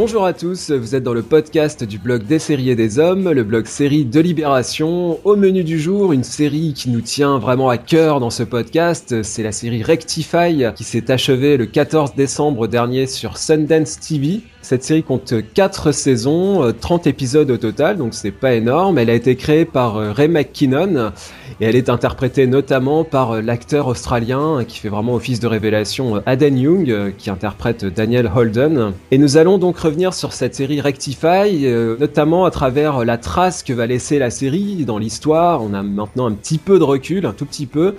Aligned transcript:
Bonjour 0.00 0.24
à 0.24 0.32
tous, 0.32 0.70
vous 0.70 0.94
êtes 0.94 1.02
dans 1.02 1.12
le 1.12 1.24
podcast 1.24 1.82
du 1.82 1.98
blog 1.98 2.22
des 2.22 2.38
séries 2.38 2.70
et 2.70 2.76
des 2.76 3.00
hommes, 3.00 3.32
le 3.32 3.42
blog 3.42 3.66
série 3.66 4.04
de 4.04 4.20
Libération. 4.20 5.18
Au 5.26 5.34
menu 5.34 5.64
du 5.64 5.80
jour, 5.80 6.12
une 6.12 6.22
série 6.22 6.72
qui 6.72 6.88
nous 6.90 7.00
tient 7.00 7.40
vraiment 7.40 7.68
à 7.68 7.78
cœur 7.78 8.20
dans 8.20 8.30
ce 8.30 8.44
podcast, 8.44 9.24
c'est 9.24 9.42
la 9.42 9.50
série 9.50 9.82
Rectify 9.82 10.62
qui 10.76 10.84
s'est 10.84 11.10
achevée 11.10 11.56
le 11.56 11.66
14 11.66 12.14
décembre 12.14 12.68
dernier 12.68 13.08
sur 13.08 13.38
Sundance 13.38 13.98
TV. 13.98 14.42
Cette 14.68 14.84
série 14.84 15.02
compte 15.02 15.32
4 15.54 15.92
saisons, 15.92 16.74
30 16.78 17.06
euh, 17.06 17.08
épisodes 17.10 17.50
au 17.50 17.56
total, 17.56 17.96
donc 17.96 18.12
c'est 18.12 18.30
pas 18.30 18.52
énorme. 18.52 18.98
Elle 18.98 19.08
a 19.08 19.14
été 19.14 19.34
créée 19.34 19.64
par 19.64 19.96
euh, 19.96 20.12
Ray 20.12 20.28
McKinnon 20.28 21.10
et 21.58 21.64
elle 21.64 21.74
est 21.74 21.88
interprétée 21.88 22.46
notamment 22.46 23.02
par 23.02 23.30
euh, 23.30 23.40
l'acteur 23.40 23.86
australien 23.86 24.64
qui 24.68 24.78
fait 24.78 24.90
vraiment 24.90 25.14
office 25.14 25.40
de 25.40 25.46
révélation 25.46 26.20
Aden 26.26 26.58
Young 26.58 27.14
qui 27.16 27.30
interprète 27.30 27.86
Daniel 27.86 28.30
Holden. 28.36 28.92
Et 29.10 29.16
nous 29.16 29.38
allons 29.38 29.56
donc 29.56 29.78
revenir 29.78 30.12
sur 30.12 30.34
cette 30.34 30.54
série 30.54 30.82
Rectify, 30.82 31.66
notamment 31.98 32.44
à 32.44 32.50
travers 32.50 33.06
la 33.06 33.16
trace 33.16 33.62
que 33.62 33.72
va 33.72 33.86
laisser 33.86 34.18
la 34.18 34.28
série 34.28 34.84
dans 34.84 34.98
l'histoire. 34.98 35.62
On 35.62 35.72
a 35.72 35.82
maintenant 35.82 36.26
un 36.26 36.32
petit 36.32 36.58
peu 36.58 36.78
de 36.78 36.84
recul, 36.84 37.24
un 37.24 37.32
tout 37.32 37.46
petit 37.46 37.64
peu. 37.64 37.94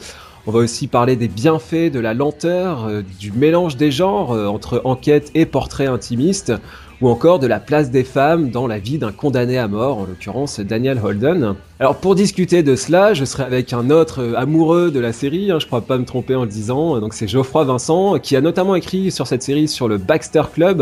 On 0.50 0.52
va 0.52 0.62
aussi 0.62 0.88
parler 0.88 1.16
des 1.16 1.28
bienfaits 1.28 1.92
de 1.94 2.00
la 2.00 2.16
lenteur, 2.16 2.88
euh, 2.88 3.04
du 3.20 3.32
mélange 3.32 3.78
des 3.78 3.92
genres 3.92 4.32
euh, 4.32 4.48
entre 4.48 4.82
enquête 4.84 5.30
et 5.36 5.46
portrait 5.46 5.86
intimiste, 5.86 6.54
ou 7.02 7.10
encore 7.10 7.38
de 7.38 7.46
la 7.46 7.60
place 7.60 7.92
des 7.92 8.04
femmes 8.04 8.50
dans 8.50 8.66
la 8.66 8.80
vie 8.80 8.98
d'un 8.98 9.12
condamné 9.12 9.60
à 9.60 9.68
mort, 9.68 10.00
en 10.00 10.06
l'occurrence 10.06 10.60
Daniel 10.60 11.00
Holden. 11.04 11.54
Alors 11.80 11.98
pour 11.98 12.16
discuter 12.16 12.64
de 12.64 12.76
cela, 12.76 13.14
je 13.14 13.26
serai 13.26 13.44
avec 13.44 13.74
un 13.74 13.92
autre 13.92 14.24
euh, 14.24 14.34
amoureux 14.38 14.90
de 14.90 15.00
la 15.00 15.14
série, 15.14 15.52
hein, 15.52 15.60
je 15.60 15.68
crois 15.68 15.82
pas 15.82 16.00
me 16.00 16.06
tromper 16.06 16.34
en 16.34 16.46
le 16.46 16.50
disant, 16.50 17.00
donc 17.00 17.14
c'est 17.14 17.28
Geoffroy 17.28 17.66
Vincent, 17.66 18.18
qui 18.18 18.36
a 18.36 18.42
notamment 18.42 18.74
écrit 18.74 19.12
sur 19.12 19.28
cette 19.28 19.44
série 19.44 19.68
sur 19.68 19.88
le 19.88 20.00
Baxter 20.00 20.46
Club. 20.52 20.80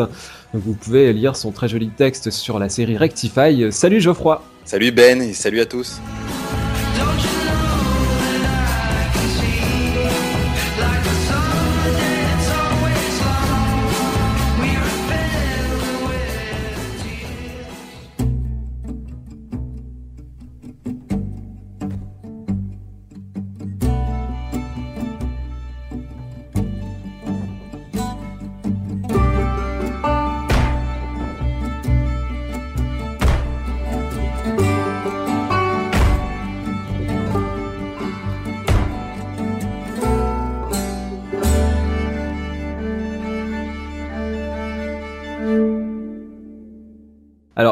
Donc 0.54 0.64
vous 0.64 0.76
pouvez 0.76 1.12
lire 1.12 1.36
son 1.36 1.52
très 1.52 1.68
joli 1.68 1.90
texte 1.90 2.32
sur 2.32 2.58
la 2.58 2.70
série 2.70 2.96
Rectify. 2.96 3.70
Salut 3.72 4.00
Geoffroy 4.00 4.42
Salut 4.64 4.94
Ben 4.94 5.22
et 5.22 5.34
salut 5.34 5.60
à 5.60 5.66
tous 5.66 6.00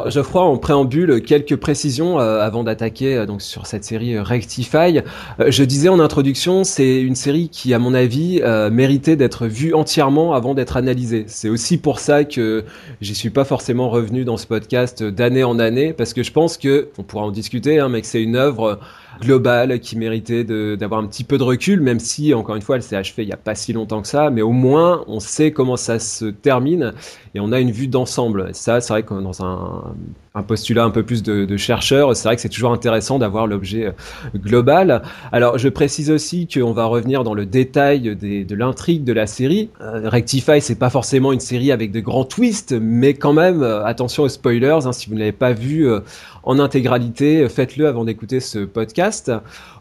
Alors 0.06 0.11
Geoffroy, 0.11 0.44
en 0.44 0.58
préambule, 0.58 1.23
quelques 1.23 1.56
précisions 1.56 2.20
euh, 2.20 2.39
avant 2.39 2.64
d'attaquer 2.64 3.16
euh, 3.17 3.25
donc 3.25 3.42
sur 3.42 3.66
cette 3.66 3.84
série 3.84 4.14
euh, 4.14 4.22
Rectify. 4.22 5.00
je 5.39 5.64
disais 5.64 5.89
en 5.89 6.00
introduction, 6.00 6.64
c'est 6.64 7.02
une 7.02 7.16
série 7.16 7.50
qui, 7.50 7.73
à 7.73 7.80
mon 7.80 7.96
avis, 7.96 8.40
méritait 8.72 9.16
d'être 9.16 9.47
vue 9.47 9.74
entièrement 9.74 10.35
avant 10.35 10.53
d'être 10.53 10.78
analysée. 10.78 11.24
C'est 11.25 11.50
aussi 11.50 11.79
pour 11.79 11.97
ça 11.97 12.24
que 12.24 12.66
j'y 13.02 13.16
suis 13.16 13.31
pas 13.31 13.46
forcément 13.46 13.90
revenu 13.90 14.25
dans 14.25 14.38
ce 14.38 14.46
podcast 14.46 15.03
d'année 15.03 15.44
en 15.44 15.57
année, 15.57 15.91
parce 15.91 16.13
que 16.13 16.22
je 16.22 16.31
pense 16.31 16.58
que, 16.58 16.90
on 17.00 17.03
pourra 17.03 17.24
en 17.24 17.31
discuter, 17.31 17.79
hein, 17.79 17.90
mais 17.90 18.02
que 18.02 18.08
c'est 18.08 18.22
une 18.22 18.35
œuvre 18.35 18.78
globale 19.22 19.80
qui 19.80 19.98
méritait 19.98 20.44
d'avoir 20.44 21.02
un 21.02 21.08
petit 21.08 21.24
peu 21.24 21.38
de 21.38 21.44
recul, 21.44 21.81
même 21.81 22.00
si, 22.00 22.34
encore 22.34 22.56
une 22.56 22.62
fois, 22.62 22.76
elle 22.76 22.84
s'est 22.84 22.96
achevée 22.96 23.24
il 23.24 23.28
n'y 23.28 23.34
a 23.34 23.38
pas 23.38 23.56
si 23.56 23.74
longtemps 23.74 24.02
que 24.02 24.08
ça, 24.08 24.30
mais 24.30 24.42
au 24.42 24.52
moins, 24.52 25.03
on 25.08 25.20
sait 25.20 25.52
comment 25.52 25.78
ça 25.78 26.00
se 26.00 26.26
termine 26.26 26.94
et 27.34 27.40
on 27.40 27.52
a 27.52 27.59
une 27.59 27.72
vue 27.72 27.88
d'ensemble. 27.88 28.53
Ça, 28.53 28.81
c'est 28.81 28.94
vrai 28.94 29.03
que 29.03 29.14
dans 29.14 29.44
un, 29.44 29.96
un 30.35 30.44
postulat 30.44 30.84
un 30.84 30.90
peu 30.90 31.03
plus 31.03 31.23
de, 31.23 31.46
de 31.46 31.57
chercheurs, 31.57 32.16
c'est 32.16 32.28
vrai 32.28 32.35
que 32.35 32.41
c'est 32.41 32.50
toujours 32.50 32.73
intéressant 32.73 33.18
d'avoir 33.18 33.47
l'objet 33.47 33.85
euh, 33.85 33.91
global. 34.38 35.01
Alors, 35.31 35.57
je 35.57 35.69
précise 35.69 36.12
aussi 36.12 36.47
qu'on 36.47 36.73
va 36.73 36.85
revenir 36.85 37.23
dans 37.23 37.34
le 37.34 37.46
détail 37.46 38.16
des, 38.16 38.44
de 38.44 38.56
l'intrigue 38.56 39.06
de 39.06 39.13
la 39.13 39.28
série. 39.28 39.69
Euh, 39.81 40.09
Rectify, 40.09 40.59
c'est 40.59 40.78
pas 40.78 40.90
forcément 40.90 41.31
une 41.31 41.40
série 41.40 41.72
avec 41.72 41.91
de 41.91 42.01
grands 42.01 42.25
twists, 42.25 42.73
mais 42.73 43.13
quand 43.13 43.34
même, 43.34 43.63
euh, 43.63 43.85
attention 43.85 44.23
aux 44.23 44.29
spoilers, 44.29 44.85
hein, 44.85 44.91
si 44.91 45.07
vous 45.07 45.16
ne 45.16 45.19
l'avez 45.19 45.31
pas 45.31 45.53
vu 45.53 45.88
euh, 45.88 46.01
en 46.44 46.59
intégralité, 46.59 47.47
faites-le 47.47 47.88
avant 47.88 48.03
d'écouter 48.03 48.41
ce 48.41 48.59
podcast. 48.59 49.31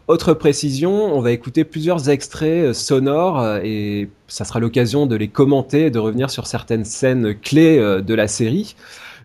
Autre 0.07 0.33
précision, 0.33 1.15
on 1.15 1.19
va 1.19 1.31
écouter 1.31 1.63
plusieurs 1.63 2.09
extraits 2.09 2.73
sonores 2.73 3.57
et 3.63 4.09
ça 4.27 4.45
sera 4.45 4.59
l'occasion 4.59 5.05
de 5.05 5.15
les 5.15 5.27
commenter 5.27 5.87
et 5.87 5.91
de 5.91 5.99
revenir 5.99 6.29
sur 6.29 6.47
certaines 6.47 6.85
scènes 6.85 7.35
clés 7.35 7.79
de 7.79 8.13
la 8.13 8.27
série. 8.27 8.75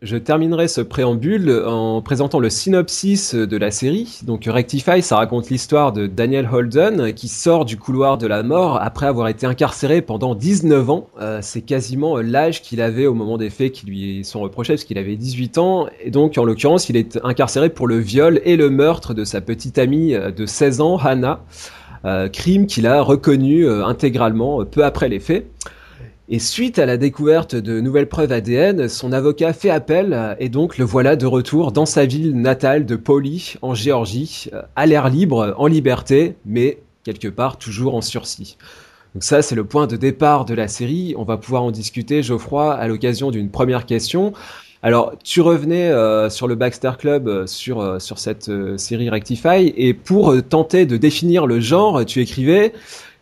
Je 0.03 0.17
terminerai 0.17 0.67
ce 0.67 0.81
préambule 0.81 1.63
en 1.67 2.01
présentant 2.01 2.39
le 2.39 2.49
synopsis 2.49 3.35
de 3.35 3.57
la 3.59 3.71
série. 3.71 4.21
Donc 4.23 4.45
Rectify, 4.47 5.03
ça 5.03 5.17
raconte 5.17 5.51
l'histoire 5.51 5.93
de 5.93 6.07
Daniel 6.07 6.49
Holden 6.51 7.13
qui 7.13 7.29
sort 7.29 7.67
du 7.67 7.77
couloir 7.77 8.17
de 8.17 8.27
la 8.27 8.43
mort 8.43 8.79
après 8.81 9.07
avoir 9.07 9.29
été 9.29 9.47
incarcéré 9.47 10.01
pendant 10.01 10.35
19 10.35 10.89
ans. 10.89 11.09
Euh, 11.21 11.41
c'est 11.43 11.61
quasiment 11.61 12.17
l'âge 12.17 12.63
qu'il 12.63 12.81
avait 12.81 13.07
au 13.07 13.13
moment 13.13 13.37
des 13.37 13.51
faits 13.51 13.73
qui 13.73 13.87
lui 13.87 14.25
sont 14.25 14.41
reprochés 14.41 14.73
parce 14.73 14.85
qu'il 14.85 14.97
avait 14.97 15.17
18 15.17 15.59
ans. 15.59 15.87
Et 16.03 16.11
donc 16.11 16.39
en 16.39 16.45
l'occurrence, 16.45 16.89
il 16.89 16.97
est 16.97 17.19
incarcéré 17.23 17.69
pour 17.69 17.87
le 17.87 17.99
viol 17.99 18.41
et 18.45 18.57
le 18.57 18.71
meurtre 18.71 19.13
de 19.13 19.25
sa 19.25 19.43
petite 19.43 19.79
amie 19.79 20.15
de 20.15 20.47
16 20.47 20.81
ans, 20.81 20.97
Hannah. 20.97 21.45
Euh, 22.07 22.29
crime 22.29 22.67
qu'il 22.67 22.87
a 22.87 23.03
reconnu 23.03 23.67
euh, 23.67 23.85
intégralement 23.85 24.65
peu 24.65 24.85
après 24.85 25.09
les 25.09 25.21
faits. 25.21 25.47
Et 26.33 26.39
suite 26.39 26.79
à 26.79 26.87
la 26.87 26.97
découverte 26.97 27.57
de 27.57 27.81
nouvelles 27.81 28.09
preuves 28.09 28.31
ADN, 28.31 28.89
son 28.89 29.11
avocat 29.11 29.53
fait 29.53 29.69
appel 29.69 30.37
et 30.39 30.49
donc 30.49 30.79
le 30.79 30.85
voilà 30.85 31.17
de 31.17 31.27
retour 31.27 31.73
dans 31.73 31.87
sa 31.87 32.07
ville 32.07 32.41
natale 32.41 32.87
de 32.87 32.95
Pauli, 32.95 33.57
en 33.63 33.75
Géorgie, 33.75 34.49
à 34.77 34.87
l'air 34.87 35.11
libre, 35.11 35.57
en 35.59 35.67
liberté, 35.67 36.37
mais 36.47 36.79
quelque 37.03 37.27
part 37.27 37.59
toujours 37.59 37.97
en 37.97 38.01
sursis. 38.01 38.57
Donc 39.15 39.25
ça, 39.25 39.43
c'est 39.43 39.57
le 39.57 39.65
point 39.65 39.89
de 39.89 39.97
départ 39.97 40.45
de 40.45 40.55
la 40.55 40.69
série. 40.69 41.15
On 41.19 41.25
va 41.25 41.37
pouvoir 41.37 41.65
en 41.65 41.73
discuter, 41.73 42.23
Geoffroy, 42.23 42.75
à 42.75 42.87
l'occasion 42.87 43.33
d'une 43.33 43.51
première 43.51 43.85
question. 43.85 44.33
Alors, 44.83 45.15
tu 45.25 45.41
revenais 45.41 45.91
euh, 45.91 46.31
sur 46.31 46.47
le 46.47 46.55
Baxter 46.55 46.93
Club, 46.99 47.29
euh, 47.29 47.47
sur, 47.47 47.81
euh, 47.81 47.99
sur 47.99 48.19
cette 48.21 48.51
série 48.79 49.11
Rectify, 49.11 49.75
et 49.77 49.95
pour 49.95 50.35
tenter 50.49 50.87
de 50.87 50.97
définir 50.97 51.47
le 51.47 51.59
genre, 51.59 52.07
tu 52.07 52.21
écrivais 52.21 52.73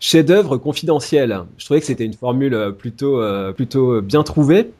chef-d'œuvre 0.00 0.56
confidentiel. 0.56 1.44
Je 1.56 1.64
trouvais 1.64 1.80
que 1.80 1.86
c'était 1.86 2.04
une 2.04 2.14
formule 2.14 2.54
euh, 2.54 2.70
plutôt, 2.70 3.20
euh, 3.20 3.52
plutôt 3.52 4.00
bien 4.00 4.22
trouvée, 4.22 4.70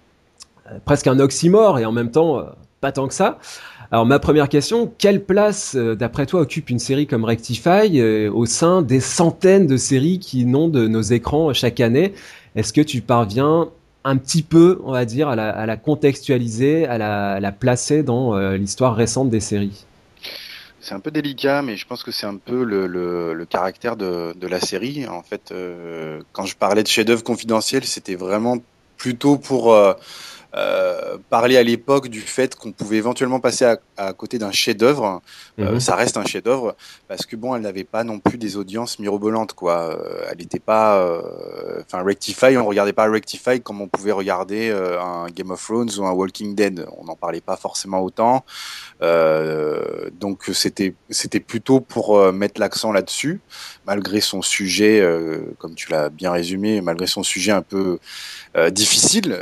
euh, 0.70 0.78
presque 0.84 1.06
un 1.06 1.18
oxymore 1.18 1.78
et 1.78 1.84
en 1.84 1.92
même 1.92 2.10
temps 2.10 2.44
pas 2.80 2.92
tant 2.92 3.08
que 3.08 3.14
ça. 3.14 3.38
Alors 3.90 4.06
ma 4.06 4.18
première 4.18 4.48
question, 4.48 4.92
quelle 4.98 5.24
place 5.24 5.74
d'après 5.74 6.26
toi 6.26 6.42
occupe 6.42 6.70
une 6.70 6.78
série 6.78 7.06
comme 7.06 7.24
Rectify 7.24 8.00
au 8.28 8.44
sein 8.44 8.82
des 8.82 9.00
centaines 9.00 9.66
de 9.66 9.76
séries 9.76 10.18
qui 10.18 10.42
inondent 10.42 10.76
nos 10.76 11.00
écrans 11.00 11.52
chaque 11.54 11.80
année? 11.80 12.12
Est-ce 12.54 12.72
que 12.72 12.82
tu 12.82 13.00
parviens 13.00 13.70
un 14.04 14.16
petit 14.16 14.42
peu, 14.42 14.80
on 14.84 14.92
va 14.92 15.06
dire, 15.06 15.28
à 15.28 15.36
la, 15.36 15.76
contextualiser, 15.76 16.86
à 16.86 17.40
la 17.40 17.52
placer 17.52 18.02
dans 18.02 18.38
l'histoire 18.50 18.94
récente 18.94 19.30
des 19.30 19.40
séries? 19.40 19.86
C'est 20.88 20.94
un 20.94 21.00
peu 21.00 21.10
délicat, 21.10 21.60
mais 21.60 21.76
je 21.76 21.86
pense 21.86 22.02
que 22.02 22.10
c'est 22.10 22.26
un 22.26 22.36
peu 22.36 22.64
le, 22.64 23.46
caractère 23.48 23.96
de, 23.96 24.46
la 24.46 24.60
série. 24.60 25.06
En 25.06 25.22
fait, 25.22 25.52
euh, 25.52 26.22
quand 26.32 26.46
je 26.46 26.56
parlais 26.56 26.82
de 26.82 26.88
chef-d'œuvre 26.88 27.22
confidentiel, 27.22 27.84
c'était 27.84 28.14
vraiment 28.14 28.56
plutôt 28.96 29.36
pour 29.36 29.76
euh, 30.54 30.98
euh, 31.08 31.18
parler 31.30 31.56
à 31.56 31.62
l'époque 31.62 32.08
du 32.08 32.20
fait 32.20 32.54
qu'on 32.54 32.72
pouvait 32.72 32.96
éventuellement 32.96 33.40
passer 33.40 33.64
à, 33.64 33.78
à 33.96 34.12
côté 34.12 34.38
d'un 34.38 34.52
chef-d'œuvre. 34.52 35.22
Euh, 35.58 35.72
mhm. 35.72 35.80
ça 35.80 35.96
reste 35.96 36.16
un 36.16 36.24
chef-d'œuvre 36.24 36.76
parce 37.08 37.26
que 37.26 37.36
bon, 37.36 37.54
elle 37.54 37.62
n'avait 37.62 37.84
pas 37.84 38.04
non 38.04 38.18
plus 38.18 38.38
des 38.38 38.56
audiences 38.56 38.98
mirobolantes 38.98 39.52
quoi. 39.52 39.90
Euh, 39.90 40.28
elle 40.30 40.38
n'était 40.38 40.58
pas, 40.58 41.22
enfin 41.80 42.02
Rectify, 42.02 42.56
on 42.56 42.66
regardait 42.66 42.92
pas 42.92 43.08
Rectify 43.10 43.60
comme 43.60 43.80
on 43.80 43.88
pouvait 43.88 44.12
regarder 44.12 44.70
un 44.70 45.26
Game 45.28 45.50
of 45.50 45.62
Thrones 45.62 45.90
ou 45.98 46.06
un 46.06 46.12
Walking 46.12 46.54
Dead. 46.54 46.86
On 46.98 47.04
n'en 47.04 47.16
parlait 47.16 47.40
pas 47.40 47.56
forcément 47.56 48.00
autant. 48.02 48.44
donc 49.00 50.50
c'était 50.52 50.94
c'était 51.10 51.40
plutôt 51.40 51.80
pour 51.80 52.32
mettre 52.32 52.60
l'accent 52.60 52.92
là-dessus, 52.92 53.40
malgré 53.86 54.20
son 54.20 54.42
sujet, 54.42 55.06
comme 55.58 55.74
tu 55.74 55.90
l'as 55.90 56.08
bien 56.08 56.30
résumé, 56.32 56.80
malgré 56.80 57.06
son 57.06 57.22
sujet 57.22 57.52
un 57.52 57.62
peu 57.62 57.98
difficile. 58.70 59.36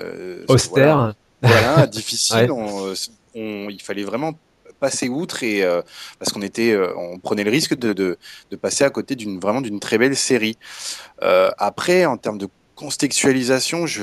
Austère. 0.48 1.05
Voilà, 1.46 1.86
difficile. 1.86 2.50
Euh, 2.50 2.94
on, 3.34 3.68
il 3.68 3.82
fallait 3.82 4.04
vraiment 4.04 4.32
passer 4.80 5.08
outre 5.08 5.42
et 5.42 5.62
euh, 5.62 5.80
parce 6.18 6.32
qu'on 6.32 6.42
était, 6.42 6.72
euh, 6.72 6.92
on 6.96 7.18
prenait 7.18 7.44
le 7.44 7.50
risque 7.50 7.76
de, 7.76 7.92
de, 7.92 8.18
de 8.50 8.56
passer 8.56 8.84
à 8.84 8.90
côté 8.90 9.14
d'une 9.14 9.40
vraiment 9.40 9.60
d'une 9.60 9.80
très 9.80 9.98
belle 9.98 10.16
série. 10.16 10.58
après, 11.20 12.04
en 12.04 12.16
termes 12.16 12.38
de 12.38 12.48
contextualisation, 12.74 13.86
je 13.86 14.02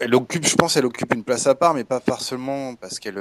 Elle 0.00 0.14
occupe, 0.14 0.46
je 0.46 0.56
pense, 0.56 0.76
elle 0.76 0.86
occupe 0.86 1.14
une 1.14 1.24
place 1.24 1.46
à 1.46 1.54
part, 1.54 1.72
mais 1.72 1.84
pas 1.84 2.00
forcément 2.00 2.74
parce 2.74 2.98
qu'elle 2.98 3.20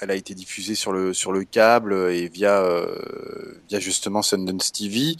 elle 0.00 0.10
a 0.10 0.14
été 0.14 0.34
diffusée 0.34 0.76
sur 0.76 0.92
le 0.92 1.12
sur 1.12 1.32
le 1.32 1.44
câble 1.44 1.92
et 2.10 2.28
via 2.28 2.64
via 3.68 3.80
justement 3.80 4.22
Sundance 4.22 4.72
TV. 4.72 5.16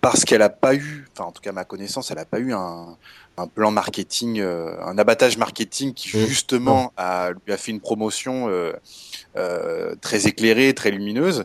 parce 0.00 0.24
qu'elle 0.24 0.42
a 0.42 0.50
pas 0.50 0.74
eu, 0.74 1.06
enfin 1.12 1.28
en 1.28 1.32
tout 1.32 1.40
cas 1.40 1.50
à 1.50 1.54
ma 1.54 1.64
connaissance, 1.64 2.10
elle 2.10 2.18
a 2.18 2.24
pas 2.24 2.40
eu 2.40 2.52
un, 2.52 2.96
un 3.40 3.46
plan 3.46 3.70
marketing, 3.70 4.40
un 4.40 4.98
abattage 4.98 5.36
marketing 5.38 5.94
qui 5.94 6.16
mmh. 6.16 6.26
justement 6.26 6.92
a, 6.96 7.30
lui 7.46 7.52
a 7.52 7.56
fait 7.56 7.70
une 7.72 7.80
promotion 7.80 8.48
euh, 9.36 9.94
très 10.00 10.26
éclairée, 10.26 10.74
très 10.74 10.90
lumineuse. 10.90 11.44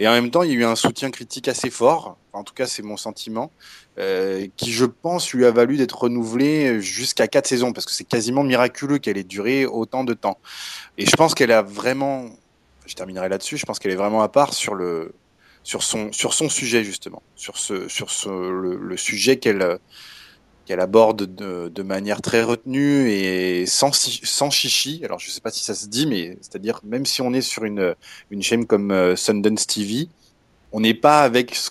Et 0.00 0.08
en 0.08 0.12
même 0.12 0.32
temps, 0.32 0.42
il 0.42 0.50
y 0.50 0.52
a 0.52 0.56
eu 0.56 0.64
un 0.64 0.74
soutien 0.74 1.12
critique 1.12 1.46
assez 1.46 1.70
fort, 1.70 2.16
en 2.32 2.42
tout 2.42 2.54
cas 2.54 2.66
c'est 2.66 2.82
mon 2.82 2.96
sentiment, 2.96 3.52
euh, 3.98 4.48
qui 4.56 4.72
je 4.72 4.84
pense 4.84 5.32
lui 5.32 5.46
a 5.46 5.52
valu 5.52 5.76
d'être 5.76 5.96
renouvelé 5.96 6.80
jusqu'à 6.80 7.28
quatre 7.28 7.46
saisons, 7.46 7.72
parce 7.72 7.86
que 7.86 7.92
c'est 7.92 8.02
quasiment 8.02 8.42
miraculeux 8.42 8.98
qu'elle 8.98 9.16
ait 9.16 9.22
duré 9.22 9.64
autant 9.64 10.02
de 10.02 10.12
temps. 10.12 10.38
Et 10.98 11.06
je 11.06 11.14
pense 11.14 11.36
qu'elle 11.36 11.52
a 11.52 11.62
vraiment, 11.62 12.24
je 12.84 12.94
terminerai 12.96 13.28
là-dessus, 13.28 13.58
je 13.58 13.64
pense 13.64 13.78
qu'elle 13.78 13.92
est 13.92 13.96
vraiment 13.96 14.22
à 14.22 14.28
part 14.28 14.52
sur 14.52 14.74
le 14.74 15.14
sur 15.62 15.84
son 15.84 16.10
sur 16.10 16.34
son 16.34 16.48
sujet 16.48 16.82
justement, 16.82 17.22
sur 17.36 17.58
ce 17.58 17.86
sur 17.86 18.10
ce, 18.10 18.28
le 18.28 18.96
sujet 18.96 19.36
qu'elle 19.36 19.78
qu'elle 20.70 20.78
aborde 20.78 21.34
de, 21.34 21.82
manière 21.82 22.22
très 22.22 22.44
retenue 22.44 23.10
et 23.10 23.66
sans, 23.66 23.90
sans 23.92 24.50
chichi. 24.50 25.00
Alors, 25.04 25.18
je 25.18 25.26
ne 25.26 25.32
sais 25.32 25.40
pas 25.40 25.50
si 25.50 25.64
ça 25.64 25.74
se 25.74 25.88
dit, 25.88 26.06
mais 26.06 26.38
c'est-à-dire, 26.40 26.80
même 26.84 27.06
si 27.06 27.22
on 27.22 27.32
est 27.32 27.40
sur 27.40 27.64
une, 27.64 27.96
chaîne 28.40 28.66
comme 28.66 28.92
euh, 28.92 29.16
Sundance 29.16 29.66
TV, 29.66 30.06
on 30.70 30.78
n'est 30.78 30.94
pas 30.94 31.22
avec 31.22 31.56
ce, 31.56 31.70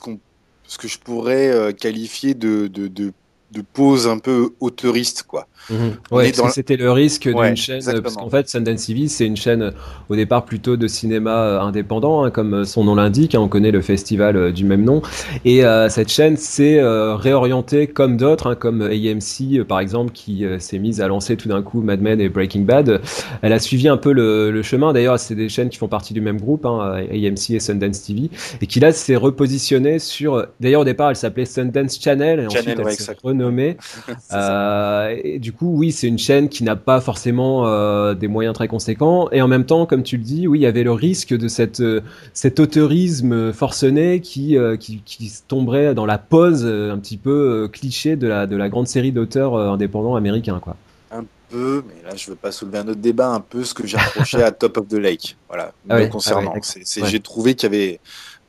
ce 0.66 0.78
que 0.78 0.90
je 0.90 1.00
pourrais 1.00 1.48
euh, 1.48 1.72
qualifier 1.72 2.34
de, 2.34 2.68
de, 2.68 2.90
de, 2.90 3.14
de 3.52 3.62
pose 3.62 4.06
un 4.06 4.20
peu 4.20 4.54
auteuriste, 4.60 5.24
quoi. 5.24 5.48
Mhm. 5.70 5.96
Ouais, 6.12 6.32
c'était 6.50 6.78
le 6.78 6.92
risque 6.92 7.28
d'une 7.28 7.56
chaîne, 7.56 7.82
parce 8.02 8.16
qu'en 8.16 8.30
fait, 8.30 8.50
Sundance 8.50 8.86
TV, 8.86 9.08
c'est 9.08 9.26
une 9.26 9.38
chaîne 9.38 9.72
au 10.10 10.16
départ 10.16 10.46
plutôt 10.46 10.78
de 10.78 10.88
cinéma 10.88 11.44
euh, 11.44 11.60
indépendant, 11.60 12.24
hein, 12.24 12.32
comme 12.32 12.66
son 12.66 12.84
nom 12.84 12.96
l'indique. 12.96 13.36
Hein, 13.36 13.40
on 13.42 13.48
connaît 13.48 13.72
le 13.72 13.82
festival 13.82 14.36
euh, 14.36 14.52
du 14.52 14.66
même 14.66 14.84
nom. 14.84 15.02
Et 15.46 15.66
euh, 15.66 15.90
cette 15.90 16.10
chaîne 16.10 16.38
s'est 16.38 16.80
réorientée 16.82 17.88
comme 17.88 18.18
d'autres, 18.18 18.48
hein, 18.48 18.56
comme 18.56 18.82
AMC 18.82 19.64
par 19.68 19.80
exemple, 19.80 20.12
qui 20.12 20.46
s'est 20.60 20.80
mise 20.80 21.02
à 21.02 21.08
lancer 21.08 21.38
tout 21.38 21.50
d'un 21.50 21.62
coup 21.62 21.82
Mad 21.82 22.02
Men 22.02 22.20
et 22.20 22.30
Breaking 22.30 22.62
Bad. 22.62 23.02
Elle 23.42 23.54
a 23.54 23.60
suivi 23.60 23.88
un 23.88 23.98
peu 23.98 24.12
le, 24.12 24.52
le 24.52 24.62
chemin. 24.64 24.94
D'ailleurs, 24.94 25.20
c'est 25.20 25.36
des 25.36 25.50
chaînes 25.50 25.70
qui 25.70 25.78
font 25.78 25.88
partie 25.88 26.14
du 26.14 26.22
même 26.22 26.40
groupe, 26.40 26.66
AMC 26.66 27.52
et 27.52 27.60
Sundance 27.60 28.04
TV, 28.04 28.30
et 28.62 28.68
qui 28.68 28.80
là 28.80 28.92
s'est 28.92 29.16
repositionnée 29.16 30.00
sur. 30.00 30.46
D'ailleurs, 30.60 30.82
au 30.82 30.86
départ, 30.86 31.10
elle 31.10 31.16
s'appelait 31.16 31.46
Sundance 31.46 32.00
Channel, 32.00 32.40
et 32.40 32.46
ensuite 32.48 32.68
elle 32.68 32.92
s'est 32.92 33.16
renommée. 33.24 33.78
et 35.24 35.40
du 35.40 35.49
coup, 35.52 35.76
oui, 35.78 35.92
c'est 35.92 36.08
une 36.08 36.18
chaîne 36.18 36.50
qui 36.50 36.64
n'a 36.64 36.76
pas 36.76 37.02
forcément 37.02 37.68
euh, 37.68 38.14
des 38.14 38.28
moyens 38.28 38.56
très 38.56 38.68
conséquents. 38.68 39.30
Et 39.32 39.42
en 39.42 39.48
même 39.48 39.66
temps, 39.66 39.86
comme 39.86 40.04
tu 40.04 40.18
le 40.18 40.24
dis, 40.24 40.48
oui, 40.48 40.60
il 40.60 40.62
y 40.62 40.66
avait 40.66 40.84
le 40.84 40.92
risque 40.92 41.36
de 41.36 41.48
cette, 41.48 41.80
euh, 41.80 42.02
cet 42.34 42.60
autorisme 42.60 43.54
forcené 43.54 44.22
qui, 44.22 44.58
euh, 44.58 44.78
qui, 44.78 45.02
qui, 45.06 45.32
tomberait 45.48 45.94
dans 45.94 46.06
la 46.06 46.18
pose 46.18 46.66
un 46.66 46.98
petit 47.00 47.18
peu 47.18 47.70
cliché 47.72 48.16
de 48.16 48.28
la, 48.28 48.48
de 48.48 48.56
la 48.56 48.70
grande 48.70 48.88
série 48.88 49.12
d'auteurs 49.12 49.56
indépendants 49.58 50.16
américains. 50.16 50.60
Quoi. 50.60 50.76
Un 51.12 51.26
peu, 51.50 51.84
mais 51.88 52.10
là, 52.10 52.16
je 52.16 52.30
veux 52.30 52.36
pas 52.36 52.52
soulever 52.52 52.80
un 52.80 52.88
autre 52.88 53.02
débat, 53.02 53.30
un 53.30 53.40
peu 53.40 53.64
ce 53.64 53.74
que 53.74 53.88
j'ai 53.88 53.98
reproché 53.98 54.42
à 54.44 54.52
Top 54.52 54.78
of 54.78 54.88
the 54.88 54.94
Lake. 54.94 55.38
Voilà, 55.48 55.72
ah 55.90 56.06
concernant. 56.08 56.54
Ah 56.56 57.06
j'ai 57.06 57.20
trouvé 57.20 57.56
qu'il 57.56 57.72
y 57.72 57.76
avait 57.76 58.00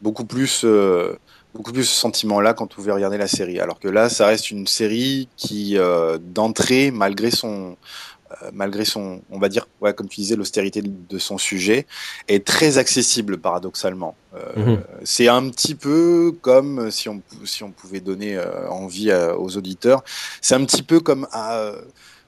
beaucoup 0.02 0.25
plus 0.25 0.64
beaucoup 1.55 1.73
plus 1.73 1.85
ce 1.85 1.94
sentiment-là 1.94 2.55
quand 2.55 2.64
vous 2.64 2.76
pouvez 2.76 2.93
regarder 2.93 3.19
la 3.19 3.29
série. 3.29 3.61
Alors 3.61 3.79
que 3.79 3.88
là, 3.88 4.08
ça 4.08 4.26
reste 4.26 4.50
une 4.50 4.67
série 4.67 5.29
qui, 5.37 5.76
euh, 5.76 6.19
d'entrée, 6.20 6.91
malgré 6.91 7.31
son, 7.31 7.76
euh, 8.31 8.50
malgré 8.52 8.85
son, 8.85 9.23
on 9.31 9.38
va 9.38 9.49
dire, 9.49 9.67
ouais, 9.81 9.93
comme 9.93 10.08
tu 10.08 10.20
disais, 10.20 10.37
l'austérité 10.37 10.82
de 10.82 11.19
son 11.19 11.37
sujet, 11.37 11.87
est 12.29 12.47
très 12.47 12.79
accessible 12.79 13.38
paradoxalement. 13.38 14.14
Euh, 14.35 14.76
mhm. 14.76 14.82
C'est 15.02 15.26
un 15.26 15.49
petit 15.50 15.75
peu 15.75 16.32
comme 16.41 16.93
si 16.93 17.08
on, 17.08 17.23
si 17.44 17.64
on 17.64 17.73
pouvait 17.73 18.00
donner 18.00 18.37
euh, 18.37 18.69
envie 18.69 19.12
aux 19.12 19.56
auditeurs. 19.56 20.05
C'est 20.41 20.55
un 20.55 20.64
petit 20.64 20.85
peu 20.85 21.00
comme 21.00 21.26
à 21.32 21.73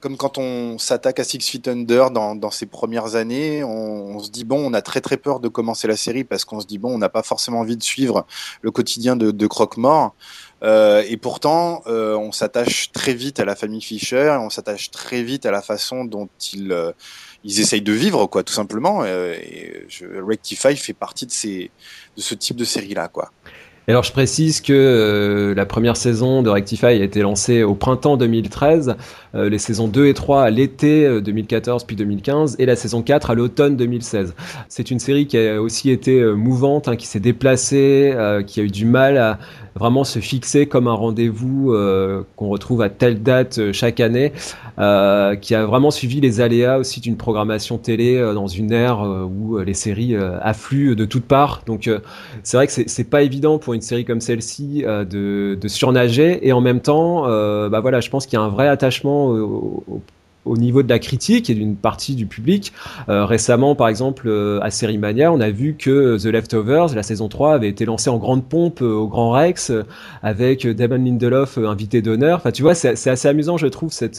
comme 0.03 0.17
quand 0.17 0.37
on 0.37 0.77
s'attaque 0.79 1.21
à 1.21 1.23
Six 1.23 1.39
Feet 1.49 1.65
Under 1.69 2.11
dans, 2.11 2.35
dans 2.35 2.51
ses 2.51 2.65
premières 2.65 3.15
années, 3.15 3.63
on, 3.63 4.19
se 4.19 4.29
dit 4.29 4.43
bon, 4.43 4.57
on 4.57 4.73
a 4.73 4.81
très 4.81 4.99
très 4.99 5.15
peur 5.15 5.39
de 5.39 5.47
commencer 5.47 5.87
la 5.87 5.95
série 5.95 6.25
parce 6.25 6.43
qu'on 6.43 6.59
se 6.59 6.67
dit 6.67 6.77
bon, 6.77 6.93
on 6.93 6.97
n'a 6.97 7.07
pas 7.07 7.23
forcément 7.23 7.61
envie 7.61 7.77
de 7.77 7.83
suivre 7.83 8.27
le 8.61 8.69
quotidien 8.69 9.15
de, 9.15 9.31
de 9.31 9.47
Croque-Mort. 9.47 10.13
Euh, 10.61 11.05
et 11.07 11.15
pourtant, 11.15 11.83
euh, 11.87 12.17
on 12.17 12.33
s'attache 12.33 12.91
très 12.91 13.13
vite 13.13 13.39
à 13.39 13.45
la 13.45 13.55
famille 13.55 13.81
Fisher, 13.81 14.35
on 14.41 14.49
s'attache 14.49 14.91
très 14.91 15.23
vite 15.23 15.45
à 15.45 15.51
la 15.51 15.61
façon 15.61 16.03
dont 16.03 16.27
ils, 16.51 16.73
euh, 16.73 16.91
ils 17.45 17.61
essayent 17.61 17.81
de 17.81 17.93
vivre, 17.93 18.25
quoi, 18.25 18.43
tout 18.43 18.53
simplement. 18.53 19.03
Euh, 19.05 19.35
et 19.35 19.85
je, 19.87 20.05
Rectify 20.21 20.75
fait 20.75 20.91
partie 20.91 21.25
de, 21.25 21.31
ces, 21.31 21.71
de 22.17 22.21
ce 22.21 22.35
type 22.35 22.57
de 22.57 22.65
série-là, 22.65 23.07
quoi 23.07 23.31
alors 23.87 24.03
je 24.03 24.13
précise 24.13 24.61
que 24.61 24.71
euh, 24.73 25.53
la 25.55 25.65
première 25.65 25.97
saison 25.97 26.41
de 26.41 26.49
Rectify 26.49 26.85
a 26.85 26.91
été 26.93 27.21
lancée 27.21 27.63
au 27.63 27.75
printemps 27.75 28.15
2013, 28.15 28.95
euh, 29.35 29.49
les 29.49 29.57
saisons 29.57 29.87
2 29.87 30.07
et 30.07 30.13
3 30.13 30.43
à 30.43 30.49
l'été 30.49 31.21
2014 31.21 31.83
euh, 31.83 31.85
puis 31.85 31.95
2015 31.95 32.55
et 32.59 32.65
la 32.65 32.75
saison 32.75 33.01
4 33.01 33.31
à 33.31 33.35
l'automne 33.35 33.75
2016. 33.75 34.35
C'est 34.69 34.91
une 34.91 34.99
série 34.99 35.27
qui 35.27 35.37
a 35.37 35.61
aussi 35.61 35.89
été 35.89 36.23
mouvante, 36.23 36.87
hein, 36.87 36.95
qui 36.95 37.07
s'est 37.07 37.19
déplacée, 37.19 38.15
qui 38.47 38.59
a 38.59 38.63
eu 38.63 38.69
du 38.69 38.85
mal 38.85 39.17
à 39.17 39.39
vraiment 39.75 40.03
se 40.03 40.19
fixer 40.19 40.67
comme 40.67 40.87
un 40.87 40.93
rendez-vous 40.93 41.75
qu'on 42.35 42.47
retrouve 42.47 42.81
à 42.81 42.89
telle 42.89 43.23
date 43.23 43.71
chaque 43.71 43.99
année, 43.99 44.31
qui 45.41 45.55
a 45.55 45.65
vraiment 45.65 45.91
suivi 45.91 46.21
les 46.21 46.41
aléas 46.41 46.77
aussi 46.77 47.01
d'une 47.01 47.17
programmation 47.17 47.77
télé 47.77 48.19
dans 48.33 48.47
une 48.47 48.71
ère 48.71 49.01
où 49.01 49.57
les 49.57 49.73
séries 49.73 50.15
affluent 50.15 50.95
de 50.95 51.05
toutes 51.05 51.25
parts. 51.25 51.63
Donc 51.65 51.89
c'est 52.43 52.57
vrai 52.57 52.67
que 52.67 52.73
c'est 52.73 53.09
pas 53.09 53.23
évident 53.23 53.57
pour 53.57 53.73
une 53.73 53.81
série 53.81 54.05
comme 54.05 54.21
celle-ci 54.21 54.83
euh, 54.85 55.05
de, 55.05 55.57
de, 55.59 55.67
surnager 55.67 56.47
et 56.47 56.53
en 56.53 56.61
même 56.61 56.79
temps, 56.79 57.27
euh, 57.27 57.69
bah 57.69 57.79
voilà, 57.79 57.99
je 57.99 58.09
pense 58.09 58.25
qu'il 58.25 58.37
y 58.37 58.41
a 58.41 58.45
un 58.45 58.49
vrai 58.49 58.67
attachement 58.67 59.22
au, 59.25 60.01
au 60.45 60.57
niveau 60.57 60.83
de 60.83 60.89
la 60.89 60.99
critique 60.99 61.49
et 61.49 61.53
d'une 61.53 61.75
partie 61.75 62.15
du 62.15 62.25
public. 62.25 62.73
Euh, 63.09 63.25
récemment, 63.25 63.75
par 63.75 63.87
exemple, 63.87 64.27
euh, 64.27 64.59
à 64.61 64.71
Série 64.71 64.97
Mania, 64.97 65.31
on 65.31 65.39
a 65.39 65.49
vu 65.49 65.75
que 65.77 66.17
The 66.17 66.25
Leftovers, 66.25 66.95
la 66.95 67.03
saison 67.03 67.29
3, 67.29 67.53
avait 67.53 67.69
été 67.69 67.85
lancée 67.85 68.09
en 68.09 68.17
grande 68.17 68.45
pompe 68.45 68.81
euh, 68.81 68.93
au 68.93 69.07
Grand 69.07 69.31
Rex 69.31 69.71
avec 70.21 70.67
Damon 70.67 71.03
Lindelof 71.03 71.57
invité 71.57 72.01
d'honneur. 72.01 72.37
Enfin, 72.37 72.51
tu 72.51 72.61
vois, 72.61 72.75
c'est 72.75 73.09
assez 73.09 73.27
amusant, 73.27 73.57
je 73.57 73.67
trouve, 73.67 73.91
cette, 73.91 74.17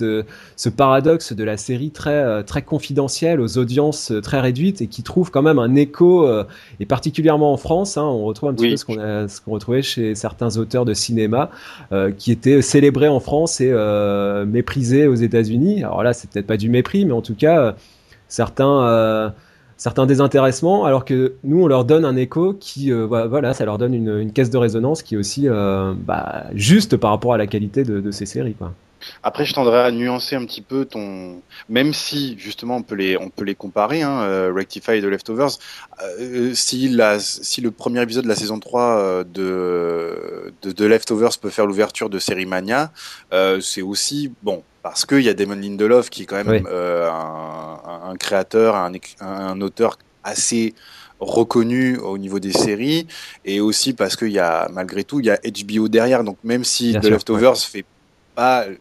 ce 0.56 0.68
paradoxe 0.68 1.32
de 1.32 1.44
la 1.44 1.56
série 1.56 1.90
très, 1.90 2.42
très 2.44 2.62
confidentielle, 2.62 3.40
aux 3.40 3.58
audiences 3.58 4.12
très 4.22 4.40
réduites 4.40 4.80
et 4.82 4.86
qui 4.86 5.02
trouve 5.02 5.30
quand 5.30 5.42
même 5.42 5.58
un 5.58 5.74
écho, 5.74 6.28
et 6.80 6.86
particulièrement 6.86 7.52
en 7.52 7.56
France, 7.56 7.96
hein, 7.96 8.04
on 8.04 8.24
retrouve 8.24 8.50
un 8.50 8.54
petit 8.54 8.70
peu 8.70 8.76
ce 8.76 8.84
qu'on 8.84 8.94
ce 8.94 9.40
qu'on 9.40 9.52
retrouvait 9.52 9.82
chez 9.82 10.14
certains 10.14 10.56
auteurs 10.56 10.84
de 10.84 10.94
cinéma 10.94 11.50
qui 12.18 12.32
étaient 12.32 12.62
célébrés 12.62 13.08
en 13.08 13.20
France 13.20 13.60
et 13.60 13.72
méprisés 14.46 15.06
aux 15.06 15.14
États-Unis. 15.14 15.84
Alors 15.84 16.02
là, 16.02 16.13
c'est 16.14 16.30
peut-être 16.30 16.46
pas 16.46 16.56
du 16.56 16.70
mépris, 16.70 17.04
mais 17.04 17.12
en 17.12 17.22
tout 17.22 17.34
cas, 17.34 17.60
euh, 17.60 17.72
certains, 18.28 18.86
euh, 18.86 19.30
certains 19.76 20.06
désintéressements, 20.06 20.84
alors 20.84 21.04
que 21.04 21.34
nous, 21.44 21.62
on 21.62 21.66
leur 21.66 21.84
donne 21.84 22.04
un 22.04 22.16
écho 22.16 22.54
qui, 22.54 22.90
euh, 22.92 23.06
voilà, 23.06 23.52
ça 23.54 23.64
leur 23.64 23.78
donne 23.78 23.94
une, 23.94 24.32
caisse 24.32 24.50
de 24.50 24.58
résonance 24.58 25.02
qui 25.02 25.14
est 25.14 25.18
aussi 25.18 25.48
bah, 25.48 26.44
juste 26.54 26.96
par 26.96 27.10
rapport 27.10 27.34
à 27.34 27.38
la 27.38 27.46
qualité 27.46 27.84
de, 27.84 28.10
ces 28.10 28.26
séries. 28.26 28.56
Après, 29.22 29.44
je 29.44 29.52
tendrais 29.52 29.80
à 29.80 29.90
nuancer 29.90 30.34
un 30.34 30.46
petit 30.46 30.62
peu 30.62 30.86
ton, 30.86 31.42
même 31.68 31.92
si 31.92 32.38
justement 32.38 32.76
on 32.76 32.82
peut 32.82 32.94
les, 32.94 33.18
on 33.18 33.28
peut 33.28 33.44
les 33.44 33.54
comparer, 33.54 34.00
hein, 34.00 34.50
Rectify 34.50 34.92
et 34.92 35.02
The 35.02 35.04
Leftovers. 35.04 35.58
si 36.54 36.88
la, 36.88 37.18
si 37.20 37.60
le 37.60 37.70
premier 37.70 38.02
épisode 38.02 38.24
de 38.24 38.28
la 38.30 38.34
saison 38.34 38.58
3 38.58 39.24
de, 39.24 40.54
de 40.62 40.70
The 40.70 40.80
Leftovers 40.80 41.38
peut 41.38 41.50
faire 41.50 41.66
l'ouverture 41.66 42.08
de 42.08 42.18
Série 42.18 42.46
Mania, 42.46 42.90
c'est 43.60 43.82
aussi 43.82 44.32
bon 44.42 44.62
parce 44.84 45.06
qu'il 45.06 45.22
y 45.22 45.30
a 45.30 45.34
Damon 45.34 45.54
Lindelof 45.54 46.10
qui 46.10 46.22
est 46.22 46.26
quand 46.26 46.44
même 46.44 46.68
euh, 46.70 47.10
un, 47.10 48.14
créateur, 48.16 48.76
un, 48.76 49.60
auteur 49.62 49.96
assez 50.22 50.74
reconnu 51.20 51.96
au 51.96 52.18
niveau 52.18 52.38
des 52.38 52.52
séries, 52.52 53.06
et 53.46 53.60
aussi 53.60 53.94
parce 53.94 54.14
qu'il 54.14 54.30
y 54.30 54.38
a 54.38 54.68
malgré 54.70 55.02
tout 55.02 55.20
il 55.20 55.26
y 55.26 55.30
a 55.30 55.38
HBO 55.38 55.88
derrière. 55.88 56.22
Donc 56.22 56.36
même 56.44 56.64
si 56.64 56.92
The 57.00 57.06
Leftovers 57.06 57.56
fait 57.56 57.86
pas 58.34 58.66
euh, 58.66 58.76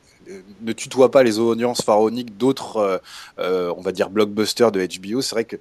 ne 0.62 0.74
tutoie 0.74 1.10
pas 1.10 1.24
les 1.24 1.40
audiences 1.40 1.82
pharaoniques 1.82 2.38
d'autres, 2.38 3.02
euh, 3.40 3.74
on 3.78 3.82
va 3.82 3.94
dire 3.94 4.10
blockbusters 4.10 4.74
de 4.74 4.86
HBO, 4.86 5.22
c'est 5.22 5.36
vrai 5.36 5.46
que 5.46 5.56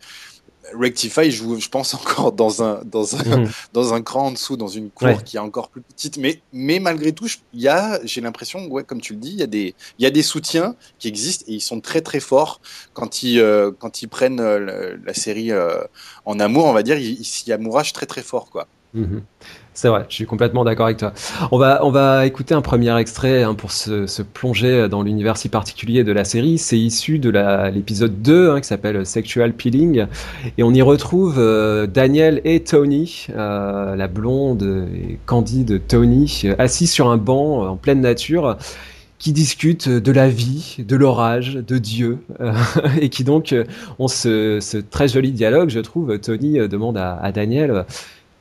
Rectify 0.74 1.30
joue, 1.30 1.58
je 1.58 1.68
pense, 1.68 1.94
encore 1.94 2.32
dans 2.32 2.62
un, 2.62 2.82
dans 2.84 3.16
un, 3.16 3.38
mhm. 3.38 3.50
dans 3.72 3.94
un 3.94 4.02
cran 4.02 4.26
en 4.26 4.30
dessous, 4.30 4.56
dans 4.56 4.68
une 4.68 4.90
cour 4.90 5.24
qui 5.24 5.36
est 5.36 5.40
encore 5.40 5.68
plus 5.68 5.82
petite. 5.82 6.16
Mais, 6.16 6.40
mais 6.52 6.78
malgré 6.78 7.12
tout, 7.12 7.28
il 7.52 7.60
y 7.60 7.68
a, 7.68 8.00
j'ai 8.04 8.20
l'impression, 8.20 8.66
ouais, 8.68 8.84
comme 8.84 9.00
tu 9.00 9.14
le 9.14 9.18
dis, 9.18 9.30
il 9.30 9.40
y, 9.40 9.42
a 9.42 9.46
des, 9.46 9.74
y 9.98 10.06
a 10.06 10.10
des 10.10 10.22
soutiens 10.22 10.76
qui 10.98 11.08
existent 11.08 11.44
et 11.48 11.54
ils 11.54 11.60
sont 11.60 11.80
très 11.80 12.00
très 12.00 12.20
forts 12.20 12.60
quand 12.92 13.22
ils, 13.22 13.40
euh, 13.40 13.70
quand 13.76 14.02
ils 14.02 14.08
prennent 14.08 14.40
euh, 14.40 14.96
la, 15.04 15.14
série 15.14 15.52
euh, 15.52 15.82
en 16.24 16.38
amour, 16.40 16.64
on 16.66 16.72
va 16.72 16.82
dire, 16.82 16.98
ils, 16.98 17.24
s'y 17.24 17.52
amourachent 17.52 17.92
très 17.92 18.06
très 18.06 18.22
fort, 18.22 18.50
quoi. 18.50 18.68
Mhm. 18.94 19.22
C'est 19.74 19.88
vrai, 19.88 20.04
je 20.10 20.14
suis 20.14 20.26
complètement 20.26 20.64
d'accord 20.64 20.84
avec 20.84 20.98
toi. 20.98 21.14
On 21.50 21.56
va, 21.56 21.82
on 21.82 21.90
va 21.90 22.26
écouter 22.26 22.54
un 22.54 22.60
premier 22.60 22.94
extrait 22.98 23.42
hein, 23.42 23.54
pour 23.54 23.72
se, 23.72 24.06
se, 24.06 24.20
plonger 24.20 24.86
dans 24.90 25.02
l'univers 25.02 25.38
si 25.38 25.48
particulier 25.48 26.04
de 26.04 26.12
la 26.12 26.24
série. 26.24 26.58
C'est 26.58 26.78
issu 26.78 27.18
de 27.18 27.30
l'épisode 27.70 28.20
2 28.20 28.50
hein, 28.50 28.60
qui 28.60 28.68
s'appelle 28.68 29.06
Sexual 29.06 29.54
Peeling. 29.54 30.06
Et 30.58 30.62
on 30.62 30.74
y 30.74 30.82
retrouve 30.82 31.36
euh, 31.38 31.86
Daniel 31.86 32.42
et 32.44 32.60
Tony, 32.60 33.28
euh, 33.34 33.96
la 33.96 34.08
blonde 34.08 34.86
et 34.94 35.18
candide 35.24 35.80
Tony, 35.88 36.42
assis 36.58 36.86
sur 36.86 37.08
un 37.08 37.16
banc 37.16 37.66
en 37.66 37.76
pleine 37.76 38.02
nature 38.02 38.58
qui 39.18 39.32
discutent 39.32 39.88
de 39.88 40.12
la 40.12 40.28
vie, 40.28 40.76
de 40.86 40.96
l'orage, 40.96 41.54
de 41.54 41.78
Dieu, 41.78 42.18
euh, 42.40 42.52
et 43.00 43.08
qui 43.08 43.24
donc 43.24 43.54
ont 43.98 44.08
ce, 44.08 44.58
ce, 44.60 44.76
très 44.76 45.08
joli 45.08 45.32
dialogue, 45.32 45.70
je 45.70 45.80
trouve. 45.80 46.18
Tony 46.18 46.58
demande 46.68 46.98
à, 46.98 47.14
à 47.14 47.32
Daniel 47.32 47.86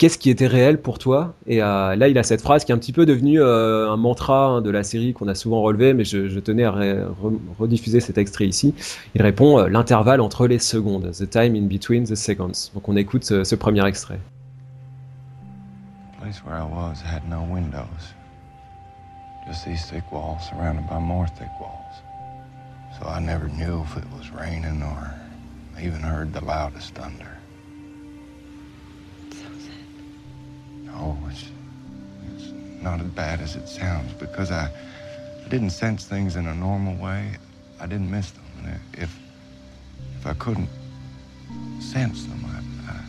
qu'est-ce 0.02 0.18
qui 0.18 0.32
était 0.32 0.48
réel 0.48 0.82
pour 0.82 0.98
toi 0.98 1.36
Et 1.46 1.62
euh, 1.62 1.96
là, 1.96 2.08
il 2.08 2.18
a 2.18 2.24
cette 2.24 2.42
phrase 2.42 2.66
qui 2.66 2.72
est 2.72 2.76
un 2.76 2.80
petit 2.80 2.92
peu 2.92 3.06
devenue 3.06 3.40
euh, 3.40 3.88
un 3.88 3.98
mantra 3.98 4.48
hein, 4.48 4.62
de 4.62 4.72
la 4.72 4.82
série 4.82 5.14
qu'on 5.14 5.28
a 5.28 5.36
souvent 5.36 5.62
relevé, 5.62 5.94
mais 5.94 6.06
je, 6.06 6.28
je 6.28 6.40
tenais 6.40 6.64
à 6.64 6.74
rediffuser 7.60 8.00
cet 8.00 8.18
extrait 8.18 8.48
ici. 8.48 8.74
Il 9.14 9.22
répond 9.22 9.60
euh, 9.60 9.70
l'intervalle 9.70 10.20
entre 10.20 10.48
les 10.48 10.58
secondes, 10.58 11.12
the 11.12 11.30
time 11.30 11.56
in 11.56 11.68
between 11.68 12.04
the 12.06 12.16
seconds. 12.16 12.72
Donc 12.74 12.90
on 12.90 12.96
écoute 12.96 13.24
ce, 13.24 13.44
ce 13.44 13.54
premier 13.54 13.86
extrait. 13.86 14.20
The 16.14 16.24
place 16.24 16.42
where 16.44 16.58
I 16.58 16.64
was 16.64 16.96
had 17.06 17.22
no 17.30 17.44
windows, 17.54 18.16
just 19.48 19.66
these 19.66 19.86
thick 19.86 20.12
walls 20.12 20.40
surrounded 20.50 20.88
by 20.90 20.98
more 20.98 21.28
thick 21.28 21.52
walls. 21.60 22.02
So 23.00 23.08
I 23.08 23.20
never 23.20 23.50
knew 23.50 23.84
if 23.84 23.96
it 23.98 24.06
was 24.18 24.32
raining 24.32 24.82
or 24.82 25.14
even 25.80 26.02
heard 26.02 26.34
the 26.34 26.44
loudest 26.44 26.96
thunder. 26.96 27.31
Oh, 30.96 31.18
it's, 31.30 31.46
it's 32.36 32.52
not 32.82 33.00
as 33.00 33.08
bad 33.08 33.42
as 33.42 33.56
it 33.56 33.68
sounds 33.68 34.14
because 34.14 34.52
I, 34.52 34.70
I 35.46 35.48
didn't 35.50 35.72
sense 35.72 36.06
things 36.06 36.36
in 36.36 36.48
a 36.48 36.54
normal 36.56 36.96
way. 36.96 37.38
I 37.80 37.88
didn't 37.88 38.10
miss 38.12 38.32
them. 38.32 38.46
And 38.64 38.80
if, 38.94 39.18
if 40.20 40.26
I 40.28 40.34
couldn't 40.34 40.70
sense 41.80 42.26
them, 42.26 42.46
I, 42.46 42.92
I, 42.92 43.00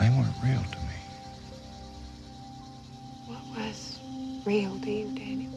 they 0.00 0.10
weren't 0.10 0.34
real 0.42 0.62
to 0.62 0.78
me. 0.80 0.98
What 3.26 3.44
was 3.56 3.98
real 4.44 4.78
to 4.80 4.90
you, 4.90 5.08
Daniel? 5.14 5.52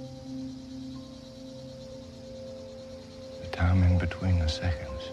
The 3.41 3.47
time 3.47 3.83
in 3.83 3.97
between 3.97 4.39
the 4.39 4.47
seconds. 4.47 5.11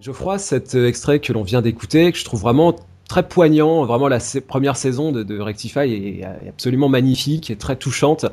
Geoffroy, 0.00 0.38
cet 0.38 0.74
euh, 0.74 0.86
extrait 0.86 1.18
que 1.18 1.32
l'on 1.32 1.42
vient 1.42 1.62
d'écouter, 1.62 2.12
que 2.12 2.18
je 2.18 2.24
trouve 2.24 2.40
vraiment 2.40 2.74
très 3.08 3.26
poignant, 3.26 3.84
vraiment 3.84 4.08
la 4.08 4.18
première 4.46 4.76
saison 4.76 5.12
de, 5.12 5.22
de 5.22 5.40
Rectify 5.40 5.80
est, 5.80 6.24
absolument 6.48 6.88
magnifique 6.88 7.50
et 7.50 7.56
très 7.56 7.76
touchante. 7.76 8.26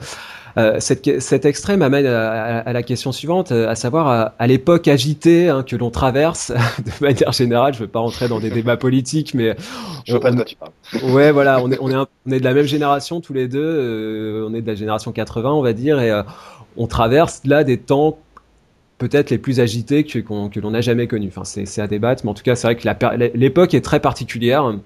Euh, 0.58 0.80
cette, 0.80 1.22
cet 1.22 1.46
extrait 1.46 1.76
m'amène 1.76 2.06
à, 2.06 2.60
à, 2.60 2.74
la 2.74 2.84
question 2.84 3.12
suivante, 3.12 3.52
euh, 3.52 3.70
à 3.70 3.76
savoir 3.76 4.08
à, 4.08 4.34
à 4.38 4.48
l'époque 4.48 4.88
agitée 4.88 5.50
hein, 5.50 5.64
que 5.64 5.76
l'on 5.76 5.92
traverse, 5.92 6.52
de 6.86 6.92
manière 7.02 7.32
générale, 7.32 7.74
je 7.74 7.80
ne 7.80 7.86
veux 7.86 7.92
pas 7.92 8.00
rentrer 8.00 8.28
dans 8.28 8.40
des 8.40 8.50
débats 8.50 8.78
politiques, 8.78 9.34
mais 9.34 9.56
je 10.06 10.12
vois 10.12 10.22
pas 10.22 10.32
de 10.32 10.36
quoi 10.36 10.46
tu 10.46 10.56
parles. 10.56 10.72
Ouais, 11.12 11.32
voilà, 11.32 11.62
on 11.62 11.72
est, 11.72 11.78
on 11.82 11.90
est, 11.90 11.96
on 11.96 12.32
est 12.32 12.40
de 12.40 12.46
la 12.46 12.54
même 12.54 12.66
génération 12.66 13.20
tous 13.20 13.34
les 13.34 13.48
deux, 13.48 13.60
euh, 13.62 14.48
on 14.50 14.54
est 14.54 14.62
de 14.62 14.68
la 14.68 14.76
génération 14.76 15.12
80, 15.12 15.52
on 15.52 15.62
va 15.62 15.74
dire, 15.74 16.00
et 16.00 16.12
euh, 16.12 16.24
on 16.78 16.88
traverse 16.88 17.42
là 17.46 17.64
des 17.64 17.78
temps 17.78 18.18
peut-être 18.98 19.30
les 19.30 19.38
plus 19.38 19.60
agités 19.60 20.04
que, 20.04 20.20
l'on 20.60 20.72
n'a 20.72 20.82
jamais 20.82 21.08
connus. 21.08 21.32
Enfin, 21.36 21.44
c'est 21.44 21.82
à 21.82 21.88
débattre, 21.88 22.24
mais 22.24 22.32
en 22.32 22.34
tout 22.34 22.44
cas, 22.44 22.56
c'est 22.56 22.68
vrai 22.68 22.76
que 22.76 23.38
l'époque 23.38 23.74
est 23.74 23.82
très 23.82 24.00
particulière. 24.00 24.64
On 24.64 24.80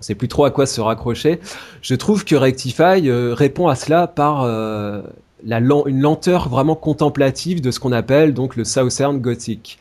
sait 0.00 0.14
plus 0.14 0.28
trop 0.28 0.44
à 0.44 0.50
quoi 0.50 0.66
se 0.66 0.80
raccrocher. 0.80 1.40
Je 1.82 1.94
trouve 1.94 2.24
que 2.24 2.36
Rectify 2.36 3.08
euh, 3.08 3.34
répond 3.34 3.66
à 3.66 3.74
cela 3.74 4.06
par 4.06 4.42
euh, 4.44 5.02
une 5.44 6.00
lenteur 6.00 6.48
vraiment 6.48 6.76
contemplative 6.76 7.60
de 7.60 7.70
ce 7.72 7.80
qu'on 7.80 7.92
appelle 7.92 8.32
donc 8.32 8.54
le 8.54 8.64
Southern 8.64 9.18
Gothic. 9.18 9.78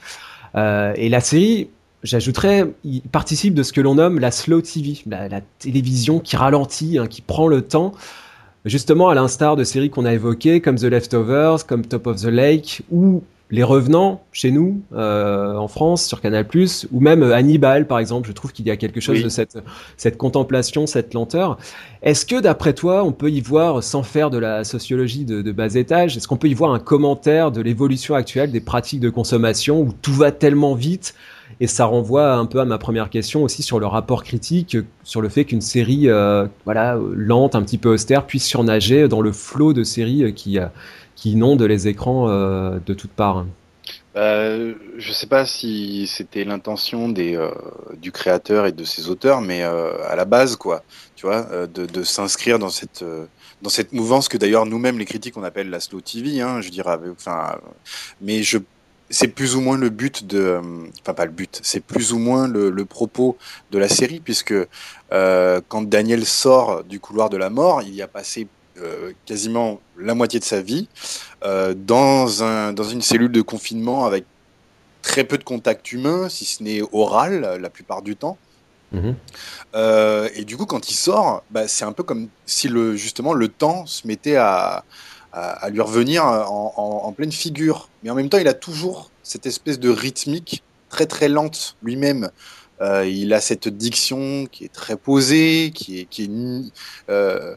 Euh, 0.55 0.93
et 0.96 1.10
la 1.10 1.19
série, 1.19 1.69
j'ajouterais, 2.01 2.65
participe 3.12 3.53
de 3.53 3.62
ce 3.62 3.72
que 3.74 3.81
l'on 3.81 3.96
nomme 3.96 4.19
la 4.19 4.31
slow 4.31 4.62
TV, 4.62 5.03
la, 5.05 5.27
la 5.27 5.41
télévision 5.60 6.19
qui 6.19 6.36
ralentit, 6.36 6.98
hein, 6.98 7.05
qui 7.05 7.22
prend 7.22 7.48
le 7.48 7.62
temps. 7.62 7.91
Justement, 8.65 9.10
à 9.10 9.15
l'instar 9.15 9.55
de 9.55 9.63
séries 9.63 9.91
qu'on 9.91 10.03
a 10.03 10.13
évoquées, 10.13 10.62
comme 10.62 10.77
The 10.77 10.86
Leftovers, 10.86 11.67
comme 11.67 11.86
Top 11.86 12.07
of 12.07 12.22
the 12.22 12.25
Lake, 12.25 12.81
ou 12.91 13.24
les 13.50 13.63
Revenants 13.63 14.22
chez 14.32 14.51
nous 14.51 14.82
euh, 14.94 15.56
en 15.56 15.68
France 15.68 16.06
sur 16.06 16.20
Canal+, 16.20 16.46
ou 16.92 17.00
même 17.00 17.24
Hannibal 17.24 17.88
par 17.88 18.00
exemple. 18.00 18.27
Je 18.27 18.34
trouve 18.34 18.51
qu'il 18.51 18.68
y 18.68 18.72
a 18.72 18.77
quelque 18.77 19.00
chose 19.00 19.24
de 19.24 19.30
cette 19.30 19.58
cette 19.96 20.18
contemplation, 20.18 20.86
cette 20.86 21.13
lenteur. 21.13 21.58
Est-ce 22.01 22.25
que 22.25 22.39
d'après 22.39 22.74
toi, 22.74 23.04
on 23.04 23.12
peut 23.12 23.32
y 23.32 23.42
voir, 23.42 23.84
sans 23.84 24.04
faire 24.04 24.30
de 24.30 24.38
la 24.38 24.63
sociologie 24.63 25.25
de, 25.25 25.42
de 25.42 25.51
bas 25.51 25.75
étage, 25.75 26.18
est-ce 26.18 26.27
qu'on 26.27 26.38
peut 26.38 26.50
y 26.50 26.54
voir 26.54 26.74
un 26.74 26.80
commentaire 26.80 27.51
de 27.51 27.62
l'évolution 27.62 28.16
actuelle 28.16 28.51
des 28.51 28.60
pratiques 28.60 29.00
de 29.00 29.10
consommation 29.10 29.82
où 29.82 29.94
tout 30.01 30.13
va 30.13 30.32
tellement 30.32 30.75
vite? 30.75 31.16
Et 31.60 31.68
ça 31.68 31.86
renvoie 31.86 32.34
un 32.34 32.46
peu 32.46 32.60
à 32.60 32.66
ma 32.66 32.77
première 32.77 33.10
question 33.10 33.42
aussi 33.42 33.63
sur 33.63 33.80
le 33.80 33.88
rapport 33.88 34.24
critique, 34.24 34.77
sur 35.04 35.22
le 35.22 35.30
fait 35.30 35.46
qu'une 35.46 35.62
série, 35.62 36.10
euh, 36.10 36.46
voilà, 36.66 37.00
lente, 37.16 37.56
un 37.56 37.63
petit 37.63 37.77
peu 37.77 37.89
austère, 37.89 38.27
puisse 38.27 38.46
surnager 38.46 39.08
dans 39.08 39.22
le 39.22 39.32
flot 39.32 39.74
de 39.74 39.84
séries 39.84 40.34
qui 40.34 40.60
qui 41.17 41.31
inondent 41.33 41.63
les 41.63 41.89
écrans 41.89 42.29
euh, 42.29 42.79
de 42.86 42.93
toutes 42.93 43.12
parts. 43.12 43.45
Euh, 44.15 44.74
je 44.97 45.13
sais 45.13 45.27
pas 45.27 45.45
si 45.45 46.07
c'était 46.07 46.43
l'intention 46.43 47.13
euh, 47.15 47.51
du 47.97 48.12
créateur 48.12 48.65
et 48.65 48.71
de 48.71 48.83
ses 48.83 49.09
auteurs, 49.09 49.41
mais 49.41 49.63
euh, 49.63 49.91
à 50.09 50.15
la 50.15 50.25
base, 50.25 50.55
quoi, 50.55 50.83
tu 51.15 51.27
vois, 51.27 51.67
de, 51.67 52.03
s'inscrire 52.03 52.57
dans 52.57 52.69
cette 52.69 53.03
dans 53.62 53.69
cette 53.69 53.91
mouvance 53.91 54.27
que 54.29 54.38
d'ailleurs 54.38 54.67
nous-mêmes 54.67 55.00
les 55.00 55.05
critiques 55.05 55.36
on 55.36 55.43
appelle 55.43 55.69
la 55.69 55.79
slow 55.79 56.01
TV, 56.01 56.41
hein, 56.41 56.62
je 56.62 56.69
dirais. 56.69 56.97
Mais 58.21 58.41
c'est 59.09 59.27
plus 59.27 59.55
ou 59.55 59.62
moins 59.62 59.77
le 59.77 59.89
but 59.89 60.25
de, 60.25 60.59
enfin 61.01 61.13
pas 61.13 61.25
le 61.25 61.31
but, 61.31 61.59
c'est 61.63 61.79
plus 61.79 62.12
ou 62.13 62.19
moins 62.19 62.47
le, 62.47 62.86
propos 62.86 63.38
de 63.71 63.79
la 63.79 63.89
série 63.89 64.19
puisque 64.19 64.55
quand 65.09 65.81
Daniel 65.83 66.25
sort 66.25 66.83
du 66.83 67.00
couloir 67.00 67.29
de 67.29 67.38
la 67.38 67.50
mort, 67.50 67.81
il 67.83 67.95
y 67.95 68.01
a 68.01 68.07
passé 68.07 68.47
euh, 68.81 69.13
quasiment 69.25 69.79
la 69.98 70.13
moitié 70.13 70.39
de 70.39 70.46
sa 70.46 70.62
vie 70.62 70.88
euh, 71.43 71.74
dans, 71.75 72.43
un, 72.43 72.74
dans 72.74 72.84
une 72.84 73.01
cellule 73.01 73.31
de 73.31 73.41
confinement 73.41 74.05
avec 74.05 74.25
très 75.01 75.24
peu 75.24 75.38
de 75.38 75.43
contact 75.43 75.91
humain, 75.91 76.29
si 76.29 76.46
ce 76.46 76.63
n'est 76.63 76.81
oral 76.91 77.57
la 77.62 77.69
plupart 77.69 78.01
du 78.01 78.15
temps. 78.15 78.38
Mmh. 78.91 79.12
Euh, 79.75 80.29
et 80.36 80.46
du 80.46 80.57
coup, 80.57 80.65
quand 80.65 80.89
il 80.89 80.93
sort, 80.93 81.43
bah, 81.51 81.67
c'est 81.67 81.86
un 81.86 81.91
peu 81.91 82.03
comme 82.03 82.29
si 82.46 82.67
le, 82.67 82.96
justement 82.96 83.34
le 83.34 83.48
temps 83.48 83.86
se 83.86 84.07
mettait 84.07 84.36
à, 84.36 84.84
à, 85.34 85.50
à 85.50 85.69
lui 85.69 85.81
revenir 85.81 86.25
en, 86.25 86.74
en, 86.75 87.07
en, 87.07 87.12
pleine 87.12 87.31
figure. 87.31 87.89
Mais 88.03 88.10
en 88.10 88.15
même 88.15 88.29
temps, 88.29 88.38
il 88.38 88.48
a 88.48 88.53
toujours 88.53 89.12
cette 89.24 89.46
espèce 89.46 89.79
de 89.79 89.89
rythmique 89.89 90.63
très 90.89 91.05
très 91.05 91.27
lente 91.27 91.75
lui-même 91.84 92.29
euh, 92.81 93.07
il 93.07 93.34
a 93.34 93.41
cette 93.41 93.67
diction 93.67 94.46
qui 94.51 94.65
est 94.65 94.74
très 94.74 94.98
posée, 94.98 95.72
qui 95.74 96.00
est, 96.00 96.05
qui 96.05 96.24
est 96.25 96.31
euh, 97.10 97.55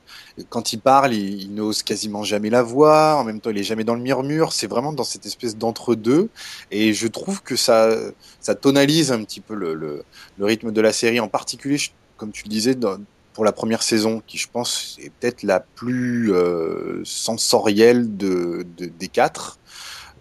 quand 0.48 0.72
il 0.72 0.80
parle, 0.80 1.12
il, 1.14 1.42
il 1.42 1.54
n'ose 1.54 1.82
quasiment 1.82 2.24
jamais 2.24 2.50
la 2.50 2.62
voix. 2.62 3.16
En 3.16 3.24
même 3.24 3.40
temps, 3.40 3.50
il 3.50 3.58
est 3.58 3.62
jamais 3.62 3.84
dans 3.84 3.94
le 3.94 4.00
murmure. 4.00 4.52
C'est 4.52 4.66
vraiment 4.66 4.92
dans 4.92 5.04
cette 5.04 5.26
espèce 5.26 5.56
d'entre-deux. 5.56 6.28
Et 6.70 6.94
je 6.94 7.06
trouve 7.06 7.42
que 7.42 7.56
ça, 7.56 7.94
ça 8.40 8.54
tonalise 8.54 9.12
un 9.12 9.22
petit 9.24 9.40
peu 9.40 9.54
le, 9.54 9.74
le, 9.74 10.04
le 10.38 10.44
rythme 10.44 10.72
de 10.72 10.80
la 10.80 10.92
série, 10.92 11.20
en 11.20 11.28
particulier, 11.28 11.78
comme 12.16 12.32
tu 12.32 12.44
le 12.44 12.48
disais, 12.48 12.74
dans, 12.74 12.98
pour 13.32 13.44
la 13.44 13.52
première 13.52 13.82
saison, 13.82 14.22
qui 14.26 14.38
je 14.38 14.48
pense 14.50 14.96
est 15.00 15.10
peut-être 15.10 15.44
la 15.44 15.60
plus 15.60 16.32
euh, 16.32 17.00
sensorielle 17.04 18.16
de, 18.16 18.66
de, 18.76 18.86
des 18.86 19.08
quatre. 19.08 19.58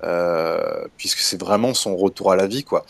Euh, 0.04 0.86
puisque 0.96 1.20
c'est 1.20 1.40
vraiment 1.40 1.74
son 1.74 1.98
retour 1.98 2.32
à 2.32 2.38
la 2.38 2.48
vie, 2.48 2.64
quoi. 2.64 2.86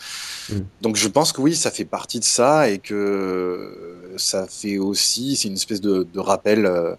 Mm. 0.48 0.58
Donc 0.80 0.96
je 0.96 1.08
pense 1.08 1.32
que 1.32 1.40
oui, 1.40 1.56
ça 1.56 1.72
fait 1.72 1.84
partie 1.84 2.20
de 2.20 2.24
ça 2.24 2.68
et 2.70 2.78
que 2.78 4.12
ça 4.16 4.46
fait 4.46 4.78
aussi, 4.78 5.34
c'est 5.34 5.48
une 5.48 5.54
espèce 5.54 5.80
de, 5.80 6.06
de, 6.12 6.20
rappel, 6.20 6.66
euh, 6.66 6.94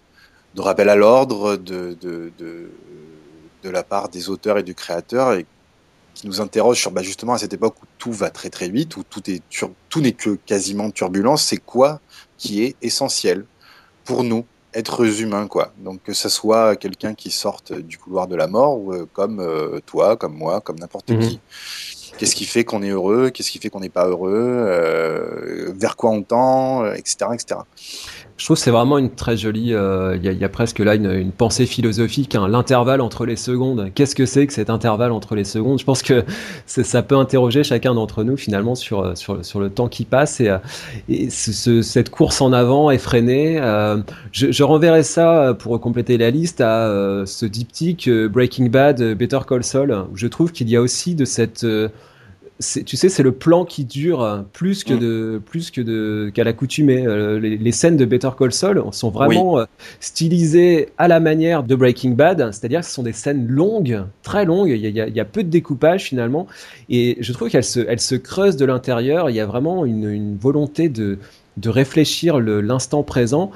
de 0.54 0.60
rappel 0.60 0.90
à 0.90 0.96
l'ordre 0.96 1.56
de, 1.56 1.96
de, 1.98 2.30
de, 2.38 2.70
de, 3.62 3.70
la 3.70 3.82
part 3.82 4.10
des 4.10 4.28
auteurs 4.28 4.58
et 4.58 4.62
du 4.62 4.74
créateur 4.74 5.32
et 5.32 5.46
qui 6.12 6.26
nous 6.26 6.42
interroge 6.42 6.78
sur 6.78 6.90
bah, 6.90 7.02
justement 7.02 7.32
à 7.32 7.38
cette 7.38 7.54
époque 7.54 7.76
où 7.82 7.86
tout 7.96 8.12
va 8.12 8.28
très 8.28 8.50
très 8.50 8.68
vite, 8.68 8.98
où 8.98 9.04
tout 9.04 9.30
est 9.30 9.40
tout 9.88 10.00
n'est 10.02 10.12
que 10.12 10.36
quasiment 10.44 10.90
turbulence, 10.90 11.42
c'est 11.42 11.56
quoi 11.56 12.00
qui 12.36 12.62
est 12.62 12.76
essentiel 12.82 13.46
pour 14.04 14.24
nous 14.24 14.44
êtres 14.74 15.20
humains, 15.20 15.46
quoi. 15.46 15.72
Donc 15.78 16.02
que 16.02 16.12
ce 16.12 16.28
soit 16.28 16.76
quelqu'un 16.76 17.14
qui 17.14 17.30
sorte 17.30 17.72
du 17.72 17.98
couloir 17.98 18.26
de 18.26 18.36
la 18.36 18.46
mort, 18.46 18.78
ou 18.78 18.92
euh, 18.92 19.06
comme 19.12 19.40
euh, 19.40 19.80
toi, 19.86 20.16
comme 20.16 20.34
moi, 20.34 20.60
comme 20.60 20.78
n'importe 20.78 21.10
mmh. 21.10 21.18
qui. 21.20 21.40
Qu'est-ce 22.18 22.34
qui 22.34 22.44
fait 22.44 22.64
qu'on 22.64 22.82
est 22.82 22.90
heureux? 22.90 23.30
Qu'est-ce 23.30 23.50
qui 23.50 23.58
fait 23.58 23.70
qu'on 23.70 23.80
n'est 23.80 23.88
pas 23.88 24.06
heureux? 24.06 24.32
Euh, 24.34 25.72
Vers 25.74 25.96
quoi 25.96 26.10
on 26.10 26.22
tend? 26.22 26.92
Etc. 26.92 27.16
etc. 27.32 27.60
Je 28.42 28.46
trouve 28.48 28.56
que 28.56 28.62
c'est 28.64 28.72
vraiment 28.72 28.98
une 28.98 29.08
très 29.10 29.36
jolie. 29.36 29.72
euh, 29.72 30.18
Il 30.20 30.24
y, 30.32 30.44
a- 30.44 30.48
presque 30.48 30.80
là 30.80 30.96
une, 30.96 31.30
pensée 31.30 31.64
philosophique, 31.64 32.34
hein, 32.34 32.48
l'intervalle 32.48 33.00
entre 33.00 33.24
les 33.24 33.36
secondes. 33.36 33.92
Qu'est-ce 33.94 34.16
que 34.16 34.26
c'est 34.26 34.48
que 34.48 34.52
cet 34.52 34.68
intervalle 34.68 35.12
entre 35.12 35.36
les 35.36 35.44
secondes? 35.44 35.78
Je 35.78 35.84
pense 35.84 36.02
que 36.02 36.24
ça 36.66 37.02
peut 37.04 37.14
interroger 37.16 37.62
chacun 37.62 37.94
d'entre 37.94 38.24
nous 38.24 38.36
finalement 38.36 38.74
sur 38.74 39.04
euh, 39.04 39.14
sur, 39.14 39.60
le 39.60 39.70
temps 39.70 39.86
qui 39.86 40.04
passe 40.04 40.40
et, 40.40 40.48
euh, 40.48 40.58
et 41.08 41.30
ce- 41.30 41.52
ce- 41.52 41.82
cette 41.82 42.10
course 42.10 42.40
en 42.40 42.52
avant 42.52 42.90
effrénée. 42.90 43.60
je, 44.32 44.50
je 44.50 44.62
renverrai 44.64 45.04
ça 45.04 45.54
pour 45.56 45.80
compléter 45.80 46.18
la 46.18 46.30
liste 46.32 46.60
à 46.60 47.22
ce 47.26 47.46
diptyque 47.46 48.10
Breaking 48.10 48.66
Bad, 48.70 49.00
Better 49.16 49.38
Call 49.48 49.62
Saul, 49.62 49.92
où 50.12 50.16
je 50.16 50.26
trouve 50.26 50.50
qu'il 50.50 50.68
y 50.68 50.74
a 50.74 50.80
aussi 50.80 51.14
de 51.14 51.24
cette 51.24 51.64
tu 52.86 52.96
sais, 52.96 53.08
c'est 53.08 53.22
le 53.22 53.32
plan 53.32 53.64
qui 53.64 53.84
dure 53.84 54.44
plus 54.52 54.84
que 54.84 54.94
Mm. 54.94 54.98
de 54.98 55.40
plus 55.44 55.70
que 55.70 55.80
de 55.80 56.30
qu'à 56.34 56.44
l'accoutumée. 56.44 57.06
Euh, 57.06 57.38
les, 57.40 57.56
les 57.56 57.72
scènes 57.72 57.96
de 57.96 58.04
Better 58.04 58.30
Call 58.38 58.52
Saul 58.52 58.82
sont 58.92 59.10
vraiment 59.10 59.58
euh, 59.58 59.64
stylisées 60.00 60.88
à 60.98 61.08
la 61.08 61.20
manière 61.20 61.62
de 61.62 61.74
Breaking 61.74 62.10
Bad, 62.12 62.38
c'est-à-dire 62.52 62.80
que 62.80 62.86
ce 62.86 62.92
sont 62.92 63.02
des 63.02 63.12
scènes 63.12 63.46
longues, 63.48 64.04
très 64.22 64.44
longues. 64.44 64.70
Il 64.70 64.76
y 64.76 65.00
a, 65.00 65.06
il 65.08 65.16
y 65.16 65.24
peu 65.24 65.42
de 65.42 65.48
découpage 65.48 66.04
finalement, 66.04 66.46
et 66.88 67.16
je 67.20 67.32
trouve 67.32 67.48
qu'elles 67.48 67.64
se 67.64 67.80
elles 67.88 68.00
se 68.00 68.14
creusent 68.14 68.56
de 68.56 68.64
l'intérieur. 68.64 69.30
Il 69.30 69.36
y 69.36 69.40
a 69.40 69.46
vraiment 69.46 69.84
une, 69.84 70.08
une 70.10 70.36
volonté 70.36 70.88
de 70.88 71.18
de 71.58 71.68
réfléchir 71.68 72.40
l'instant 72.40 73.02
présent. 73.02 73.50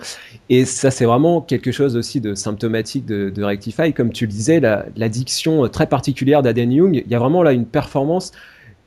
Et 0.51 0.67
ça, 0.67 0.91
c'est 0.91 1.07
vraiment 1.07 1.41
quelque 1.41 1.73
chose 1.73 1.97
aussi 1.97 2.21
de 2.21 2.35
symptomatique 2.35 3.07
de, 3.07 3.31
de 3.31 3.43
Rectify. 3.43 3.95
Comme 3.95 4.13
tu 4.13 4.27
le 4.27 4.33
disais, 4.33 4.61
la, 4.61 4.85
la 4.97 5.09
diction 5.09 5.67
très 5.69 5.87
particulière 5.87 6.43
d'Aden 6.43 6.73
Young, 6.73 7.03
il 7.07 7.11
y 7.11 7.15
a 7.15 7.19
vraiment 7.19 7.43
là 7.43 7.53
une 7.53 7.65
performance 7.65 8.33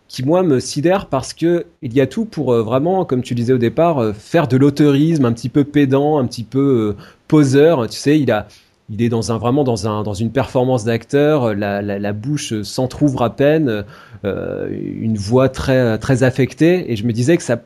qui 0.09 0.25
moi 0.25 0.41
me 0.41 0.59
sidère 0.59 1.05
parce 1.05 1.33
que 1.33 1.67
il 1.83 1.93
y 1.93 2.01
a 2.01 2.07
tout 2.07 2.25
pour 2.25 2.51
euh, 2.51 2.63
vraiment, 2.63 3.05
comme 3.05 3.21
tu 3.21 3.35
disais 3.35 3.53
au 3.53 3.59
départ, 3.59 3.99
euh, 3.99 4.11
faire 4.11 4.47
de 4.47 4.57
l'auteurisme 4.57 5.23
un 5.23 5.31
petit 5.31 5.49
peu 5.49 5.63
pédant, 5.63 6.17
un 6.17 6.25
petit 6.25 6.43
peu 6.43 6.97
euh, 6.97 7.03
poseur. 7.27 7.87
Tu 7.87 7.97
sais, 7.97 8.19
il 8.19 8.31
a, 8.31 8.47
il 8.89 9.03
est 9.03 9.09
dans 9.09 9.31
un 9.31 9.37
vraiment 9.37 9.63
dans 9.63 9.87
un 9.87 10.01
dans 10.01 10.15
une 10.15 10.31
performance 10.31 10.83
d'acteur, 10.83 11.53
la, 11.53 11.81
la, 11.83 12.13
bouche 12.13 12.63
s'entrouvre 12.63 13.21
à 13.21 13.35
peine, 13.35 13.85
une 14.23 15.15
voix 15.15 15.47
très 15.47 15.99
très 15.99 16.23
affectée. 16.23 16.91
Et 16.91 16.95
je 16.95 17.05
me 17.05 17.13
disais 17.13 17.37
que 17.37 17.43
ça, 17.43 17.61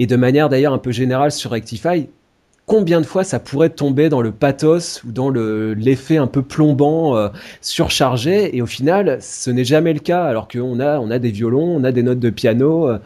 et 0.00 0.06
de 0.06 0.16
manière 0.16 0.48
d'ailleurs 0.48 0.72
un 0.72 0.78
peu 0.78 0.90
générale 0.90 1.30
sur 1.30 1.52
Rectify, 1.52 2.08
combien 2.68 3.00
de 3.00 3.06
fois 3.06 3.24
ça 3.24 3.40
pourrait 3.40 3.70
tomber 3.70 4.08
dans 4.08 4.20
le 4.20 4.30
pathos 4.30 5.02
ou 5.04 5.10
dans 5.10 5.30
le 5.30 5.74
l'effet 5.74 6.18
un 6.18 6.28
peu 6.28 6.42
plombant, 6.42 7.16
euh, 7.16 7.28
surchargé, 7.60 8.56
et 8.56 8.62
au 8.62 8.66
final, 8.66 9.18
ce 9.20 9.50
n'est 9.50 9.64
jamais 9.64 9.92
le 9.92 9.98
cas, 10.00 10.24
alors 10.24 10.46
qu'on 10.46 10.78
a, 10.78 11.00
on 11.00 11.10
a 11.10 11.18
des 11.18 11.30
violons, 11.32 11.66
on 11.76 11.82
a 11.82 11.90
des 11.92 12.04
notes 12.04 12.20
de 12.20 12.30
piano. 12.30 12.88
euh. 12.88 12.98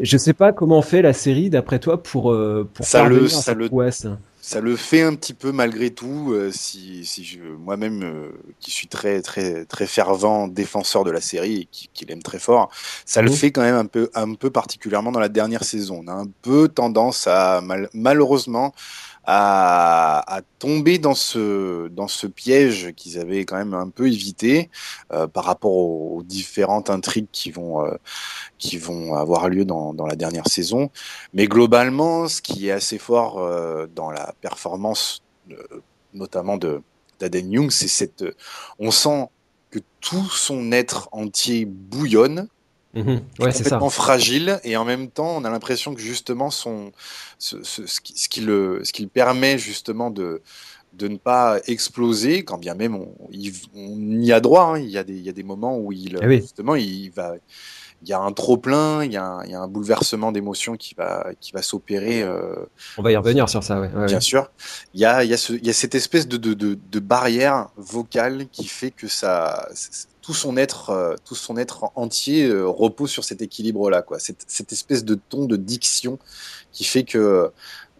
Je 0.00 0.16
sais 0.16 0.32
pas 0.32 0.52
comment 0.52 0.80
fait 0.80 1.02
la 1.02 1.12
série, 1.12 1.50
d'après 1.50 1.78
toi, 1.80 2.02
pour, 2.02 2.32
euh, 2.32 2.66
pour 2.72 2.86
Ça 2.86 3.04
le- 3.08 3.28
ça 3.28 3.52
le- 3.54 3.68
prouesse. 3.68 4.06
Ça 4.40 4.60
le 4.62 4.76
fait 4.76 5.02
un 5.02 5.14
petit 5.14 5.34
peu 5.34 5.52
malgré 5.52 5.90
tout. 5.90 6.32
euh, 6.32 6.50
si, 6.52 7.04
si 7.04 7.22
je, 7.24 7.38
moi-même, 7.40 8.02
euh, 8.02 8.28
qui 8.60 8.70
suis 8.70 8.86
très, 8.86 9.20
très, 9.20 9.66
très 9.66 9.86
fervent 9.86 10.48
défenseur 10.48 11.04
de 11.04 11.10
la 11.10 11.20
série 11.20 11.62
et 11.62 11.68
qui, 11.70 11.90
qui 11.92 12.06
l'aime 12.06 12.22
très 12.22 12.38
fort, 12.38 12.70
ça 13.04 13.20
le 13.20 13.28
Mhm. 13.30 13.36
fait 13.36 13.50
quand 13.50 13.60
même 13.60 13.74
un 13.74 13.84
peu, 13.84 14.08
un 14.14 14.32
peu 14.34 14.48
particulièrement 14.48 15.12
dans 15.12 15.20
la 15.20 15.28
dernière 15.28 15.64
saison. 15.64 16.00
On 16.02 16.08
a 16.08 16.14
un 16.14 16.28
peu 16.42 16.68
tendance 16.68 17.26
à, 17.26 17.60
mal- 17.60 17.90
malheureusement, 17.92 18.72
à, 19.30 20.24
à 20.36 20.40
tomber 20.58 20.96
dans 20.96 21.14
ce, 21.14 21.88
dans 21.88 22.08
ce 22.08 22.26
piège 22.26 22.94
qu'ils 22.96 23.18
avaient 23.18 23.44
quand 23.44 23.58
même 23.58 23.74
un 23.74 23.90
peu 23.90 24.06
évité 24.06 24.70
euh, 25.12 25.26
par 25.26 25.44
rapport 25.44 25.72
aux, 25.72 26.16
aux 26.16 26.22
différentes 26.22 26.88
intrigues 26.88 27.28
qui 27.30 27.50
vont, 27.50 27.84
euh, 27.84 27.94
qui 28.56 28.78
vont 28.78 29.16
avoir 29.16 29.50
lieu 29.50 29.66
dans, 29.66 29.92
dans 29.92 30.06
la 30.06 30.16
dernière 30.16 30.48
saison. 30.48 30.90
Mais 31.34 31.46
globalement, 31.46 32.26
ce 32.26 32.40
qui 32.40 32.68
est 32.68 32.72
assez 32.72 32.96
fort 32.96 33.38
euh, 33.38 33.86
dans 33.94 34.10
la 34.10 34.32
performance, 34.40 35.22
euh, 35.50 35.82
notamment 36.14 36.56
de 36.56 36.80
d'Aden 37.20 37.52
Young, 37.52 37.70
c'est 37.70 37.88
cette, 37.88 38.24
on 38.78 38.90
sent 38.90 39.26
que 39.70 39.80
tout 40.00 40.24
son 40.30 40.72
être 40.72 41.08
entier 41.12 41.66
bouillonne, 41.66 42.48
Mhm. 42.94 43.20
Ouais, 43.40 43.52
c'est 43.52 43.64
ça. 43.64 43.78
complètement 43.78 43.90
fragile, 43.90 44.60
et 44.64 44.76
en 44.76 44.84
même 44.84 45.10
temps, 45.10 45.36
on 45.36 45.44
a 45.44 45.50
l'impression 45.50 45.94
que 45.94 46.00
justement 46.00 46.50
son, 46.50 46.92
ce, 47.38 47.62
ce, 47.62 47.86
ce 47.86 48.00
qui, 48.00 48.18
ce 48.18 48.28
qui 48.28 48.40
le, 48.40 48.80
ce 48.84 48.92
qui 48.92 49.02
le 49.02 49.08
permet 49.08 49.58
justement 49.58 50.10
de 50.10 50.42
de 50.94 51.06
ne 51.08 51.18
pas 51.18 51.60
exploser, 51.66 52.44
quand 52.44 52.56
bien 52.58 52.74
même 52.74 52.94
on, 52.96 53.14
il- 53.30 53.52
on 53.74 54.20
y 54.22 54.32
a 54.32 54.40
droit. 54.40 54.64
hein. 54.74 54.78
Il, 54.78 54.88
y 54.90 54.96
a 54.98 55.04
des, 55.04 55.14
il 55.14 55.22
y 55.22 55.28
a 55.28 55.32
des 55.32 55.42
moments 55.42 55.78
où 55.78 55.92
il 55.92 56.16
Eh 56.22 56.26
oui. 56.26 56.40
justement 56.40 56.74
il 56.76 57.10
va, 57.10 57.34
il 58.02 58.08
y 58.08 58.12
a 58.12 58.20
un 58.20 58.32
trop 58.32 58.56
plein, 58.56 59.02
il 59.04 59.12
y 59.12 59.16
a 59.16 59.24
un, 59.24 59.44
il 59.44 59.50
y 59.50 59.54
a 59.54 59.60
un 59.60 59.66
bouleversement 59.68 60.30
d'émotions 60.32 60.76
qui 60.76 60.94
va 60.94 61.30
qui 61.40 61.52
va 61.52 61.62
s'opérer. 61.62 62.22
euh, 62.22 62.54
On 62.96 63.02
va 63.02 63.10
y 63.12 63.16
revenir 63.16 63.48
sur 63.48 63.64
ça, 63.64 63.80
ouais. 63.80 63.88
ouais, 63.88 64.06
bien 64.06 64.16
ouais. 64.16 64.20
sûr. 64.20 64.50
Il 64.94 65.00
y 65.00 65.04
a, 65.04 65.24
il 65.24 65.30
y, 65.30 65.34
a 65.34 65.36
ce, 65.36 65.52
y 65.52 65.68
a 65.68 65.72
cette 65.72 65.94
espèce 65.94 66.28
de, 66.28 66.36
de, 66.36 66.54
de, 66.54 66.78
de 66.90 66.98
barrière 67.00 67.68
vocale 67.76 68.46
qui 68.52 68.66
fait 68.68 68.92
que 68.92 69.08
ça, 69.08 69.68
tout 70.22 70.34
son 70.34 70.56
être, 70.56 70.90
euh, 70.90 71.14
tout 71.24 71.34
son 71.34 71.56
être 71.56 71.90
entier 71.96 72.46
euh, 72.46 72.66
repose 72.68 73.10
sur 73.10 73.24
cet 73.24 73.42
équilibre-là, 73.42 74.02
quoi. 74.02 74.18
Cette, 74.18 74.44
cette 74.46 74.72
espèce 74.72 75.04
de 75.04 75.14
ton 75.16 75.46
de 75.46 75.56
diction 75.56 76.18
qui 76.70 76.84
fait 76.84 77.02
que 77.04 77.50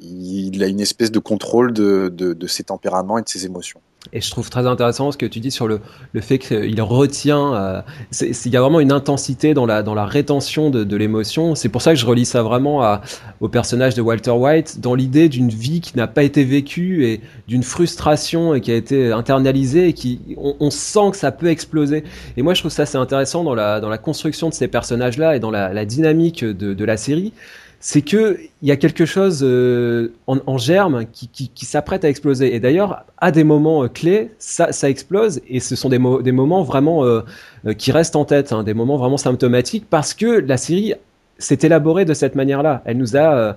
il 0.01 0.63
a 0.63 0.69
une 0.69 0.79
espèce 0.81 1.11
de 1.11 1.19
contrôle 1.19 1.73
de, 1.73 2.09
de, 2.15 2.33
de 2.33 2.47
ses 2.47 2.63
tempéraments 2.63 3.19
et 3.19 3.23
de 3.23 3.29
ses 3.29 3.47
émotions. 3.47 3.81
Et 4.13 4.21
je 4.21 4.31
trouve 4.31 4.49
très 4.49 4.67
intéressant 4.67 5.13
ce 5.13 5.19
que 5.19 5.27
tu 5.27 5.41
dis 5.41 5.51
sur 5.51 5.67
le, 5.67 5.81
le 6.13 6.21
fait 6.21 6.39
qu'il 6.39 6.81
retient. 6.81 7.55
euh, 7.55 7.83
Il 8.23 8.53
y 8.53 8.57
a 8.57 8.61
vraiment 8.61 8.81
une 8.81 8.93
intensité 8.93 9.55
dans 9.55 9.67
la, 9.67 9.83
dans 9.83 9.95
la 9.95 10.07
rétention 10.07 10.71
de, 10.71 10.85
de 10.85 10.97
l'émotion. 10.97 11.55
C'est 11.55 11.69
pour 11.69 11.83
ça 11.83 11.93
que 11.93 11.99
je 11.99 12.07
relie 12.07 12.25
ça 12.25 12.43
vraiment 12.43 12.81
à, 12.83 13.03
au 13.41 13.49
personnage 13.49 13.95
de 13.95 14.01
Walter 14.01 14.31
White, 14.31 14.81
dans 14.81 14.95
l'idée 14.95 15.29
d'une 15.29 15.51
vie 15.51 15.81
qui 15.81 15.97
n'a 15.97 16.07
pas 16.07 16.23
été 16.23 16.45
vécue 16.45 17.05
et 17.07 17.21
d'une 17.49 17.65
frustration 17.65 18.55
et 18.55 18.61
qui 18.61 18.71
a 18.71 18.77
été 18.77 19.13
internalisée 19.13 19.89
et 19.89 19.93
qui, 19.93 20.21
on, 20.39 20.55
on 20.61 20.71
sent 20.71 21.11
que 21.11 21.17
ça 21.17 21.33
peut 21.33 21.49
exploser. 21.49 22.05
Et 22.37 22.43
moi, 22.43 22.55
je 22.55 22.61
trouve 22.61 22.73
ça 22.73 22.87
c'est 22.87 22.99
intéressant 22.99 23.43
dans 23.43 23.55
la, 23.55 23.81
dans 23.81 23.91
la 23.91 23.99
construction 23.99 24.49
de 24.49 24.55
ces 24.55 24.69
personnages-là 24.69 25.37
et 25.37 25.41
dans 25.41 25.51
la, 25.51 25.75
la 25.75 25.85
dynamique 25.85 26.45
de, 26.45 26.73
de 26.73 26.85
la 26.85 26.97
série 26.97 27.35
c'est 27.81 28.03
que 28.03 28.39
il 28.63 28.69
y 28.69 28.73
a 28.73 28.77
quelque 28.77 29.07
chose 29.07 29.41
euh, 29.45 30.13
en, 30.27 30.39
en 30.47 30.59
germe 30.59 31.07
qui, 31.13 31.29
qui, 31.29 31.49
qui 31.49 31.65
s'apprête 31.65 32.05
à 32.05 32.09
exploser. 32.09 32.55
Et 32.55 32.61
d'ailleurs, 32.61 33.05
à 33.19 33.31
des 33.31 33.45
moments 33.45 33.85
euh, 33.85 33.89
clés, 33.89 34.31
ça, 34.39 34.73
ça 34.73 34.91
explose 34.91 35.41
et 35.49 35.61
ce 35.61 35.77
sont 35.77 35.89
des, 35.89 36.01
des 36.23 36.33
moments 36.33 36.63
vraiment 36.65 37.05
euh, 37.05 37.21
euh, 37.67 37.75
qui 37.75 37.93
restent 37.93 38.17
en 38.17 38.25
tête, 38.25 38.53
hein, 38.53 38.65
des 38.65 38.75
moments 38.75 38.97
vraiment 38.97 39.17
symptomatiques 39.17 39.87
parce 39.89 40.13
que 40.15 40.27
la 40.27 40.57
série 40.57 40.95
s'est 41.39 41.59
élaborée 41.63 42.05
de 42.05 42.15
cette 42.15 42.35
manière-là. 42.35 42.83
Elle 42.85 42.99
nous 42.99 43.17
a, 43.17 43.35
euh, 43.37 43.53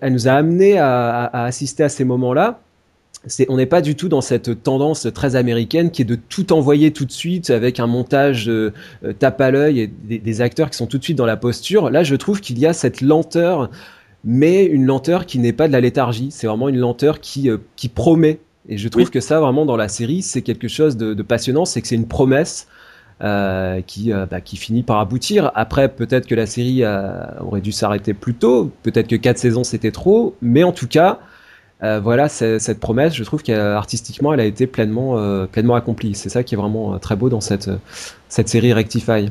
elle 0.00 0.12
nous 0.12 0.28
a 0.28 0.32
amené 0.32 0.78
à, 0.78 1.24
à- 1.24 1.42
à 1.42 1.44
assister 1.46 1.82
à 1.82 1.88
ces 1.88 2.04
moments-là. 2.04 2.60
C'est, 3.26 3.46
on 3.50 3.56
n'est 3.56 3.66
pas 3.66 3.80
du 3.80 3.96
tout 3.96 4.08
dans 4.08 4.20
cette 4.20 4.62
tendance 4.62 5.06
très 5.12 5.36
américaine 5.36 5.90
qui 5.90 6.02
est 6.02 6.06
de 6.06 6.14
tout 6.14 6.52
envoyer 6.52 6.92
tout 6.92 7.04
de 7.04 7.12
suite 7.12 7.50
avec 7.50 7.80
un 7.80 7.86
montage 7.86 8.48
euh, 8.48 8.72
euh, 9.04 9.12
tape 9.12 9.40
à 9.40 9.50
l'œil 9.50 9.80
et 9.80 9.86
des, 9.86 10.18
des 10.18 10.40
acteurs 10.40 10.70
qui 10.70 10.76
sont 10.76 10.86
tout 10.86 10.98
de 10.98 11.04
suite 11.04 11.18
dans 11.18 11.26
la 11.26 11.36
posture. 11.36 11.90
Là, 11.90 12.04
je 12.04 12.14
trouve 12.14 12.40
qu'il 12.40 12.58
y 12.58 12.66
a 12.66 12.72
cette 12.72 13.00
lenteur, 13.00 13.70
mais 14.24 14.64
une 14.64 14.86
lenteur 14.86 15.26
qui 15.26 15.38
n'est 15.38 15.52
pas 15.52 15.66
de 15.68 15.72
la 15.72 15.80
léthargie. 15.80 16.28
C'est 16.30 16.46
vraiment 16.46 16.68
une 16.68 16.78
lenteur 16.78 17.20
qui, 17.20 17.50
euh, 17.50 17.58
qui 17.76 17.88
promet. 17.88 18.38
Et 18.68 18.78
je 18.78 18.88
trouve 18.88 19.04
Oui. 19.04 19.10
que 19.10 19.20
ça, 19.20 19.40
vraiment, 19.40 19.64
dans 19.66 19.76
la 19.76 19.88
série, 19.88 20.22
c'est 20.22 20.42
quelque 20.42 20.68
chose 20.68 20.96
de, 20.96 21.14
de 21.14 21.22
passionnant. 21.22 21.64
C'est 21.64 21.80
que 21.80 21.88
c'est 21.88 21.94
une 21.94 22.08
promesse 22.08 22.66
euh, 23.22 23.80
qui, 23.80 24.12
euh, 24.12 24.26
bah, 24.26 24.40
qui 24.40 24.56
finit 24.56 24.82
par 24.82 24.98
aboutir. 24.98 25.50
Après, 25.54 25.88
peut-être 25.88 26.26
que 26.26 26.34
la 26.34 26.46
série 26.46 26.82
euh, 26.82 27.24
aurait 27.40 27.60
dû 27.60 27.72
s'arrêter 27.72 28.12
plus 28.12 28.34
tôt. 28.34 28.70
Peut-être 28.82 29.06
que 29.08 29.16
quatre 29.16 29.38
saisons, 29.38 29.64
c'était 29.64 29.92
trop. 29.92 30.34
Mais 30.42 30.64
en 30.64 30.72
tout 30.72 30.88
cas, 30.88 31.20
euh, 31.82 32.00
voilà, 32.00 32.28
cette 32.28 32.80
promesse, 32.80 33.14
je 33.14 33.24
trouve 33.24 33.42
qu'artistiquement, 33.42 34.32
elle 34.32 34.40
a 34.40 34.44
été 34.44 34.66
pleinement, 34.66 35.18
euh, 35.18 35.46
pleinement 35.46 35.74
accomplie. 35.74 36.14
C'est 36.14 36.30
ça 36.30 36.42
qui 36.42 36.54
est 36.54 36.58
vraiment 36.58 36.94
euh, 36.94 36.98
très 36.98 37.16
beau 37.16 37.28
dans 37.28 37.42
cette, 37.42 37.68
euh, 37.68 37.76
cette 38.28 38.48
série 38.48 38.72
Rectify. 38.72 39.28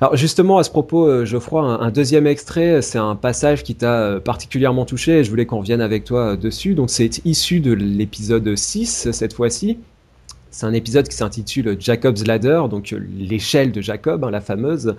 Alors 0.00 0.16
justement, 0.16 0.58
à 0.58 0.64
ce 0.64 0.70
propos, 0.70 1.26
Geoffroy, 1.26 1.62
un, 1.62 1.80
un 1.80 1.90
deuxième 1.90 2.26
extrait, 2.26 2.80
c'est 2.80 2.98
un 2.98 3.14
passage 3.16 3.62
qui 3.62 3.74
t'a 3.74 4.18
particulièrement 4.18 4.86
touché 4.86 5.18
et 5.18 5.24
je 5.24 5.30
voulais 5.30 5.44
qu'on 5.44 5.58
revienne 5.58 5.82
avec 5.82 6.04
toi 6.04 6.36
dessus. 6.36 6.74
Donc 6.74 6.88
c'est 6.88 7.20
issu 7.26 7.60
de 7.60 7.72
l'épisode 7.72 8.56
6 8.56 9.10
cette 9.12 9.34
fois-ci. 9.34 9.78
C'est 10.52 10.66
un 10.66 10.72
épisode 10.72 11.06
qui 11.06 11.14
s'intitule 11.14 11.76
Jacob's 11.78 12.26
Ladder, 12.26 12.62
donc 12.68 12.92
euh, 12.92 12.98
l'échelle 13.16 13.70
de 13.70 13.80
Jacob, 13.80 14.24
hein, 14.24 14.30
la 14.32 14.40
fameuse. 14.40 14.96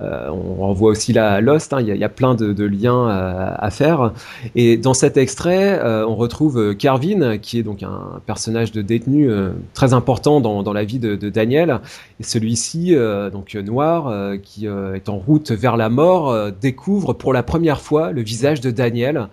Euh, 0.00 0.28
on 0.30 0.54
renvoie 0.62 0.90
aussi 0.92 1.12
là 1.12 1.32
à 1.32 1.40
Lost, 1.40 1.72
hein, 1.72 1.80
il 1.80 1.88
y, 1.88 1.90
a- 1.90 1.94
il 1.96 2.00
y 2.00 2.04
a 2.04 2.08
plein 2.08 2.36
de, 2.36 2.64
liens 2.64 3.08
euh, 3.08 3.50
à 3.56 3.70
faire. 3.70 4.12
Et 4.54 4.76
dans 4.76 4.94
cet 4.94 5.16
extrait, 5.16 5.80
euh, 5.82 6.06
on 6.06 6.14
retrouve 6.14 6.76
Carvin, 6.76 7.38
qui 7.38 7.58
est 7.58 7.62
donc 7.64 7.82
un 7.82 8.20
personnage 8.26 8.70
de 8.70 8.80
détenu 8.80 9.28
très 9.74 9.92
important 9.92 10.40
dans, 10.40 10.72
la 10.72 10.84
vie 10.84 11.00
de, 11.00 11.16
de 11.16 11.30
Daniel. 11.30 11.80
Et 12.20 12.22
celui-ci, 12.22 12.94
donc 13.32 13.54
noir, 13.54 14.32
qui 14.42 14.66
est 14.66 15.08
en 15.08 15.18
route 15.18 15.50
vers 15.50 15.76
la 15.76 15.88
mort, 15.88 16.52
découvre 16.60 17.12
pour 17.12 17.32
la 17.32 17.42
première 17.42 17.80
fois 17.80 18.12
le 18.12 18.22
visage 18.22 18.60
de 18.60 18.70
Daniel. 18.70 19.28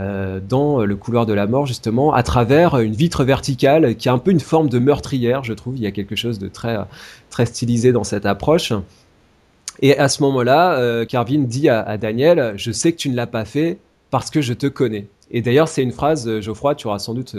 Euh, 0.00 0.40
dans 0.46 0.84
le 0.84 0.96
couloir 0.96 1.26
de 1.26 1.32
la 1.34 1.46
mort 1.46 1.66
justement 1.66 2.12
à 2.14 2.22
travers 2.22 2.78
une 2.78 2.94
vitre 2.94 3.24
verticale 3.24 3.94
qui 3.96 4.08
a 4.08 4.12
un 4.12 4.18
peu 4.18 4.30
une 4.30 4.40
forme 4.40 4.68
de 4.68 4.78
meurtrière 4.78 5.44
je 5.44 5.52
trouve 5.52 5.76
il 5.76 5.82
y 5.82 5.86
a 5.86 5.90
quelque 5.90 6.16
chose 6.16 6.38
de 6.38 6.48
très 6.48 6.78
très 7.30 7.44
stylisé 7.46 7.92
dans 7.92 8.04
cette 8.04 8.24
approche 8.26 8.72
et 9.80 9.96
à 9.98 10.08
ce 10.08 10.22
moment-là, 10.22 10.74
euh, 10.78 11.04
Carvin 11.06 11.40
dit 11.40 11.68
à, 11.68 11.80
à 11.80 11.96
Daniel, 11.96 12.52
je 12.56 12.70
sais 12.72 12.92
que 12.92 12.98
tu 12.98 13.08
ne 13.08 13.16
l'as 13.16 13.26
pas 13.26 13.44
fait 13.46 13.78
parce 14.10 14.30
que 14.30 14.42
je 14.42 14.52
te 14.52 14.66
connais. 14.66 15.06
Et 15.30 15.40
d'ailleurs, 15.40 15.66
c'est 15.68 15.82
une 15.82 15.92
phrase, 15.92 16.40
Geoffroy, 16.40 16.74
tu 16.74 16.86
auras 16.88 16.98
sans 16.98 17.14
doute 17.14 17.36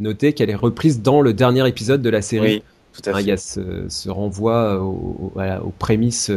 noté 0.00 0.32
qu'elle 0.32 0.48
est 0.50 0.54
reprise 0.54 1.02
dans 1.02 1.20
le 1.20 1.34
dernier 1.34 1.68
épisode 1.68 2.00
de 2.00 2.08
la 2.10 2.22
série. 2.22 2.54
Oui, 2.56 2.62
tout 2.94 3.02
à 3.08 3.12
Hein, 3.12 3.16
fait. 3.16 3.22
Il 3.22 3.28
y 3.28 3.32
a 3.32 3.36
ce, 3.36 3.60
ce 3.88 4.08
renvoi 4.08 4.80
au- 4.80 4.86
au- 5.24 5.30
voilà, 5.34 5.62
aux 5.62 5.74
prémices 5.78 6.30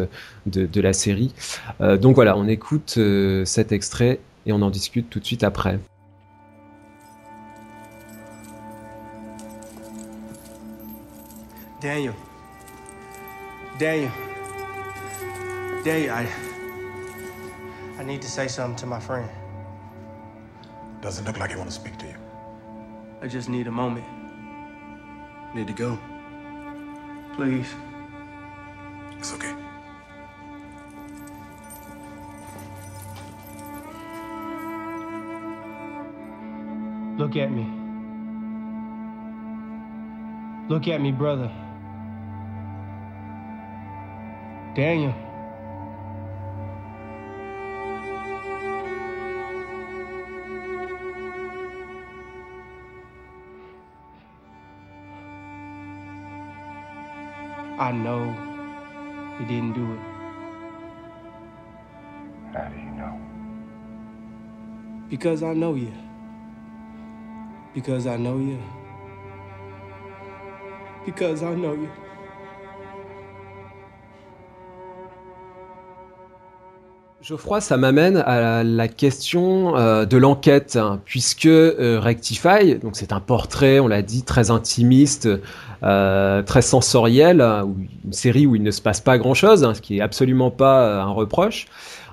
de, 0.47 0.65
de 0.65 0.81
la 0.81 0.91
série. 0.91 1.33
Euh, 1.79 1.95
donc 1.97 2.15
voilà, 2.15 2.37
on 2.37 2.47
écoute 2.47 2.95
euh, 2.97 3.45
cet 3.45 3.71
extrait 3.71 4.19
et 4.47 4.53
on 4.53 4.61
en 4.61 4.69
discute 4.69 5.09
tout 5.09 5.19
de 5.19 5.25
suite 5.25 5.43
après. 5.43 5.77
Daniel. 11.81 12.13
Daniel. 13.77 14.09
Daniel, 15.83 16.11
I. 16.11 16.27
I 17.99 18.03
need 18.05 18.21
to 18.21 18.27
say 18.27 18.47
something 18.47 18.75
to 18.77 18.87
my 18.87 18.99
friend. 18.99 19.29
Doesn't 21.01 21.25
look 21.25 21.37
like 21.37 21.51
he 21.51 21.57
want 21.57 21.69
to 21.69 21.75
speak 21.75 21.97
to 21.97 22.05
you. 22.05 22.15
I 23.21 23.27
just 23.27 23.49
need 23.49 23.67
a 23.67 23.71
moment. 23.71 24.05
Need 25.53 25.67
to 25.67 25.73
go. 25.73 25.99
Please. 27.35 27.67
It's 29.19 29.33
okay. 29.33 29.66
Look 37.17 37.35
at 37.35 37.51
me. 37.51 37.65
Look 40.69 40.87
at 40.87 41.01
me, 41.01 41.11
brother. 41.11 41.51
Daniel. 44.75 45.15
I 57.79 57.91
know 57.91 58.33
he 59.39 59.45
didn't 59.45 59.73
do 59.73 59.93
it 59.93 59.99
How 62.53 62.67
do 62.69 62.75
you 62.75 62.91
know? 62.91 63.19
because 65.09 65.41
I 65.41 65.53
know 65.53 65.75
you. 65.75 66.06
Because 67.77 68.07
I 68.07 68.17
know 68.17 68.39
you. 68.39 68.57
Because 71.05 71.43
I 71.43 71.53
know 71.53 71.75
you. 71.75 71.87
Geoffroy, 77.21 77.61
ça 77.61 77.77
m'amène 77.77 78.17
à 78.17 78.63
la 78.63 78.87
question 78.87 79.77
euh, 79.77 80.05
de 80.05 80.17
l'enquête, 80.17 80.75
hein, 80.75 80.99
puisque 81.05 81.45
euh, 81.45 81.99
Rectify, 82.01 82.79
donc 82.81 82.95
c'est 82.95 83.11
un 83.11 83.19
portrait, 83.19 83.79
on 83.79 83.87
l'a 83.87 84.01
dit, 84.01 84.23
très 84.23 84.49
intimiste, 84.49 85.29
euh, 85.83 86.41
très 86.41 86.63
sensoriel, 86.63 87.41
hein, 87.41 87.67
une 88.05 88.13
série 88.13 88.47
où 88.47 88.55
il 88.55 88.63
ne 88.63 88.71
se 88.71 88.81
passe 88.81 89.01
pas 89.01 89.19
grand-chose, 89.19 89.63
hein, 89.63 89.75
ce 89.75 89.81
qui 89.81 89.99
est 89.99 90.01
absolument 90.01 90.49
pas 90.49 90.99
un 90.99 91.11
reproche. 91.11 91.67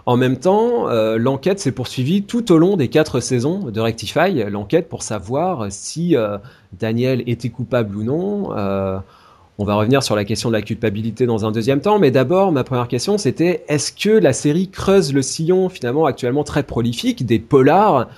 En 0.07 0.19
même 0.19 0.37
temps, 0.37 0.89
euh, 0.89 1.17
l'enquête 1.17 1.61
s'est 1.61 1.73
poursuivie 1.73 2.25
tout 2.25 2.53
au 2.53 2.59
long 2.59 2.77
des 2.77 2.89
quatre 2.89 3.21
saisons 3.21 3.71
de 3.71 3.81
Rectify, 3.81 4.45
l'enquête 4.51 4.89
pour 4.89 5.03
savoir 5.03 5.67
si 5.71 6.15
euh, 6.15 6.37
Daniel 6.79 7.23
était 7.27 7.49
coupable 7.49 7.97
ou 7.97 8.03
non. 8.03 8.55
Euh, 8.55 8.99
on 9.59 9.65
va 9.65 9.77
revenir 9.77 10.03
sur 10.03 10.15
la 10.15 10.27
question 10.27 10.51
de 10.51 10.55
la 10.55 10.63
culpabilité 10.63 11.25
dans 11.25 11.47
un 11.47 11.53
deuxième 11.53 11.81
temps, 11.81 11.99
mais 11.99 12.11
d'abord, 12.11 12.53
ma 12.53 12.65
première 12.65 12.89
question, 12.89 13.17
c'était 13.17 13.65
est-ce 13.69 13.93
que 13.93 14.11
la 14.11 14.35
série 14.35 14.69
creuse 14.69 15.15
le 15.15 15.23
sillon 15.23 15.69
finalement 15.71 16.05
actuellement 16.05 16.45
très 16.45 16.65
prolifique 16.65 17.25
des 17.25 17.39
polars 17.39 18.09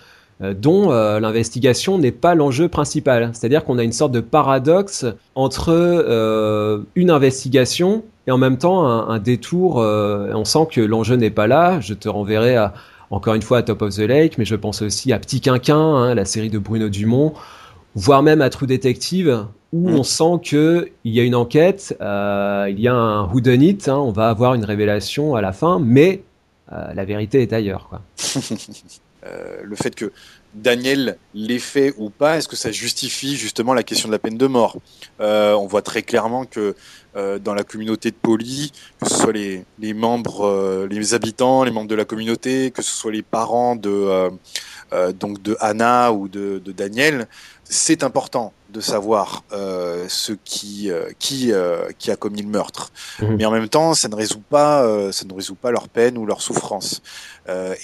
dont 0.41 0.91
l'investigation 0.91 1.99
n'est 1.99 2.11
pas 2.11 2.35
l'enjeu 2.35 2.69
principal? 2.71 3.31
C'est-à-dire 3.35 3.65
qu'on 3.67 3.77
a 3.77 3.85
une 3.85 3.93
sorte 3.93 4.13
de 4.13 4.21
paradoxe 4.21 5.05
entre 5.35 6.87
une 6.95 7.11
investigation 7.11 8.03
et 8.27 8.31
en 8.31 8.39
même 8.39 8.59
temps 8.59 8.87
un, 8.87 9.09
un 9.09 9.19
détour. 9.19 9.81
euh, 9.81 10.31
on 10.35 10.45
sent 10.45 10.67
que 10.71 10.81
l'enjeu 10.81 11.17
n'est 11.17 11.31
pas 11.31 11.47
là. 11.47 11.81
Je 11.81 11.95
te 11.95 12.09
renverrai 12.09 12.57
à, 12.57 12.75
encore 13.11 13.35
une 13.35 13.43
fois 13.43 13.59
à 13.59 13.63
Top 13.63 13.83
of 13.83 13.95
the 13.95 14.01
Lake, 14.01 14.39
mais 14.39 14.45
je 14.45 14.57
pense 14.57 14.83
aussi 14.83 15.13
à 15.13 15.19
Petit 15.19 15.41
Quinquin, 15.41 15.77
hein, 15.79 16.15
la 16.15 16.25
série 16.25 16.51
de 16.51 16.59
Bruno 16.59 16.89
Dumont, 16.89 17.33
voire 17.95 18.23
même 18.23 18.41
à 18.43 18.51
True 18.51 18.67
Detective, 18.67 19.45
où 19.73 19.91
Mm. 19.91 19.95
on 19.95 20.03
sent 20.05 20.41
que 20.45 20.89
il 21.05 21.13
y 21.13 21.21
a 21.21 21.25
une 21.25 21.35
enquête, 21.35 21.97
euh, 22.01 22.67
il 22.71 22.81
y 22.81 22.89
a 22.89 22.95
un 22.95 23.25
whodunit, 23.33 23.79
hein, 23.89 23.95
on 23.97 24.13
va 24.13 24.29
avoir 24.29 24.55
une 24.55 24.65
révélation 24.65 25.35
à 25.35 25.41
la 25.41 25.53
fin, 25.53 25.79
mais 25.81 26.23
euh, 26.73 26.93
la 26.95 27.05
vérité 27.05 27.43
est 27.43 27.53
ailleurs. 27.53 27.89
Quoi. 27.89 28.01
Euh, 29.27 29.57
le 29.65 29.75
fait 29.75 29.93
que 29.93 30.13
Daniel 30.55 31.19
l'ait 31.35 31.59
fait 31.59 31.95
ou 31.99 32.11
pas, 32.11 32.39
est-ce 32.39 32.49
que 32.49 32.57
ça 32.57 32.73
justifie 32.73 33.37
justement 33.37 33.75
la 33.75 33.83
question 33.83 34.09
de 34.09 34.13
la 34.13 34.19
peine 34.19 34.39
de 34.39 34.47
mort? 34.47 34.79
Euh, 35.21 35.53
On 35.55 35.67
voit 35.67 35.83
très 35.83 36.03
clairement 36.03 36.45
que 36.45 36.75
euh, 37.17 37.39
dans 37.39 37.55
la 37.55 37.65
communauté 37.65 38.11
de 38.11 38.17
Poli, 38.17 38.73
que 39.01 39.09
ce 39.09 39.15
soit 39.15 39.33
les, 39.33 39.65
les 39.79 39.95
membres, 39.95 40.47
euh, 40.47 40.87
les 40.89 41.15
habitants, 41.15 41.65
les 41.65 41.71
membres 41.71 41.89
de 41.89 41.95
la 41.95 42.05
communauté, 42.05 42.71
que 42.71 42.83
ce 42.83 42.95
soit 42.95 43.13
les 43.13 43.23
parents 43.23 43.77
de, 43.77 44.31
donc 45.19 45.43
de 45.43 45.57
Anna 45.61 46.13
ou 46.13 46.29
de 46.29 46.59
Daniel, 46.73 47.29
c'est 47.65 48.03
important 48.03 48.53
de 48.77 48.83
savoir 48.83 49.43
euh, 49.53 50.05
ce 50.09 50.33
qui, 50.33 50.91
euh, 50.91 51.11
qui, 51.19 51.51
euh, 51.51 51.89
qui 51.99 52.11
a 52.11 52.17
commis 52.17 52.43
le 52.43 52.49
meurtre. 52.49 52.93
Mhm. 53.23 53.37
Mais 53.37 53.47
en 53.47 53.51
même 53.51 53.69
temps, 53.71 53.95
ça 53.95 54.09
ne 54.09 54.15
résout 54.15 54.41
pas, 54.41 54.83
ça 55.13 55.25
ne 55.25 55.33
résout 55.33 55.55
pas 55.55 55.71
leur 55.71 55.89
peine 55.89 56.19
ou 56.19 56.27
leur 56.27 56.43
souffrance. 56.43 57.03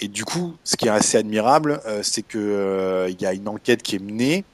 Et 0.00 0.08
du 0.08 0.24
coup, 0.24 0.54
ce 0.64 0.76
qui 0.76 0.86
est 0.86 0.90
assez 0.90 1.16
admirable, 1.16 1.80
c'est 2.02 2.22
que 2.22 3.06
il 3.08 3.20
y 3.20 3.26
a 3.26 3.32
une 3.32 3.48
enquête 3.48 3.82
qui 3.82 3.96
est 3.96 4.02
menée 4.02 4.44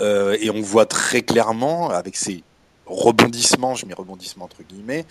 et 0.00 0.50
on 0.50 0.60
voit 0.60 0.86
très 0.86 1.22
clairement 1.22 1.90
avec 1.90 2.16
ces 2.16 2.42
rebondissements, 2.86 3.74
je 3.74 3.86
mets 3.86 3.94
rebondissements 3.94 4.44
entre 4.44 4.62
guillemets, 4.62 5.06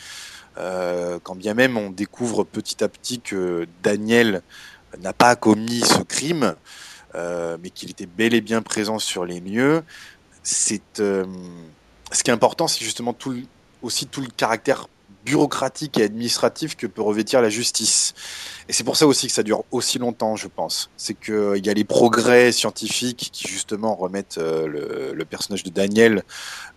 quand 0.56 1.36
bien 1.36 1.54
même 1.54 1.78
on 1.78 1.90
découvre 1.90 2.44
petit 2.44 2.84
à 2.84 2.88
petit 2.88 3.20
que 3.20 3.68
Daniel 3.84 4.42
n'a 5.02 5.14
pas 5.14 5.36
commis 5.36 5.82
ce 5.82 6.02
crime, 6.04 6.56
euh, 7.16 7.58
mais 7.62 7.72
qu'il 7.72 7.90
était 7.90 8.06
bel 8.06 8.36
et 8.36 8.42
bien 8.42 8.62
présent 8.62 9.00
sur 9.00 9.26
les 9.26 9.40
lieux. 9.40 9.82
C'est 10.44 11.00
euh, 11.00 11.26
ce 12.12 12.24
qui 12.24 12.32
est 12.32 12.34
important, 12.34 12.68
c'est 12.68 12.84
justement 12.84 13.16
aussi 13.82 14.08
tout 14.08 14.22
le 14.22 14.28
caractère 14.28 14.88
bureaucratique 15.26 16.00
et 16.00 16.04
administratif 16.04 16.76
que 16.76 16.88
peut 16.88 17.02
revêtir 17.02 17.42
la 17.42 17.50
justice. 17.50 18.14
Et 18.68 18.74
c'est 18.74 18.84
pour 18.84 18.96
ça 18.96 19.06
aussi 19.06 19.28
que 19.28 19.34
ça 19.34 19.44
dure 19.44 19.64
aussi 19.72 20.00
longtemps, 20.00 20.36
je 20.36 20.48
pense. 20.48 20.90
C'est 20.98 21.14
qu'il 21.14 21.66
y 21.66 21.70
a 21.70 21.74
les 21.74 21.84
progrès 21.84 22.52
scientifiques 22.52 23.30
qui 23.32 23.48
justement 23.48 23.96
remettent 23.96 24.38
euh, 24.38 25.14
le, 25.14 25.26
personnage 25.26 25.64
de 25.64 25.70
Daniel 25.70 26.24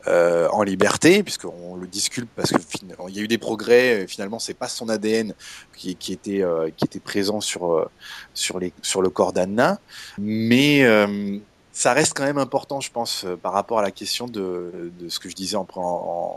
euh, 0.07 0.49
en 0.51 0.63
liberté, 0.63 1.23
puisqu'on 1.23 1.77
le 1.77 1.87
discute 1.87 2.29
parce 2.35 2.51
que 2.51 2.59
fin- 2.59 2.79
il 3.09 3.17
y 3.17 3.21
a 3.21 3.23
eu 3.23 3.29
des 3.29 3.39
progrès. 3.39 4.03
euh, 4.03 4.07
Finalement, 4.07 4.39
c'est 4.39 4.55
pas 4.55 4.69
son 4.69 4.89
ADN 4.89 5.35
qui, 5.77 5.97
était 6.13 6.43
euh, 6.43 6.69
présent 7.05 7.41
sur 7.41 7.73
euh, 7.73 7.89
sur 8.35 8.59
le 8.59 9.11
corps 9.11 9.33
d'Anna, 9.33 9.79
mais 10.19 10.85
euh, 10.85 11.39
ça 11.73 11.93
reste 11.95 12.13
quand 12.15 12.25
même 12.25 12.39
important, 12.39 12.81
je 12.81 12.91
pense, 12.91 13.25
euh, 13.25 13.37
par 13.37 13.53
rapport 13.53 13.79
à 13.79 13.83
la 13.83 13.91
question 13.91 14.27
de, 14.27 14.93
de 14.99 15.09
ce 15.09 15.19
que 15.19 15.29
je 15.31 15.35
disais 15.35 15.57
en, 15.57 15.65
pre- 15.65 15.81
en, 15.81 16.37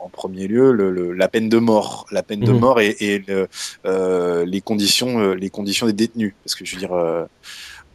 en 0.00 0.08
premier 0.10 0.46
lieu, 0.46 0.72
le, 0.72 0.90
le- 0.92 1.12
la 1.12 1.28
peine 1.28 1.48
de 1.48 1.58
mort, 1.58 2.06
la 2.12 2.22
peine 2.22 2.44
de 2.44 2.52
Mhm. 2.52 2.58
mort 2.60 2.80
et, 2.80 2.96
et 3.00 3.18
le, 3.26 3.48
euh, 3.86 4.44
les 4.46 4.60
conditions, 4.60 5.18
euh, 5.20 5.34
les 5.34 5.50
conditions 5.50 5.86
des 5.86 5.92
détenus. 5.92 6.34
Parce 6.44 6.54
que 6.54 6.64
je 6.64 6.74
veux 6.76 6.80
dire, 6.80 6.92
euh, 6.92 7.24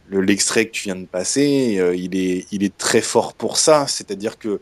le- 0.06 0.20
l'extrait 0.20 0.66
que 0.66 0.72
tu 0.72 0.84
viens 0.84 0.96
de 0.96 1.06
passer, 1.06 1.78
euh, 1.78 1.94
il 1.96 2.14
est, 2.16 2.46
il 2.52 2.62
est 2.64 2.76
très 2.76 3.00
fort 3.00 3.34
pour 3.34 3.56
ça. 3.56 3.86
C'est-à-dire 3.86 4.38
que 4.38 4.60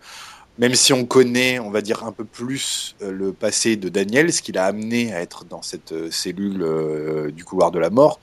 même 0.59 0.75
si 0.75 0.93
on 0.93 1.07
connaît, 1.07 1.59
on 1.59 1.71
va 1.71 1.81
dire 1.81 2.05
un 2.05 2.13
peu 2.13 2.25
plus 2.27 2.95
le 3.01 3.33
passé 3.33 3.77
de 3.77 3.89
Daniel, 3.89 4.33
ce 4.33 4.43
qu'il 4.43 4.59
a 4.59 4.67
amené 4.67 5.13
à 5.15 5.21
être 5.23 5.45
dans 5.47 5.63
cette 5.63 5.95
cellule 6.13 7.33
du 7.33 7.45
couloir 7.45 7.71
de 7.71 7.79
la 7.79 7.89
mort. 7.91 8.21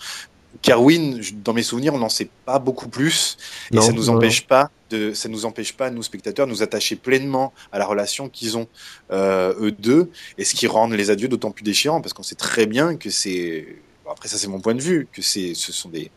Kerwin, 0.62 1.22
je- 1.22 1.34
dans 1.34 1.54
mes 1.54 1.64
souvenirs, 1.64 1.94
on 1.94 2.00
n'en 2.00 2.10
sait 2.10 2.30
pas 2.46 2.60
beaucoup 2.60 2.90
plus, 2.90 3.38
et 3.72 3.80
ça 3.82 3.92
nous 3.92 4.06
non, 4.06 4.16
empêche 4.16 4.48
pas 4.48 4.70
de, 4.90 5.14
ça 5.14 5.30
nous 5.30 5.46
empêche 5.46 5.74
pas, 5.74 5.90
nous 5.90 6.04
spectateurs, 6.04 6.46
de 6.48 6.52
nous 6.52 6.64
attacher 6.64 6.96
pleinement 6.96 7.54
à 7.72 7.80
la 7.80 7.86
relation 7.86 8.30
qu'ils 8.30 8.58
ont 8.58 8.68
euh, 9.12 9.54
eux 9.60 9.72
deux, 9.72 10.10
et 10.38 10.46
ce 10.46 10.56
qui 10.56 10.68
rend 10.68 10.88
les 10.88 11.10
adieux 11.10 11.28
d'autant 11.28 11.52
plus 11.52 11.64
déchirants, 11.64 12.02
parce 12.02 12.14
qu'on 12.14 12.24
sait 12.24 12.36
très 12.36 12.66
bien 12.66 12.96
que 12.96 13.10
c'est, 13.10 13.68
bon, 14.06 14.12
après 14.12 14.28
ça 14.30 14.38
c'est 14.38 14.48
mon 14.48 14.60
point 14.62 14.76
de 14.76 14.82
vue, 14.82 15.08
que 15.12 15.22
c'est, 15.22 15.54
ce 15.54 15.72
sont 15.72 15.90
des, 15.90 16.12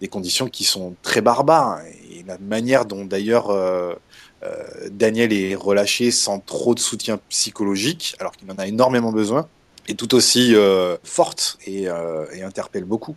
des 0.00 0.08
conditions 0.08 0.48
qui 0.48 0.64
sont 0.64 0.94
très 1.02 1.20
barbares, 1.20 1.80
et 2.10 2.24
la 2.26 2.38
manière 2.38 2.84
dont 2.86 3.04
d'ailleurs 3.04 3.50
euh, 3.50 3.94
euh, 4.42 4.88
Daniel 4.90 5.32
est 5.32 5.54
relâché 5.54 6.10
sans 6.10 6.38
trop 6.40 6.74
de 6.74 6.80
soutien 6.80 7.18
psychologique, 7.28 8.16
alors 8.18 8.32
qu'il 8.32 8.50
en 8.50 8.56
a 8.56 8.66
énormément 8.66 9.12
besoin, 9.12 9.48
est 9.88 9.98
tout 9.98 10.14
aussi 10.14 10.54
euh, 10.54 10.96
forte 11.02 11.58
et, 11.66 11.88
euh, 11.88 12.24
et 12.32 12.42
interpelle 12.42 12.84
beaucoup. 12.84 13.16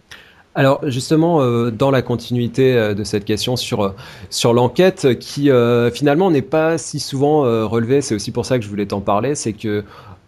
Alors 0.55 0.81
justement, 0.87 1.41
euh, 1.41 1.71
dans 1.71 1.89
la 1.89 2.03
continuité 2.03 2.75
euh, 2.75 2.93
de 2.93 3.03
cette 3.03 3.25
question 3.25 3.55
sur, 3.55 3.81
euh, 3.81 3.89
sur 4.29 4.53
l'enquête, 4.53 5.17
qui 5.19 5.49
finalement 5.93 6.29
n'est 6.29 6.41
pas 6.41 6.77
si 6.77 6.99
souvent 6.99 7.41
relevée, 7.67 8.01
c'est 8.01 8.15
aussi 8.15 8.31
pour 8.31 8.45
ça 8.45 8.57
que 8.57 8.63
je 8.63 8.69
voulais 8.69 8.85
t'en 8.85 9.01
parler, 9.01 9.35
c'est 9.35 9.53
que 9.53 9.83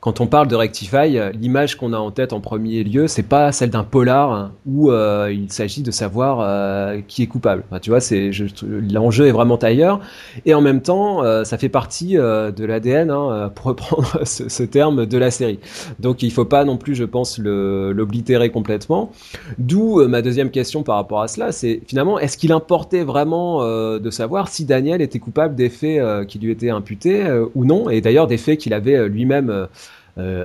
quand 0.05 0.21
on 0.21 0.27
parle 0.27 0.47
de 0.47 0.55
Rectify, 0.55 1.17
l'image 1.33 1.77
qu'on 1.77 1.91
a 1.91 1.97
en 1.97 2.11
tête 2.11 2.31
en 2.31 2.39
premier 2.39 2.83
lieu, 2.83 3.07
c'est 3.07 3.23
pas 3.23 3.51
celle 3.51 3.71
d'un 3.71 3.83
polar 3.83 4.51
où 4.67 4.91
euh, 4.91 5.33
il 5.33 5.51
s'agit 5.51 5.81
de 5.81 5.89
savoir 5.89 6.41
euh, 6.41 7.01
qui 7.07 7.23
est 7.23 7.25
coupable. 7.25 7.63
tu 7.81 7.89
vois, 7.89 7.99
c'est 7.99 8.29
l'enjeu 8.61 9.25
est 9.25 9.31
vraiment 9.31 9.55
ailleurs. 9.55 9.99
Et 10.45 10.53
en 10.53 10.61
même 10.61 10.83
temps, 10.83 11.23
euh, 11.23 11.43
ça 11.43 11.57
fait 11.57 11.69
partie 11.69 12.13
de 12.17 12.65
l'ADN, 12.65 13.09
hein, 13.09 13.51
pour 13.55 13.65
reprendre 13.65 14.19
ce, 14.27 14.47
ce, 14.47 14.61
terme, 14.61 15.07
de 15.07 15.17
la 15.17 15.31
série. 15.31 15.59
Donc 15.99 16.21
il 16.21 16.31
faut 16.31 16.45
pas 16.45 16.65
non 16.65 16.77
plus, 16.77 16.93
je 16.93 17.03
pense, 17.03 17.39
l'oblitérer 17.39 18.51
complètement. 18.51 19.11
D'où 19.57 20.07
ma 20.07 20.21
deuxième 20.21 20.51
question 20.51 20.83
par 20.83 20.97
rapport 20.97 21.23
à 21.23 21.27
cela, 21.27 21.51
c'est 21.51 21.81
finalement, 21.87 22.19
est-ce 22.19 22.37
qu'il 22.37 22.51
importait 22.51 23.03
vraiment 23.03 23.63
de 23.65 24.09
savoir 24.11 24.49
si 24.49 24.65
Daniel 24.65 25.01
était 25.01 25.17
coupable 25.17 25.55
des 25.55 25.69
faits 25.69 26.27
qui 26.27 26.37
lui 26.37 26.51
étaient 26.51 26.69
imputés 26.69 27.25
ou 27.55 27.65
non, 27.65 27.89
et 27.89 28.01
d'ailleurs 28.01 28.27
des 28.27 28.37
faits 28.37 28.59
qu'il 28.59 28.75
avait 28.75 29.09
lui-même 29.09 29.49
euh, 29.49 29.65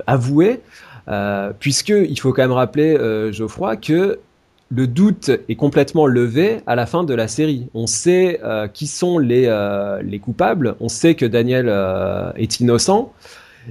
avoué, 0.07 0.61
euh, 1.07 1.51
puisque 1.59 1.89
il 1.89 2.19
faut 2.19 2.33
quand 2.33 2.43
même 2.43 2.51
rappeler, 2.51 2.95
euh, 2.95 3.31
Geoffroy, 3.31 3.77
que 3.77 4.19
le 4.69 4.87
doute 4.87 5.31
est 5.49 5.55
complètement 5.55 6.05
levé 6.05 6.61
à 6.65 6.75
la 6.75 6.85
fin 6.85 7.03
de 7.03 7.13
la 7.13 7.27
série. 7.27 7.67
On 7.73 7.87
sait 7.87 8.39
qui 8.73 8.87
sont 8.87 9.17
les, 9.17 9.53
les 10.01 10.19
coupables, 10.19 10.75
on 10.79 10.87
sait 10.87 11.15
que 11.15 11.25
Daniel 11.25 11.67
est 12.37 12.61
innocent, 12.61 13.11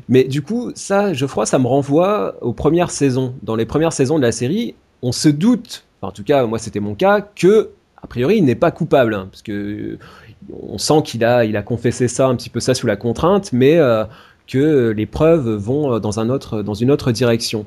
mais 0.09 0.25
du 0.25 0.43
coup, 0.43 0.73
ça, 0.75 1.13
Geoffroy, 1.15 1.47
ça 1.47 1.59
me 1.59 1.67
renvoie 1.67 2.37
aux 2.43 2.53
premières 2.53 2.91
saisons. 2.91 3.35
Dans 3.43 3.57
les 3.57 3.67
premières 3.67 3.95
saisons 3.95 4.19
de 4.19 4.23
la 4.23 4.33
série, 4.33 4.75
on 5.03 5.13
se 5.13 5.29
doute, 5.29 5.85
en 6.03 6.11
tout 6.11 6.25
cas, 6.25 6.45
moi 6.45 6.59
c'était 6.59 6.81
mon 6.81 6.95
cas, 6.95 7.21
que 7.21 7.71
a 8.03 8.07
priori, 8.07 8.37
il 8.37 8.45
n'est 8.45 8.55
pas 8.55 8.71
coupable, 8.71 9.15
hein, 9.15 9.29
parce 9.31 9.43
que 9.43 9.99
on 10.63 10.79
sent 10.79 11.03
qu'il 11.05 11.25
a, 11.25 11.45
il 11.45 11.57
a 11.57 11.63
confessé 11.63 12.09
ça 12.09 12.27
un 12.27 12.35
petit 12.35 12.51
peu 12.51 12.61
ça 12.61 12.75
sous 12.75 12.87
la 12.87 12.97
contrainte, 12.97 13.53
mais 13.53 13.79
que 14.51 14.91
les 14.91 15.07
preuves 15.07 15.49
vont 15.49 15.95
euh, 15.95 15.99
dans, 16.01 16.21
un 16.21 16.29
autre, 16.29 16.63
dans 16.63 16.75
une 16.75 16.91
autre 16.91 17.13
direction. 17.13 17.65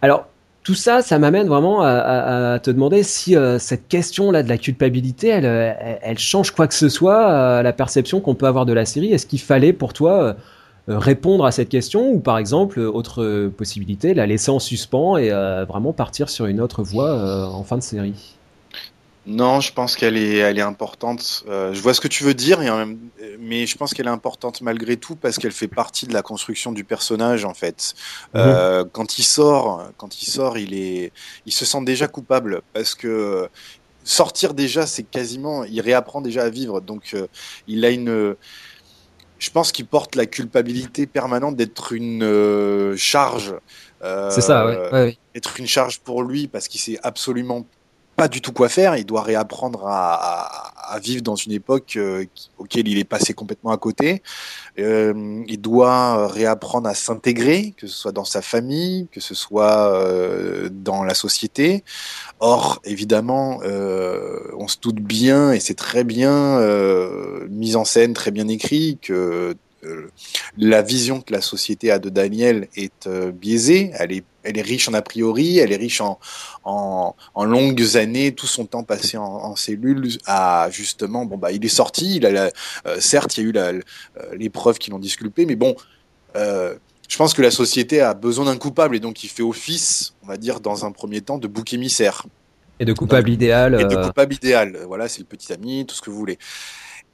Alors, 0.00 0.26
tout 0.62 0.74
ça, 0.74 1.02
ça 1.02 1.18
m'amène 1.18 1.48
vraiment 1.48 1.82
à, 1.82 2.58
te 2.62 2.70
demander 2.70 3.02
si 3.02 3.34
euh, 3.34 3.58
cette 3.58 3.88
question-là 3.88 4.42
de 4.42 4.48
la 4.48 4.58
culpabilité, 4.58 5.28
elle, 5.28 6.18
change 6.18 6.50
quoi 6.50 6.66
que 6.68 6.74
ce 6.74 6.90
soit 6.90 7.24
à 7.24 7.62
la 7.62 7.72
perception 7.72 8.20
qu'on 8.20 8.34
peut 8.34 8.46
avoir 8.46 8.66
de 8.66 8.74
la 8.74 8.84
série. 8.84 9.10
Est-ce 9.10 9.24
qu'il 9.24 9.40
fallait 9.40 9.72
pour 9.72 9.94
toi 9.94 10.36
euh, 10.88 10.98
répondre 10.98 11.46
à 11.46 11.50
cette 11.50 11.70
question 11.70 12.10
ou 12.10 12.20
par 12.20 12.36
exemple, 12.36 12.78
autre 12.80 13.48
possibilité, 13.48 14.12
la 14.12 14.26
laisser 14.26 14.50
en 14.50 14.58
suspens 14.58 15.16
et 15.16 15.30
vraiment 15.66 15.94
partir 15.94 16.28
sur 16.28 16.44
une 16.44 16.60
autre 16.60 16.82
voie 16.82 17.48
en 17.48 17.64
fin 17.64 17.78
de 17.78 17.82
série? 17.82 18.36
Non, 19.26 19.60
je 19.60 19.72
pense 19.72 19.96
qu'elle 19.96 20.16
est, 20.16 20.36
elle 20.36 20.58
est 20.58 20.62
importante. 20.62 21.44
Euh, 21.48 21.74
je 21.74 21.80
vois 21.82 21.92
ce 21.92 22.00
que 22.00 22.08
tu 22.08 22.24
veux 22.24 22.32
dire, 22.32 22.60
mais 23.38 23.66
je 23.66 23.76
pense 23.76 23.92
qu'elle 23.92 24.06
est 24.06 24.10
importante 24.10 24.62
malgré 24.62 24.96
tout 24.96 25.14
parce 25.14 25.38
qu'elle 25.38 25.52
fait 25.52 25.68
partie 25.68 26.06
de 26.06 26.14
la 26.14 26.22
construction 26.22 26.72
du 26.72 26.84
personnage 26.84 27.44
en 27.44 27.52
fait. 27.52 27.94
Mhm. 28.34 28.40
Euh, 28.40 28.84
quand 28.90 29.18
il 29.18 29.24
sort, 29.24 29.88
quand 29.98 30.22
il 30.22 30.26
sort, 30.26 30.56
il 30.56 30.72
est, 30.74 31.12
il 31.44 31.52
se 31.52 31.66
sent 31.66 31.82
déjà 31.82 32.08
coupable 32.08 32.62
parce 32.72 32.94
que 32.94 33.48
sortir 34.04 34.54
déjà, 34.54 34.86
c'est 34.86 35.02
quasiment, 35.02 35.64
il 35.64 35.82
réapprend 35.82 36.22
déjà 36.22 36.44
à 36.44 36.48
vivre. 36.48 36.80
Donc, 36.80 37.10
euh, 37.12 37.26
il 37.68 37.84
a 37.84 37.90
une, 37.90 38.34
je 39.38 39.50
pense 39.50 39.70
qu'il 39.70 39.86
porte 39.86 40.14
la 40.16 40.24
culpabilité 40.24 41.06
permanente 41.06 41.56
d'être 41.56 41.92
une 41.92 42.96
charge. 42.96 43.54
c'est 44.00 44.40
ça, 44.40 44.90
ouais. 44.92 45.18
Être 45.34 45.60
une 45.60 45.68
charge 45.68 46.00
pour 46.00 46.22
lui 46.22 46.48
parce 46.48 46.68
qu'il 46.68 46.80
sait 46.80 46.98
absolument 47.02 47.66
pas 48.20 48.28
du 48.28 48.42
tout 48.42 48.52
quoi 48.52 48.68
faire. 48.68 48.98
Il 48.98 49.06
doit 49.06 49.22
réapprendre 49.22 49.86
à, 49.86 50.98
vivre 51.02 51.22
dans 51.22 51.36
une 51.36 51.52
époque 51.52 51.94
euh, 51.96 52.26
auquel 52.58 52.86
il 52.86 52.98
est 52.98 53.04
passé 53.04 53.32
complètement 53.32 53.70
à 53.70 53.78
côté. 53.78 54.22
Euh, 54.78 55.42
il 55.46 55.58
doit 55.58 56.28
réapprendre 56.28 56.86
à 56.86 56.94
s'intégrer, 56.94 57.72
que 57.78 57.86
ce 57.86 57.96
soit 57.96 58.12
dans 58.12 58.26
sa 58.26 58.42
famille, 58.42 59.08
que 59.10 59.20
ce 59.20 59.34
soit 59.34 59.94
euh, 59.94 60.68
dans 60.70 61.02
la 61.02 61.14
société. 61.14 61.82
Or, 62.40 62.82
évidemment, 62.84 63.60
on 63.62 64.68
se 64.68 64.76
doute 64.82 65.00
bien, 65.00 65.52
et 65.52 65.60
c'est 65.60 65.78
très 65.88 66.04
bien 66.04 66.60
mis 67.48 67.74
en 67.74 67.86
scène, 67.86 68.12
très 68.12 68.32
bien 68.32 68.48
écrit, 68.48 68.98
que 69.00 69.56
la 70.58 70.82
vision 70.82 71.22
que 71.22 71.32
la 71.32 71.40
société 71.40 71.90
a 71.90 71.98
de 71.98 72.10
Daniel 72.10 72.68
est 72.76 73.08
biaisée. 73.08 73.92
Elle 73.94 74.12
est 74.12 74.24
elle 74.42 74.58
est 74.58 74.62
riche 74.62 74.88
en 74.88 74.94
a 74.94 75.02
priori, 75.02 75.58
elle 75.58 75.72
est 75.72 75.76
riche 75.76 76.00
en, 76.00 76.18
en, 76.64 77.14
longues 77.44 77.96
années, 77.96 78.32
tout 78.32 78.46
son 78.46 78.66
temps 78.66 78.82
passé 78.82 79.16
en, 79.16 79.24
en 79.24 79.56
cellule, 79.56 80.08
à 80.26 80.68
justement, 80.70 81.24
bon 81.24 81.36
bah 81.36 81.52
il 81.52 81.64
est 81.64 81.68
sorti, 81.68 82.16
il 82.16 82.26
a 82.26 82.50
euh, 82.86 83.00
certes 83.00 83.36
il 83.36 83.44
y 83.44 83.46
a 83.46 83.48
eu 83.50 83.52
euh, 83.56 83.80
les 84.36 84.50
preuves 84.50 84.78
qui 84.78 84.90
l'ont 84.90 84.98
disculpé, 84.98 85.46
mais 85.46 85.56
bon, 85.56 85.76
euh, 86.36 86.74
je 87.08 87.16
pense 87.16 87.34
que 87.34 87.42
la 87.42 87.50
société 87.50 88.00
a 88.00 88.14
besoin 88.14 88.44
d'un 88.46 88.56
coupable 88.56 88.96
et 88.96 89.00
donc 89.00 89.24
il 89.24 89.28
fait 89.28 89.42
office, 89.42 90.14
on 90.22 90.26
va 90.26 90.36
dire 90.36 90.60
dans 90.60 90.84
un 90.84 90.92
premier 90.92 91.20
temps, 91.20 91.38
de 91.38 91.48
bouc 91.48 91.72
émissaire. 91.72 92.24
Et 92.78 92.84
de 92.84 92.92
coupable 92.92 93.28
idéal. 93.28 93.78
Et 93.78 93.84
de 93.84 93.96
coupable 93.96 94.34
idéal, 94.34 94.78
voilà, 94.86 95.08
c'est 95.08 95.18
le 95.18 95.26
petit 95.26 95.52
ami, 95.52 95.84
tout 95.86 95.94
ce 95.94 96.00
que 96.00 96.08
vous 96.08 96.16
voulez. 96.16 96.38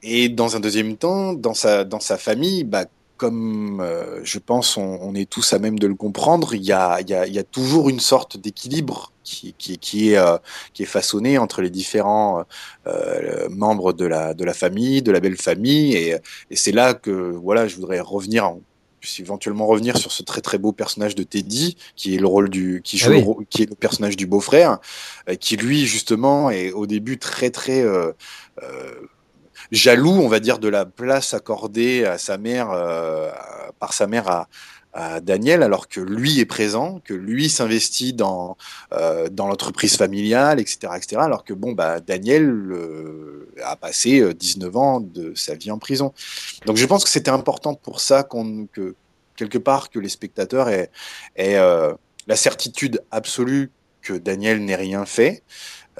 Et 0.03 0.29
dans 0.29 0.55
un 0.55 0.59
deuxième 0.59 0.95
temps, 0.95 1.33
dans 1.33 1.53
sa, 1.53 1.83
dans 1.83 1.99
sa 1.99 2.17
famille, 2.17 2.63
bah, 2.63 2.85
comme 3.17 3.81
euh, 3.81 4.21
je 4.23 4.39
pense 4.39 4.77
on, 4.77 5.13
est 5.15 5.29
tous 5.29 5.53
à 5.53 5.59
même 5.59 5.79
de 5.79 5.87
le 5.87 5.95
comprendre, 5.95 6.53
il 6.53 6.63
y 6.63 6.71
a, 6.71 7.01
y 7.01 7.13
a, 7.13 7.27
y 7.27 7.39
a 7.39 7.43
toujours 7.43 7.89
une 7.89 7.99
sorte 7.99 8.37
d'équilibre 8.37 9.11
qui, 9.23 9.53
qui, 9.57 9.77
qui, 9.77 10.11
est, 10.11 10.17
euh, 10.17 10.37
qui 10.73 10.83
est 10.83 10.87
façonné 10.87 11.37
entre 11.37 11.61
les 11.61 11.69
différents 11.69 12.45
euh, 12.87 13.49
membres 13.49 13.91
de 13.93 14.05
la, 14.05 14.33
de 14.33 14.45
la 14.45 14.53
famille, 14.53 15.01
de 15.01 15.11
la 15.11 15.19
belle 15.19 15.37
famille, 15.37 15.95
et, 15.95 16.15
et 16.49 16.55
c'est 16.55 16.71
là 16.71 16.93
que 16.93 17.11
voilà, 17.11 17.67
je 17.67 17.75
voudrais 17.75 17.99
revenir 17.99 18.45
en, 18.45 18.61
éventuellement 19.19 19.67
revenir 19.67 19.97
sur 19.97 20.11
ce 20.11 20.23
très 20.23 20.41
très 20.41 20.57
beau 20.57 20.71
personnage 20.71 21.15
de 21.15 21.23
Teddy 21.23 21.77
qui 21.95 22.15
est 22.15 22.17
le 22.17 22.27
rôle 22.27 22.49
du 22.49 22.81
qui 22.83 22.97
joue 22.97 23.37
ah 23.39 23.43
qui 23.49 23.63
est 23.63 23.69
le 23.69 23.75
personnage 23.75 24.17
du 24.17 24.27
beau-frère 24.27 24.79
qui 25.39 25.55
lui 25.55 25.85
justement 25.85 26.49
est 26.49 26.71
au 26.71 26.87
début 26.87 27.17
très 27.17 27.49
très 27.49 27.81
euh, 27.83 28.11
jaloux, 29.71 30.11
on 30.11 30.27
va 30.27 30.39
dire, 30.39 30.59
de 30.59 30.67
la 30.67 30.85
place 30.85 31.33
accordée 31.33 32.05
à 32.05 32.17
sa 32.17 32.37
mère 32.37 32.71
euh, 32.71 33.29
par 33.79 33.93
sa 33.93 34.07
mère 34.07 34.27
à, 34.29 34.47
Daniel, 35.21 35.61
alors 35.61 35.87
que 35.87 36.01
lui 36.01 36.39
est 36.39 36.47
présent, 36.47 36.99
que 37.03 37.13
lui 37.13 37.49
s'investit 37.49 38.13
dans 38.13 38.57
euh, 38.93 39.29
dans 39.29 39.47
l'entreprise 39.47 39.95
familiale, 39.95 40.59
etc., 40.59 40.93
etc. 40.95 41.17
Alors 41.19 41.43
que 41.43 41.53
bon, 41.53 41.73
bah 41.73 41.99
Daniel 41.99 42.49
euh, 42.49 43.47
a 43.63 43.75
passé 43.75 44.33
19 44.33 44.75
ans 44.75 44.99
de 44.99 45.33
sa 45.35 45.53
vie 45.53 45.69
en 45.69 45.77
prison. 45.77 46.13
Donc 46.65 46.77
je 46.77 46.85
pense 46.87 47.03
que 47.03 47.11
c'était 47.11 47.29
important 47.29 47.75
pour 47.75 47.99
ça 47.99 48.23
qu'on 48.23 48.65
que 48.73 48.95
quelque 49.35 49.59
part 49.59 49.91
que 49.91 49.99
les 49.99 50.09
spectateurs 50.09 50.67
aient, 50.67 50.89
aient 51.35 51.59
la 52.25 52.35
certitude 52.35 53.03
absolue 53.11 53.69
que 54.01 54.13
Daniel 54.13 54.63
n'ait 54.65 54.75
rien 54.75 55.05
fait. 55.05 55.43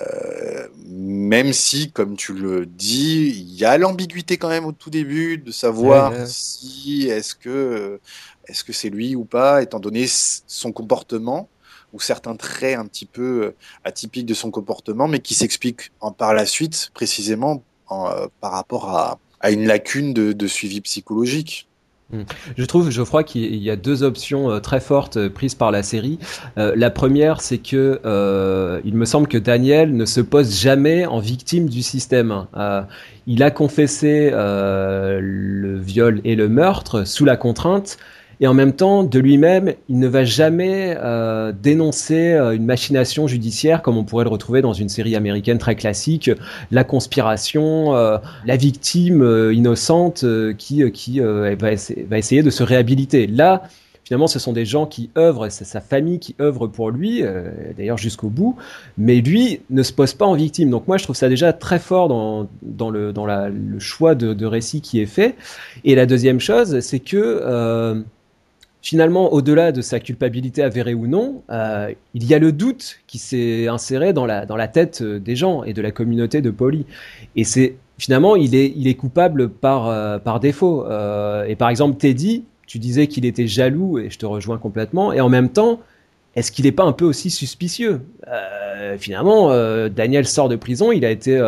Euh, 0.01 0.67
même 0.86 1.53
si, 1.53 1.91
comme 1.91 2.15
tu 2.15 2.33
le 2.33 2.65
dis, 2.65 3.29
il 3.29 3.55
y 3.55 3.65
a 3.65 3.77
l'ambiguïté 3.77 4.38
quand 4.38 4.49
même 4.49 4.65
au 4.65 4.71
tout 4.71 4.89
début 4.89 5.38
de 5.38 5.51
savoir 5.51 6.13
si 6.27 7.07
est-ce 7.07 7.33
que 7.33 7.99
est-ce 8.47 8.63
que 8.63 8.73
c'est 8.73 8.89
lui 8.89 9.15
ou 9.15 9.25
pas, 9.25 9.62
étant 9.62 9.79
donné 9.79 10.05
son 10.07 10.71
comportement 10.71 11.49
ou 11.93 11.99
certains 11.99 12.36
traits 12.36 12.77
un 12.77 12.86
petit 12.86 13.05
peu 13.05 13.43
euh, 13.43 13.55
atypiques 13.83 14.25
de 14.25 14.33
son 14.33 14.51
comportement, 14.51 15.07
mais 15.07 15.19
qui 15.19 15.33
s'expliquent 15.33 15.91
par 16.17 16.33
la 16.33 16.45
suite 16.45 16.91
précisément 16.93 17.63
euh, 17.91 18.27
par 18.41 18.51
rapport 18.51 18.89
à, 18.95 19.19
à 19.39 19.51
une 19.51 19.65
lacune 19.65 20.13
de, 20.13 20.33
de 20.33 20.47
suivi 20.47 20.81
psychologique. 20.81 21.67
Hmm. 22.09 22.21
Je 22.57 22.63
trouve, 22.63 22.89
je 22.89 23.01
crois 23.01 23.25
qu'il 23.25 23.55
y 23.55 23.69
a 23.69 23.75
deux 23.75 24.01
options 24.01 24.49
euh, 24.49 24.59
très 24.59 24.79
fortes 24.79 25.17
euh, 25.17 25.29
prises 25.29 25.55
par 25.55 25.71
la 25.71 25.83
série. 25.83 26.19
Euh, 26.57 26.71
la 26.73 26.89
première, 26.89 27.41
c'est 27.41 27.57
que 27.57 27.99
il 28.85 28.95
me 28.95 29.03
semble 29.03 29.27
que 29.27 29.37
Daniel 29.37 29.93
ne 29.95 30.05
se 30.05 30.21
pose 30.21 30.57
jamais 30.57 31.05
en 31.05 31.19
victime 31.19 31.67
du 31.67 31.81
système. 31.81 32.45
il 33.25 33.43
a 33.43 33.51
confessé 33.51 34.31
le 34.31 35.77
viol 35.79 36.21
et 36.23 36.35
le 36.35 36.47
meurtre 36.47 37.03
sous 37.03 37.25
la 37.25 37.35
contrainte, 37.35 37.97
et 38.39 38.47
en 38.47 38.54
même 38.54 38.73
temps, 38.73 39.04
de 39.04 39.19
lui-même, 39.19 39.73
il 39.89 39.97
ne 39.97 40.08
va 40.08 40.23
jamais 40.23 40.95
euh, 40.97 41.52
dénoncer 41.52 42.34
euh, 42.34 42.52
une 42.52 42.65
machination 42.65 43.28
judiciaire 43.28 43.82
comme 43.82 43.97
on 43.97 44.04
pourrait 44.04 44.26
le 44.26 44.30
retrouver 44.30 44.62
dans 44.62 44.73
une 44.73 44.89
série 44.89 45.15
américaine 45.15 45.58
très 45.58 45.76
classique, 45.76 46.30
la 46.69 46.84
conspiration, 46.84 47.95
euh, 47.95 48.17
la 48.45 48.56
victime 48.56 49.52
innocente 49.52 50.23
qui, 50.58 50.89
qui 50.91 51.19
va, 51.19 51.56
va, 51.56 52.17
essayer 52.17 52.43
de 52.43 52.50
se 52.52 52.62
réhabiliter. 52.62 53.26
Là, 53.26 53.63
finalement, 54.04 54.28
ce 54.28 54.38
sont 54.38 54.54
des 54.54 54.65
gens 54.65 54.86
qui 54.86 55.10
œuvrent, 55.17 55.50
c'est 55.50 55.65
sa 55.65 55.82
famille 55.82 56.19
qui 56.19 56.36
œuvre 56.39 56.67
pour 56.67 56.91
lui, 56.91 57.23
d'ailleurs 57.76 57.97
jusqu'au 57.97 58.30
bout, 58.30 58.56
mais 58.97 59.21
lui 59.21 59.62
ne 59.69 59.84
se 59.84 59.91
pose 59.91 60.13
pas 60.13 60.26
en 60.26 60.36
victime. 60.36 60.69
Donc 60.69 60.88
moi, 60.88 60.97
je 60.97 61.04
trouve 61.04 61.15
ça 61.15 61.30
déjà 61.30 61.54
très 61.54 61.80
fort 61.80 62.08
dans, 62.08 62.47
dans, 62.62 62.89
le, 62.89 63.13
dans 63.13 63.26
la, 63.26 63.50
le 63.50 63.80
choix 63.80 64.15
de, 64.15 64.45
récit 64.45 64.82
qui 64.82 65.02
est 65.02 65.08
fait. 65.08 65.36
Et 65.84 65.95
la 65.95 66.06
deuxième 66.06 66.39
chose, 66.39 66.80
c'est 66.82 67.00
que 67.00 68.06
finalement, 68.88 69.34
au-delà 69.34 69.73
de 69.73 69.82
sa 69.82 70.00
culpabilité 70.00 70.63
avérée 70.63 70.93
ou 70.93 71.08
non, 71.08 71.43
euh, 71.50 71.91
il 72.13 72.23
y 72.23 72.34
a 72.34 72.39
le 72.39 72.54
doute 72.54 73.00
qui 73.06 73.17
s'est 73.17 73.67
inséré 73.67 74.13
dans 74.13 74.26
la, 74.26 74.45
dans 74.45 74.56
la 74.56 74.69
tête 74.69 75.02
euh, 75.02 75.19
des 75.19 75.36
gens 75.36 75.65
et 75.65 75.73
de 75.73 75.82
la 75.82 75.91
communauté 75.91 76.39
de 76.39 76.52
Polly. 76.52 76.86
Et 77.36 77.43
c'est 77.43 77.76
finalement, 77.97 78.38
il 78.38 78.56
est, 78.56 78.71
il 78.78 78.88
est 78.88 78.93
coupable 78.93 79.50
par, 79.50 79.89
euh, 79.89 80.19
par 80.19 80.39
défaut. 80.39 80.86
et 80.86 81.56
par 81.58 81.67
exemple, 81.67 81.97
Teddy, 81.97 82.45
tu 82.65 82.80
disais 82.80 83.08
qu'il 83.08 83.26
était 83.26 83.45
jaloux 83.45 84.00
et 84.00 84.10
je 84.10 84.17
te 84.17 84.26
rejoins 84.26 84.58
complètement. 84.58 85.12
Et 85.12 85.19
en 85.19 85.28
même 85.28 85.50
temps, 85.50 85.82
est-ce 86.38 86.54
qu'il 86.54 86.63
n'est 86.63 86.71
pas 86.71 86.86
un 86.86 86.93
peu 86.93 87.04
aussi 87.04 87.30
suspicieux? 87.30 88.00
Finalement, 89.00 89.50
Daniel 89.89 90.28
sort 90.28 90.47
de 90.47 90.56
prison, 90.56 90.93
il 90.93 91.04
a 91.04 91.10
été 91.10 91.41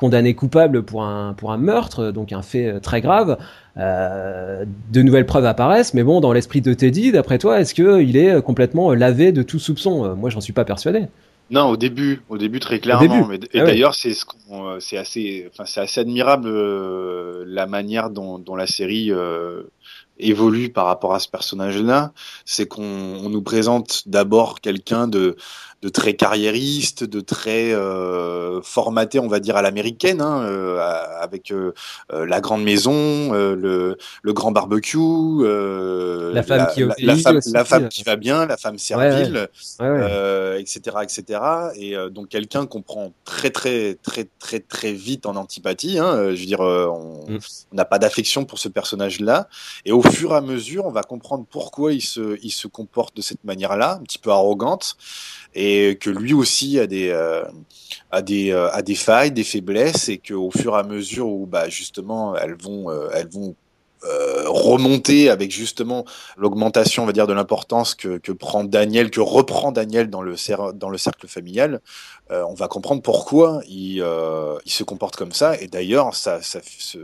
condamné 0.00 0.34
coupable 0.34 0.82
pour 0.82 1.02
un, 1.04 1.34
pour 1.34 1.52
un 1.52 1.58
meurtre, 1.58 2.10
donc 2.10 2.32
un 2.32 2.42
fait 2.42 2.66
euh, 2.66 2.80
très 2.80 3.00
grave. 3.02 3.36
Euh, 3.76 4.64
de 4.90 5.02
nouvelles 5.02 5.26
preuves 5.26 5.44
apparaissent, 5.44 5.94
mais 5.94 6.02
bon, 6.02 6.20
dans 6.20 6.32
l'esprit 6.32 6.60
de 6.62 6.72
Teddy, 6.74 7.12
d'après 7.12 7.38
toi, 7.38 7.60
est-ce 7.60 7.74
qu'il 7.74 8.16
est 8.16 8.42
complètement 8.42 8.92
lavé 8.94 9.30
de 9.30 9.42
tout 9.42 9.58
soupçon? 9.60 10.04
Euh, 10.04 10.14
Moi, 10.14 10.30
j'en 10.30 10.40
suis 10.40 10.52
pas 10.54 10.64
persuadé. 10.64 11.04
Non, 11.50 11.66
au 11.66 11.76
début, 11.76 12.22
au 12.28 12.38
début 12.38 12.60
très 12.60 12.78
clairement. 12.78 13.02
début. 13.02 13.28
Mais, 13.28 13.36
et 13.52 13.60
Ah 13.60 13.64
ouais. 13.64 13.70
d'ailleurs, 13.72 13.94
c'est 13.94 14.14
ce 14.14 14.24
qu'on, 14.24 14.68
euh, 14.68 14.80
c'est 14.80 14.96
assez, 14.96 15.48
enfin, 15.52 15.64
c'est 15.66 15.80
assez 15.80 16.00
admirable 16.00 16.48
euh, 16.48 17.44
la 17.46 17.66
manière 17.66 18.10
dont, 18.10 18.38
dont 18.38 18.54
la 18.54 18.68
série 18.68 19.10
euh, 19.10 19.64
évolue 20.20 20.68
par 20.68 20.86
rapport 20.86 21.12
à 21.12 21.18
ce 21.18 21.28
personnage-là. 21.28 22.12
C'est 22.44 22.66
qu'on 22.66 22.84
on 22.84 23.28
nous 23.30 23.42
présente 23.42 24.02
d'abord 24.06 24.60
quelqu'un 24.60 25.08
de 25.08 25.34
de 25.82 25.88
très 25.88 26.14
carriériste, 26.14 27.04
de 27.04 27.20
très 27.20 27.72
euh, 27.72 28.60
formaté, 28.62 29.18
on 29.18 29.28
va 29.28 29.40
dire 29.40 29.56
à 29.56 29.62
l'américaine, 29.62 30.20
hein, 30.20 30.42
euh, 30.42 30.78
avec 31.20 31.50
euh, 31.50 31.72
euh, 32.12 32.26
la 32.26 32.40
grande 32.40 32.62
maison, 32.62 32.92
euh, 32.94 33.54
le, 33.54 33.96
le 34.22 34.32
grand 34.32 34.52
barbecue, 34.52 34.98
euh, 34.98 36.32
La 36.34 36.42
femme 36.42 36.68
qui 36.74 36.80
la, 36.80 36.86
la 36.86 37.12
obéit 37.12 37.22
femme, 37.22 37.36
aussi, 37.36 37.52
la 37.52 37.64
femme 37.64 37.88
qui 37.88 38.02
va 38.02 38.16
bien, 38.16 38.46
la 38.46 38.56
femme 38.56 38.76
servile 38.78 39.48
Ouais, 39.80 39.88
ouais. 39.88 40.00
euh, 40.02 40.58
etc., 40.58 40.96
etc. 41.02 41.40
Et 41.76 41.96
euh, 41.96 42.10
donc 42.10 42.28
quelqu'un 42.28 42.66
qu'on 42.66 42.82
prend 42.82 43.12
très, 43.24 43.50
très, 43.50 43.94
très, 44.02 44.28
très, 44.38 44.60
très 44.60 44.92
vite 44.92 45.24
en 45.26 45.36
antipathie. 45.36 45.98
Hein, 45.98 46.34
je 46.34 46.40
veux 46.40 46.46
dire, 46.46 46.60
euh, 46.60 46.86
on 46.88 47.10
Mm. 47.30 47.38
on 47.72 47.76
n'a 47.76 47.84
pas 47.84 47.98
d'affection 47.98 48.44
pour 48.44 48.58
ce 48.58 48.68
personnage-là. 48.68 49.48
Et 49.84 49.92
au 49.92 50.02
fur 50.02 50.32
et 50.32 50.36
à 50.36 50.40
mesure, 50.40 50.86
on 50.86 50.90
va 50.90 51.02
comprendre 51.02 51.44
pourquoi 51.50 51.92
il 51.92 52.00
se, 52.00 52.38
il 52.42 52.50
se 52.50 52.66
comporte 52.66 53.16
de 53.16 53.22
cette 53.22 53.44
manière-là, 53.44 53.98
un 54.00 54.02
petit 54.02 54.18
peu 54.18 54.30
arrogante, 54.30 54.96
et 55.54 55.98
que 56.00 56.10
lui 56.10 56.32
aussi 56.34 56.78
a 56.78 56.86
des, 56.86 57.10
euh, 57.10 57.44
a 58.10 58.22
des, 58.22 58.52
euh, 58.52 58.70
a 58.70 58.82
des 58.82 58.94
failles, 58.94 59.32
des 59.32 59.44
faiblesses, 59.44 60.08
et 60.08 60.18
qu'au 60.18 60.50
fur 60.50 60.74
et 60.76 60.78
à 60.80 60.82
mesure 60.82 61.28
où, 61.28 61.46
bah, 61.46 61.68
justement, 61.68 62.36
elles 62.36 62.56
vont, 62.56 62.90
euh, 62.90 63.08
elles 63.14 63.28
vont 63.28 63.56
euh, 64.04 64.44
remonter 64.48 65.28
avec 65.28 65.50
justement 65.52 66.04
l'augmentation, 66.38 67.02
on 67.02 67.06
va 67.06 67.12
dire, 67.12 67.26
de 67.26 67.34
l'importance 67.34 67.94
que, 67.94 68.16
que 68.18 68.32
prend 68.32 68.64
Daniel, 68.64 69.10
que 69.10 69.20
reprend 69.20 69.72
Daniel 69.72 70.08
dans 70.08 70.22
le, 70.22 70.36
cer- 70.36 70.72
dans 70.72 70.88
le 70.88 70.96
cercle 70.98 71.28
familial, 71.28 71.80
euh, 72.30 72.42
on 72.48 72.54
va 72.54 72.66
comprendre 72.68 73.02
pourquoi 73.02 73.60
il, 73.68 74.00
euh, 74.00 74.56
il 74.64 74.72
se 74.72 74.84
comporte 74.84 75.16
comme 75.16 75.32
ça. 75.32 75.56
Et 75.60 75.66
d'ailleurs, 75.68 76.14
ça, 76.14 76.40
ça, 76.42 76.60
se- 76.64 76.98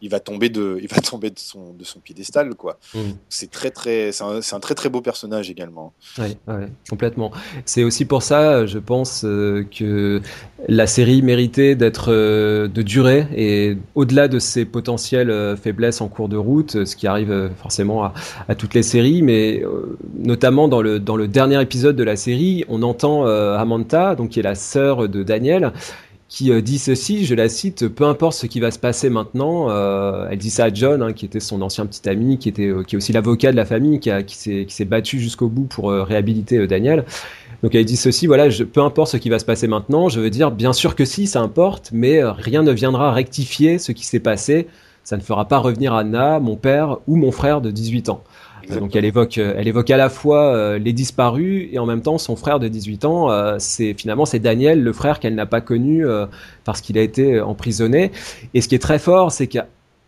il 0.00 0.10
va 0.10 0.20
tomber 0.20 0.48
de, 0.48 0.78
il 0.80 0.88
va 0.88 1.00
tomber 1.00 1.30
de 1.30 1.38
son, 1.38 1.72
de 1.74 1.84
son 1.84 2.00
piédestal, 2.00 2.54
quoi. 2.54 2.78
Mm. 2.94 3.00
C'est 3.28 3.50
très, 3.50 3.70
très, 3.70 4.12
c'est 4.12 4.24
un, 4.24 4.40
un 4.52 4.60
très, 4.60 4.74
très 4.74 4.88
beau 4.88 5.00
personnage 5.00 5.50
également. 5.50 5.92
Ouais, 6.18 6.36
complètement. 6.88 7.30
C'est 7.64 7.84
aussi 7.84 8.04
pour 8.04 8.22
ça, 8.22 8.66
je 8.66 8.78
pense, 8.78 9.22
euh, 9.24 9.64
que 9.76 10.20
la 10.68 10.86
série 10.86 11.22
méritait 11.22 11.74
d'être 11.74 12.12
euh, 12.12 12.68
de 12.68 12.82
durer 12.82 13.26
et 13.34 13.76
au-delà 13.94 14.28
de 14.28 14.38
ses 14.38 14.64
potentielles 14.64 15.30
euh, 15.30 15.56
faiblesses 15.56 16.00
en 16.00 16.08
cours 16.08 16.28
de 16.28 16.36
route, 16.36 16.84
ce 16.84 16.96
qui 16.96 17.06
arrive 17.06 17.50
forcément 17.60 18.04
à, 18.04 18.14
à 18.48 18.54
toutes 18.54 18.74
les 18.74 18.82
séries, 18.82 19.22
mais 19.22 19.62
notamment 20.18 20.68
dans 20.68 20.82
le 20.82 20.98
dans 20.98 21.16
le 21.16 21.28
dernier 21.28 21.60
épisode 21.60 21.96
de 21.96 22.04
la 22.04 22.16
série, 22.16 22.64
on 22.68 22.82
entend 22.82 23.24
Amanta, 23.26 24.14
donc 24.14 24.30
qui 24.30 24.40
est 24.40 24.42
la 24.42 24.54
sœur 24.54 25.08
de 25.08 25.22
Daniel, 25.22 25.72
qui 26.30 26.52
euh, 26.52 26.62
dit 26.62 26.78
ceci, 26.78 27.26
je 27.26 27.34
la 27.34 27.48
cite, 27.48 27.88
peu 27.88 28.04
importe 28.04 28.34
ce 28.34 28.46
qui 28.46 28.60
va 28.60 28.70
se 28.70 28.78
passer 28.78 29.10
maintenant, 29.10 29.68
euh, 29.68 30.28
elle 30.30 30.38
dit 30.38 30.48
ça 30.48 30.66
à 30.66 30.72
John, 30.72 31.02
hein, 31.02 31.12
qui 31.12 31.26
était 31.26 31.40
son 31.40 31.60
ancien 31.60 31.84
petit 31.86 32.08
ami, 32.08 32.38
qui 32.38 32.48
était 32.48 32.68
euh, 32.68 32.84
qui 32.84 32.94
est 32.94 32.98
aussi 32.98 33.12
l'avocat 33.12 33.50
de 33.50 33.56
la 33.56 33.64
famille, 33.64 33.98
qui, 33.98 34.10
a, 34.12 34.22
qui 34.22 34.36
s'est 34.36 34.84
battu 34.84 35.18
jusqu'au 35.18 35.48
bout 35.48 35.64
pour 35.64 35.90
réhabiliter 35.90 36.68
Daniel. 36.68 37.04
Donc 37.64 37.74
elle 37.74 37.84
dit 37.84 37.96
ceci, 37.96 38.28
voilà, 38.28 38.46
peu 38.72 38.80
importe 38.80 39.10
ce 39.10 39.16
qui 39.16 39.28
va 39.28 39.40
se 39.40 39.44
passer 39.44 39.66
maintenant, 39.66 40.08
je 40.08 40.20
veux 40.20 40.30
dire, 40.30 40.52
bien 40.52 40.72
sûr 40.72 40.94
que 40.94 41.04
si, 41.04 41.26
ça 41.26 41.40
importe, 41.40 41.90
mais 41.92 42.22
rien 42.22 42.62
ne 42.62 42.70
viendra 42.70 43.12
rectifier 43.12 43.78
ce 43.78 43.90
qui 43.90 44.06
s'est 44.06 44.20
passé. 44.20 44.68
Ça 45.02 45.16
ne 45.16 45.22
fera 45.22 45.48
pas 45.48 45.58
revenir 45.58 45.94
Anna, 45.94 46.38
mon 46.38 46.56
père 46.56 46.98
ou 47.08 47.16
mon 47.16 47.32
frère 47.32 47.60
de 47.60 47.72
18 47.72 48.08
ans. 48.08 48.22
Donc 48.68 48.94
elle 48.96 49.04
évoque, 49.04 49.38
euh, 49.38 49.54
elle 49.56 49.68
évoque 49.68 49.90
à 49.90 49.96
la 49.96 50.08
fois 50.08 50.54
euh, 50.54 50.78
les 50.78 50.92
disparus 50.92 51.68
et 51.72 51.78
en 51.78 51.86
même 51.86 52.02
temps 52.02 52.18
son 52.18 52.36
frère 52.36 52.58
de 52.58 52.68
18 52.68 53.04
ans. 53.04 53.30
euh, 53.30 53.56
c'est 53.58 53.94
finalement 53.94 54.24
c'est 54.24 54.38
Daniel, 54.38 54.82
le 54.82 54.92
frère 54.92 55.20
qu'elle 55.20 55.34
n'a 55.34 55.46
pas 55.46 55.60
connu 55.60 56.06
euh, 56.06 56.26
parce 56.64 56.80
qu'il 56.80 56.98
a 56.98 57.02
été 57.02 57.34
euh, 57.34 57.44
emprisonné. 57.44 58.12
Et 58.54 58.60
ce 58.60 58.68
qui 58.68 58.74
est 58.74 58.80
très 58.80 58.98
fort, 58.98 59.32
c'est 59.32 59.46
que 59.46 59.58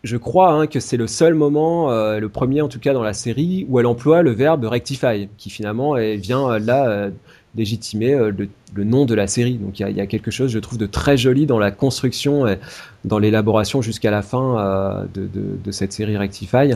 je 0.03 0.17
crois 0.17 0.51
hein, 0.51 0.67
que 0.67 0.79
c'est 0.79 0.97
le 0.97 1.07
seul 1.07 1.33
moment, 1.33 1.89
le 1.89 2.27
premier 2.27 2.61
en 2.61 2.67
tout 2.67 2.79
cas 2.79 2.91
dans 2.91 3.03
la 3.03 3.13
série, 3.13 3.65
où 3.69 3.79
elle 3.79 3.85
emploie 3.85 4.21
le 4.21 4.31
verbe 4.31 4.65
rectify, 4.65 5.29
qui 5.37 5.49
finalement 5.49 5.93
vient 6.17 6.59
là 6.59 7.09
légitimer 7.55 8.13
euh, 8.13 8.31
le, 8.75 8.83
nom 8.83 9.05
de 9.05 9.13
la 9.13 9.27
série. 9.27 9.55
Donc 9.55 9.79
il 9.79 9.87
y 9.89 9.99
a, 9.99 10.03
a 10.03 10.07
quelque 10.07 10.31
chose, 10.31 10.51
je 10.51 10.59
trouve, 10.59 10.77
de 10.77 10.85
très 10.85 11.17
joli 11.17 11.45
dans 11.45 11.59
la 11.59 11.71
construction 11.71 12.47
et 12.47 12.57
dans 13.05 13.19
l'élaboration 13.19 13.81
jusqu'à 13.81 14.11
la 14.11 14.21
fin 14.21 14.59
euh, 14.59 15.05
de, 15.13 15.71
cette 15.71 15.93
série 15.93 16.17
Rectify. 16.17 16.73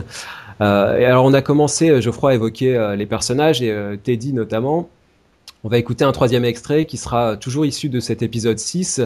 Euh, 0.60 0.98
et 0.98 1.04
alors 1.04 1.24
on 1.24 1.34
a 1.34 1.42
commencé, 1.42 2.00
Geoffroy, 2.02 2.32
à 2.32 2.34
évoquer 2.34 2.76
euh, 2.76 2.96
les 2.96 3.06
personnages 3.06 3.62
et 3.62 3.98
Teddy 4.02 4.32
notamment. 4.32 4.88
On 5.64 5.68
va 5.68 5.78
écouter 5.78 6.04
un 6.04 6.12
troisième 6.12 6.44
extrait 6.44 6.84
qui 6.84 6.96
sera 6.96 7.36
toujours 7.36 7.66
issu 7.66 7.88
de 7.88 7.98
cet 7.98 8.22
épisode 8.22 8.60
6, 8.60 9.00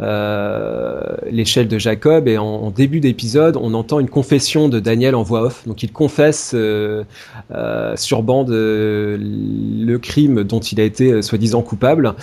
euh, 0.00 1.00
l'échelle 1.30 1.66
de 1.66 1.78
Jacob. 1.78 2.28
Et 2.28 2.38
en, 2.38 2.44
en 2.44 2.70
début 2.70 3.00
d'épisode, 3.00 3.56
on 3.60 3.74
entend 3.74 3.98
une 3.98 4.08
confession 4.08 4.68
de 4.68 4.78
Daniel 4.78 5.16
en 5.16 5.24
voix 5.24 5.42
off. 5.42 5.66
Donc 5.66 5.82
il 5.82 5.90
confesse 5.92 6.52
euh, 6.54 7.02
euh, 7.50 7.96
sur 7.96 8.22
bande 8.22 8.50
le 8.50 9.96
crime 9.96 10.44
dont 10.44 10.60
il 10.60 10.80
a 10.80 10.84
été 10.84 11.22
soi-disant 11.22 11.62
coupable. 11.62 12.14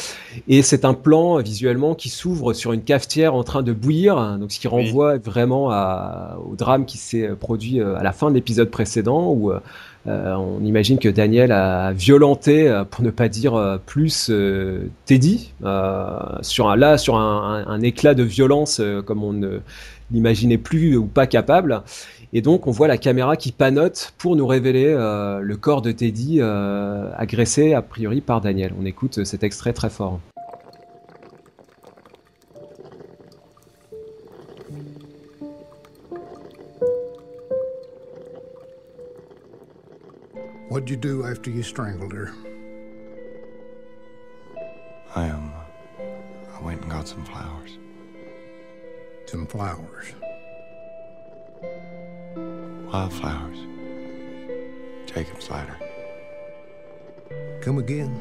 Et 0.48 0.62
c'est 0.62 0.86
un 0.86 0.94
plan 0.94 1.38
visuellement 1.40 1.94
qui 1.94 2.08
s'ouvre 2.08 2.54
sur 2.54 2.72
une 2.72 2.84
cafetière 2.84 3.36
en 3.36 3.44
train 3.44 3.64
de 3.64 3.74
bouillir, 3.74 4.38
donc 4.40 4.54
ce 4.54 4.60
qui 4.62 4.68
Oui. 4.70 4.86
renvoie 4.86 5.18
vraiment 5.18 5.72
à, 5.72 6.38
au 6.50 6.56
drame 6.56 6.86
qui 6.86 6.98
s'est 6.98 7.30
produit 7.38 7.82
à 7.82 8.02
la 8.02 8.14
fin 8.14 8.30
de 8.30 8.36
l'épisode 8.36 8.70
précédent 8.70 9.28
où 9.30 9.52
euh, 10.06 10.34
on 10.34 10.64
imagine 10.64 11.00
que 11.00 11.08
Daniel 11.08 11.52
a 11.52 11.94
violenté, 11.94 12.68
euh, 12.68 12.84
pour 12.84 13.04
ne 13.04 13.10
pas 13.10 13.30
dire 13.30 13.56
euh, 13.56 13.78
plus, 13.78 14.32
Teddy 15.06 15.54
sur 16.42 16.70
un 16.70 16.76
là 16.76 16.98
sur 16.98 17.16
un, 17.16 17.82
éclat 17.82 18.14
de 18.14 18.24
violence 18.24 18.82
comme 19.06 19.24
on 19.24 19.34
ne 19.34 19.60
l'imaginait 20.12 20.58
plus 20.58 20.98
ou 20.98 21.06
pas 21.06 21.28
capable. 21.28 21.82
Et 22.34 22.42
donc 22.42 22.68
on 22.68 22.72
voit 22.72 22.88
la 22.88 22.98
caméra 22.98 23.38
qui 23.38 23.52
panote 23.52 24.14
pour 24.18 24.36
nous 24.36 24.48
révéler 24.48 24.94
le 24.94 25.56
corps 25.56 25.82
de 25.82 25.92
Teddy 25.92 26.42
agressé 26.42 27.74
a 27.74 27.82
priori 27.82 28.22
par 28.22 28.42
Daniel. 28.42 28.74
On 28.80 28.86
écoute 28.86 29.24
cet 29.24 29.44
extrait 29.44 29.74
très 29.74 29.90
fort. 29.90 30.20
What'd 40.74 40.90
you 40.90 40.98
do 40.98 41.24
after 41.28 41.52
you 41.52 41.62
strangled 41.62 42.14
her? 42.14 42.34
I 45.16 45.30
um, 45.30 45.54
I 46.52 46.62
went 46.64 46.82
and 46.82 46.90
got 46.90 47.08
some 47.08 47.24
flowers. 47.26 47.78
Some 49.28 49.46
flowers. 49.46 50.08
Wildflowers. 52.92 53.60
Jacob's 55.06 55.48
ladder. 55.52 55.78
Come 57.62 57.78
again? 57.78 58.12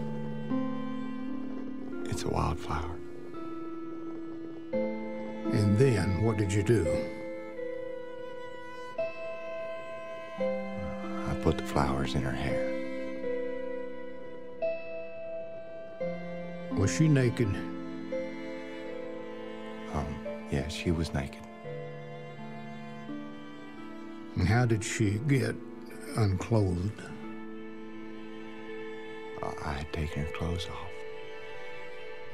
It's 2.10 2.24
a 2.24 2.28
wildflower. 2.28 2.98
And 4.74 5.78
then 5.78 6.22
what 6.22 6.36
did 6.36 6.52
you 6.52 6.62
do? 6.62 6.84
I 11.42 11.44
put 11.44 11.58
the 11.58 11.64
flowers 11.64 12.14
in 12.14 12.22
her 12.22 12.30
hair. 12.30 12.70
Was 16.70 16.94
she 16.94 17.08
naked? 17.08 17.48
Um, 19.92 20.06
yeah, 20.52 20.68
she 20.68 20.92
was 20.92 21.12
naked. 21.12 21.42
And 24.36 24.46
how 24.46 24.66
did 24.66 24.84
she 24.84 25.18
get 25.26 25.56
unclothed? 26.16 27.02
Uh, 29.42 29.50
I 29.64 29.72
had 29.72 29.92
taken 29.92 30.24
her 30.24 30.32
clothes 30.34 30.68
off. 30.70 30.90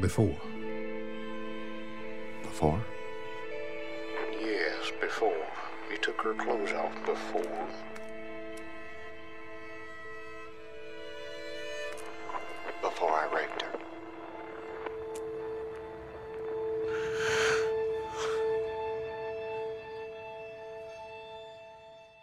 Before? 0.02 0.36
Before? 2.42 2.84
Yes, 4.38 4.92
before. 5.00 5.46
You 5.90 5.96
took 5.96 6.20
her 6.20 6.34
clothes 6.34 6.72
off 6.72 6.94
before. 7.06 7.40
Before 7.42 7.97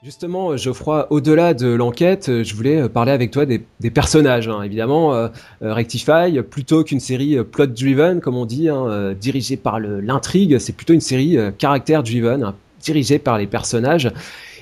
justement, 0.06 0.56
Geoffroy, 0.56 1.08
au-delà 1.10 1.56
de 1.56 1.68
l'enquête, 1.68 2.44
je 2.44 2.56
voulais 2.56 2.88
parler 2.88 3.12
avec 3.12 3.32
toi 3.32 3.46
des, 3.46 3.60
personnages. 3.90 4.48
Hein. 4.48 4.62
Évidemment, 4.62 5.30
Rectify, 5.62 6.42
plutôt 6.48 6.84
qu'une 6.84 7.00
série 7.00 7.38
plot-driven, 7.44 8.22
comme 8.22 8.38
on 8.38 8.46
dit, 8.46 8.70
hein, 8.70 9.14
dirigée 9.20 9.58
par 9.58 9.80
l'intrigue, 9.80 10.60
c'est 10.60 10.74
plutôt 10.74 10.94
une 10.94 11.02
série 11.02 11.38
caractère-driven, 11.58 12.44
hein, 12.44 12.56
dirigée 12.80 13.18
par 13.18 13.40
les 13.40 13.48
personnages. 13.48 14.12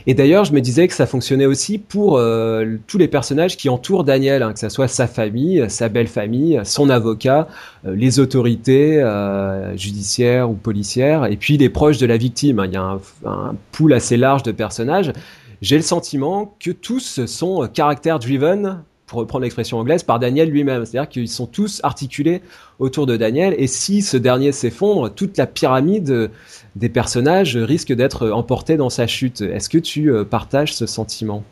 Et 0.05 0.13
d'ailleurs, 0.13 0.45
je 0.45 0.53
me 0.53 0.59
disais 0.59 0.87
que 0.87 0.93
ça 0.93 1.05
fonctionnait 1.05 1.45
aussi 1.45 1.77
pour 1.77 2.17
euh, 2.17 2.77
tous 2.87 2.97
les 2.97 3.07
personnages 3.07 3.55
qui 3.55 3.69
entourent 3.69 4.03
Daniel, 4.03 4.43
hein, 4.43 4.53
que 4.53 4.59
ce 4.59 4.69
soit 4.69 4.87
sa 4.87 5.07
famille, 5.07 5.65
sa 5.69 5.89
belle 5.89 6.07
famille, 6.07 6.59
son 6.63 6.89
avocat, 6.89 7.47
euh, 7.85 7.95
les 7.95 8.19
autorités 8.19 9.01
euh, 9.01 9.75
judiciaires 9.77 10.49
ou 10.49 10.55
policières, 10.55 11.25
et 11.25 11.37
puis 11.37 11.57
les 11.57 11.69
proches 11.69 11.97
de 11.97 12.05
la 12.05 12.17
victime. 12.17 12.59
Hein. 12.59 12.65
Il 12.67 12.73
y 12.73 12.77
a 12.77 12.83
un, 12.83 12.99
un 13.25 13.55
pool 13.71 13.93
assez 13.93 14.17
large 14.17 14.43
de 14.43 14.51
personnages. 14.51 15.13
J'ai 15.61 15.77
le 15.77 15.83
sentiment 15.83 16.55
que 16.59 16.71
tous 16.71 17.25
sont 17.25 17.69
caractère-driven 17.73 18.83
pour 19.13 19.19
reprendre 19.19 19.43
l'expression 19.43 19.77
anglaise, 19.77 20.01
par 20.01 20.17
Daniel 20.17 20.49
lui-même. 20.49 20.85
C'est-à-dire 20.85 21.07
qu'ils 21.07 21.29
sont 21.29 21.45
tous 21.45 21.81
articulés 21.83 22.41
autour 22.79 23.05
de 23.05 23.15
Daniel, 23.15 23.53
et 23.57 23.67
si 23.67 24.01
ce 24.01 24.17
dernier 24.17 24.51
s'effondre, 24.51 25.13
toute 25.13 25.37
la 25.37 25.45
pyramide 25.45 26.31
des 26.75 26.89
personnages 26.89 27.57
risque 27.57 27.93
d'être 27.93 28.29
emportée 28.29 28.77
dans 28.77 28.89
sa 28.89 29.07
chute. 29.07 29.41
Est-ce 29.41 29.69
que 29.69 29.77
tu 29.77 30.11
euh, 30.11 30.23
partages 30.23 30.73
ce 30.73 30.85
sentiment? 30.85 31.43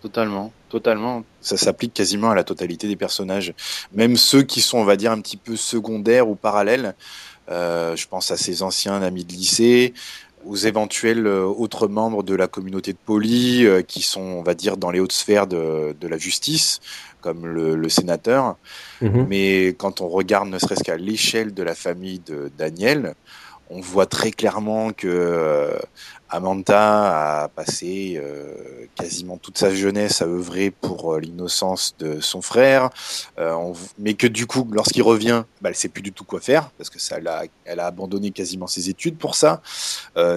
Totalement, 0.00 0.52
totalement. 0.68 1.24
Ça 1.40 1.56
s'applique 1.56 1.92
quasiment 1.92 2.30
à 2.30 2.34
la 2.34 2.44
totalité 2.44 2.86
des 2.88 2.96
personnages, 2.96 3.54
même 3.92 4.16
ceux 4.16 4.42
qui 4.42 4.60
sont, 4.60 4.78
on 4.78 4.84
va 4.84 4.96
dire, 4.96 5.12
un 5.12 5.20
petit 5.20 5.36
peu 5.36 5.56
secondaires 5.56 6.28
ou 6.28 6.34
parallèles. 6.34 6.94
Euh, 7.50 7.94
je 7.96 8.08
pense 8.08 8.30
à 8.30 8.36
ses 8.36 8.62
anciens 8.62 9.02
amis 9.02 9.24
de 9.24 9.32
lycée, 9.32 9.94
aux 10.44 10.56
éventuels 10.56 11.26
euh, 11.26 11.44
autres 11.44 11.88
membres 11.88 12.22
de 12.22 12.34
la 12.34 12.46
communauté 12.46 12.92
de 12.92 12.98
poli 13.04 13.66
euh, 13.66 13.82
qui 13.82 14.02
sont, 14.02 14.20
on 14.20 14.42
va 14.42 14.54
dire, 14.54 14.76
dans 14.76 14.90
les 14.90 15.00
hautes 15.00 15.12
sphères 15.12 15.46
de, 15.46 15.94
de 15.98 16.08
la 16.08 16.18
justice, 16.18 16.80
comme 17.20 17.46
le, 17.46 17.74
le 17.74 17.88
sénateur. 17.88 18.56
Mhm. 19.00 19.26
Mais 19.28 19.68
quand 19.78 20.00
on 20.00 20.08
regarde 20.08 20.48
ne 20.48 20.58
serait-ce 20.58 20.84
qu'à 20.84 20.96
l'échelle 20.96 21.52
de 21.52 21.62
la 21.62 21.74
famille 21.74 22.20
de 22.20 22.50
Daniel, 22.56 23.14
on 23.70 23.80
voit 23.80 24.06
très 24.06 24.30
clairement 24.30 24.92
que 24.92 25.08
euh, 25.08 25.78
Amanda 26.28 27.42
a 27.42 27.48
passé 27.48 28.14
euh, 28.16 28.86
quasiment 28.94 29.38
toute 29.38 29.58
sa 29.58 29.74
jeunesse 29.74 30.22
à 30.22 30.26
œuvrer 30.26 30.70
pour 30.70 31.14
euh, 31.14 31.20
l'innocence 31.20 31.94
de 31.98 32.20
son 32.20 32.42
frère, 32.42 32.90
mais 33.98 34.14
que 34.14 34.26
du 34.26 34.46
coup, 34.46 34.68
lorsqu'il 34.72 35.02
revient, 35.02 35.44
bah, 35.60 35.70
elle 35.70 35.76
sait 35.76 35.88
plus 35.88 36.02
du 36.02 36.12
tout 36.12 36.24
quoi 36.24 36.40
faire 36.40 36.70
parce 36.78 36.90
que 36.90 36.98
ça, 36.98 37.18
elle 37.18 37.28
a, 37.28 37.44
elle 37.64 37.80
a 37.80 37.86
abandonné 37.86 38.30
quasiment 38.30 38.66
ses 38.66 38.88
études 38.88 39.18
pour 39.18 39.34
ça. 39.34 39.62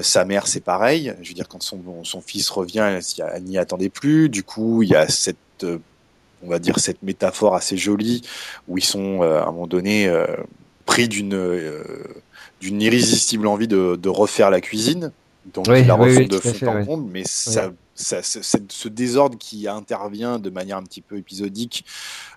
sa 0.02 0.26
mère, 0.26 0.48
c'est 0.48 0.64
pareil. 0.64 1.14
Je 1.22 1.30
veux 1.30 1.36
dire, 1.36 1.48
quand 1.48 1.62
son, 1.62 2.04
son 2.04 2.22
fils 2.22 2.50
revient, 2.50 3.00
elle, 3.34 3.44
n'y 3.44 3.58
attendait 3.58 3.90
plus. 3.90 4.30
Du 4.30 4.44
coup, 4.44 4.84
il 4.84 4.90
y 4.90 4.96
a 4.96 5.08
cette 5.08 5.38
on 6.42 6.48
va 6.48 6.60
dire 6.60 6.80
cette 6.80 7.04
métaphore 7.04 7.54
assez 7.54 7.76
jolie 7.76 8.22
où 8.70 8.78
ils 8.78 8.84
sont 8.84 9.24
à 9.24 9.44
un 9.44 9.52
moment 9.52 9.68
donné 9.68 10.10
pris 10.90 11.08
d'une 11.08 11.38
d'une 12.60 12.82
irrésistible 12.82 13.48
envie 13.48 13.68
de, 13.68 13.96
de, 13.96 14.10
refaire 14.10 14.50
la 14.50 14.60
cuisine. 14.60 15.12
Donc 15.54 15.68
la 15.68 15.96
refonte 15.96 16.28
de 16.28 16.40
fond 16.40 16.68
en 16.68 16.86
comble, 16.86 17.10
mais 17.12 17.24
ça, 17.26 17.72
ça, 17.96 18.22
ce 18.22 18.88
désordre 18.88 19.38
qui 19.38 19.68
intervient 19.68 20.40
de 20.40 20.50
manière 20.50 20.78
un 20.78 20.84
petit 20.84 21.02
peu 21.02 21.18
épisodique, 21.18 21.86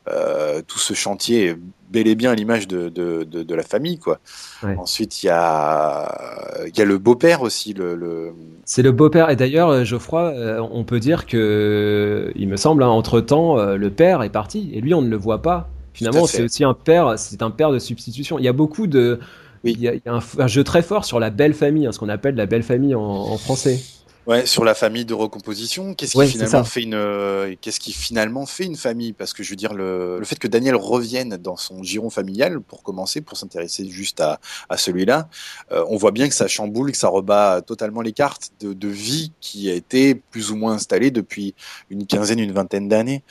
euh, 0.09 0.63
tout 0.67 0.79
ce 0.79 0.95
chantier 0.95 1.47
est 1.47 1.59
bel 1.91 2.07
et 2.09 2.15
bien 2.15 2.33
à 2.33 2.35
l'image 2.35 2.67
de, 2.67 2.89
de, 2.89 3.25
de, 3.25 3.55
la 3.55 3.63
famille. 3.63 3.99
quoi. 3.99 4.19
Ensuite, 4.63 5.23
il 5.23 5.27
y 5.27 5.31
a, 5.31 6.65
y 6.75 6.81
a 6.81 6.85
le 6.85 6.99
beau-père 6.99 7.43
aussi. 7.43 7.75
Le, 7.75 7.95
le... 7.95 8.33
C'est 8.65 8.83
le 8.83 8.93
beau-père. 8.93 9.31
Et 9.31 9.37
d'ailleurs, 9.37 9.69
euh, 9.69 9.85
Geoffroy, 9.85 10.33
euh, 10.33 10.67
on 10.73 10.85
peut 10.85 11.01
dire 11.01 11.27
que, 11.27 12.33
il 12.35 12.49
me 12.49 12.57
semble, 12.57 12.83
hein, 12.83 12.89
entre-temps, 12.89 13.59
euh, 13.59 13.77
le 13.77 13.91
père 13.91 14.23
est 14.23 14.31
parti. 14.31 14.71
Et 14.73 14.81
lui, 14.81 14.95
on 14.95 15.03
ne 15.03 15.09
le 15.09 15.17
voit 15.17 15.43
pas. 15.43 15.69
Finalement, 15.95 16.27
c'est 16.27 16.43
aussi 16.43 16.65
un 16.65 16.75
père, 16.75 17.19
c'est 17.19 17.43
un 17.43 17.51
père 17.51 17.71
de 17.71 17.79
substitution. 17.79 18.39
Il 18.39 18.45
y 18.45 18.49
a 18.49 18.53
beaucoup 18.53 18.87
de, 18.87 19.21
il 19.65 19.81
y 19.81 19.89
a, 19.89 19.95
un, 20.07 20.47
jeu 20.47 20.65
très 20.65 20.83
fort 20.83 21.05
sur 21.05 21.21
la 21.21 21.31
belle 21.31 21.55
famille, 21.55 21.87
hein, 21.87 21.93
ce 21.93 21.99
qu'on 21.99 22.09
appelle 22.09 22.35
la 22.35 22.47
belle 22.47 22.63
famille 22.63 22.95
en 22.95 23.37
français. 23.37 23.81
Ouais, 24.27 24.47
sur 24.47 24.65
la 24.65 24.75
famille 24.75 25.05
de 25.05 25.15
recomposition, 25.15 25.95
qu'est-ce 25.95 26.17
qui 26.17 26.29
finalement 26.29 26.63
fait 26.63 26.83
une, 26.83 26.95
euh, 26.95 27.57
qu'est-ce 27.61 27.81
qui 27.81 27.93
finalement 27.93 28.47
fait 28.47 28.65
une 28.65 28.77
famille? 28.77 29.13
Parce 29.13 29.33
que 29.33 29.43
je 29.43 29.51
veux 29.51 29.57
dire 29.57 29.75
le, 29.75 30.21
le 30.21 30.25
fait 30.25 30.39
que 30.39 30.47
Daniel 30.47 30.77
revienne 30.77 31.37
dans 31.39 31.57
son 31.57 31.83
giron 31.83 32.09
familial 32.09 32.61
pour 32.61 32.85
commencer, 32.85 33.21
pour 33.21 33.37
s'intéresser 33.37 33.89
juste 33.89 34.21
à, 34.21 34.39
à 34.69 34.77
celui-là, 34.77 35.29
euh, 35.73 35.85
on 35.89 35.97
voit 35.97 36.13
bien 36.13 36.29
que 36.29 36.35
ça 36.35 36.47
chamboule, 36.47 36.93
que 36.93 36.97
ça 36.97 37.09
rebat 37.09 37.63
totalement 37.63 38.01
les 38.01 38.13
cartes 38.13 38.53
de, 38.61 38.73
de, 38.73 38.89
vie 38.89 39.33
qui 39.41 39.69
a 39.69 39.75
été 39.75 40.15
plus 40.15 40.53
ou 40.53 40.57
moins 40.57 40.75
installée 40.75 41.11
depuis 41.11 41.57
une 41.91 42.07
quinzaine, 42.07 42.39
une 42.39 42.53
vingtaine 42.53 42.89
d'années. 42.89 43.25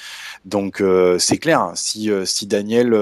Donc 0.43 0.81
euh, 0.81 1.17
c'est 1.19 1.37
clair, 1.37 1.61
hein, 1.61 1.71
si 1.75 2.09
si 2.25 2.47
Daniel 2.47 2.93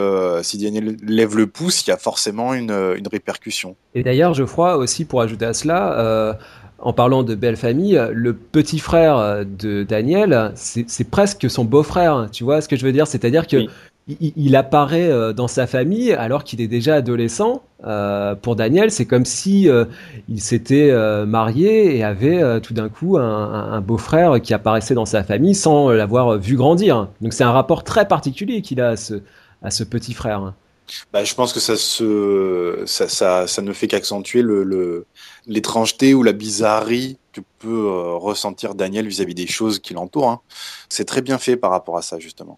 si 0.44 0.60
Daniel 0.60 0.96
lève 1.02 1.36
le 1.36 1.48
pouce, 1.48 1.88
il 1.88 1.90
y 1.90 1.94
a 1.94 1.98
forcément 1.98 2.54
une, 2.54 2.72
une 2.72 3.08
répercussion. 3.08 3.76
Et 3.96 4.04
d'ailleurs, 4.04 4.36
je 4.36 4.44
crois 4.44 4.78
aussi 4.78 5.06
pour 5.06 5.22
ajouter 5.22 5.46
à 5.46 5.54
cela 5.56 6.38
en 6.82 6.94
parlant 6.94 7.24
de 7.24 7.36
belle 7.36 7.58
famille, 7.58 8.02
le 8.14 8.34
petit 8.34 8.80
frère 8.80 9.46
de 9.46 9.84
Daniel, 9.84 10.52
c'est 10.56 11.10
presque 11.10 11.50
son 11.50 11.66
beau-frère. 11.66 12.28
Tu 12.32 12.44
vois 12.44 12.62
ce 12.62 12.68
que 12.68 12.76
je 12.76 12.86
veux 12.86 12.92
dire? 12.92 13.08
C'est-à-dire 13.08 13.48
que 13.48 13.68
il, 14.20 14.56
apparaît 14.56 15.10
euh, 15.10 15.34
dans 15.34 15.48
sa 15.48 15.68
famille 15.68 16.14
alors 16.14 16.44
qu'il 16.44 16.62
est 16.62 16.68
déjà 16.68 16.96
adolescent. 16.96 17.62
Euh, 17.86 18.36
pour 18.36 18.56
Daniel, 18.56 18.92
c'est 18.92 19.06
comme 19.06 19.26
si 19.26 19.70
euh, 19.70 19.86
il 20.28 20.42
s'était 20.42 20.92
marié 21.26 21.98
et 21.98 22.04
avait 22.04 22.60
tout 22.62 22.74
d'un 22.74 22.90
coup 22.90 23.18
un, 23.18 23.82
beau-frère 23.82 24.42
qui 24.42 24.54
apparaissait 24.54 24.94
dans 24.94 25.06
sa 25.06 25.24
famille 25.24 25.56
sans 25.56 25.90
l'avoir 25.90 26.38
vu 26.38 26.56
grandir. 26.56 27.08
Donc 27.22 27.34
c'est 27.34 27.44
un 27.44 27.52
rapport 27.52 27.84
très 27.84 28.08
particulier 28.08 28.62
qu'il 28.62 28.82
a 28.82 28.90
à 28.90 28.96
ce, 28.96 29.16
à 29.62 29.72
ce 29.72 29.84
petit 29.84 30.14
frère. 30.14 30.54
Bah, 31.14 31.24
je 31.24 31.34
pense 31.36 31.54
que 31.54 31.60
ça, 31.60 31.76
se, 31.78 32.84
ça, 32.86 33.08
ça, 33.08 33.48
ça 33.48 33.62
ne 33.62 33.74
fait 33.74 33.88
qu'accentuer 33.88 34.42
le, 34.42 35.06
l'étrangeté 35.46 36.14
ou 36.14 36.24
la 36.24 36.34
bizarrerie 36.34 37.18
que 37.34 37.42
peut 37.60 37.88
euh, 37.88 38.16
ressentir 38.16 38.76
Daniel 38.76 39.08
vis-à-vis 39.08 39.36
des 39.36 39.48
choses 39.48 39.80
qui 39.80 39.94
l'entourent. 39.94 40.30
Hein. 40.30 40.42
C'est 40.90 41.06
très 41.06 41.22
bien 41.22 41.38
fait 41.38 41.58
par 41.58 41.72
rapport 41.72 41.98
à 41.98 42.02
ça, 42.02 42.20
justement 42.20 42.58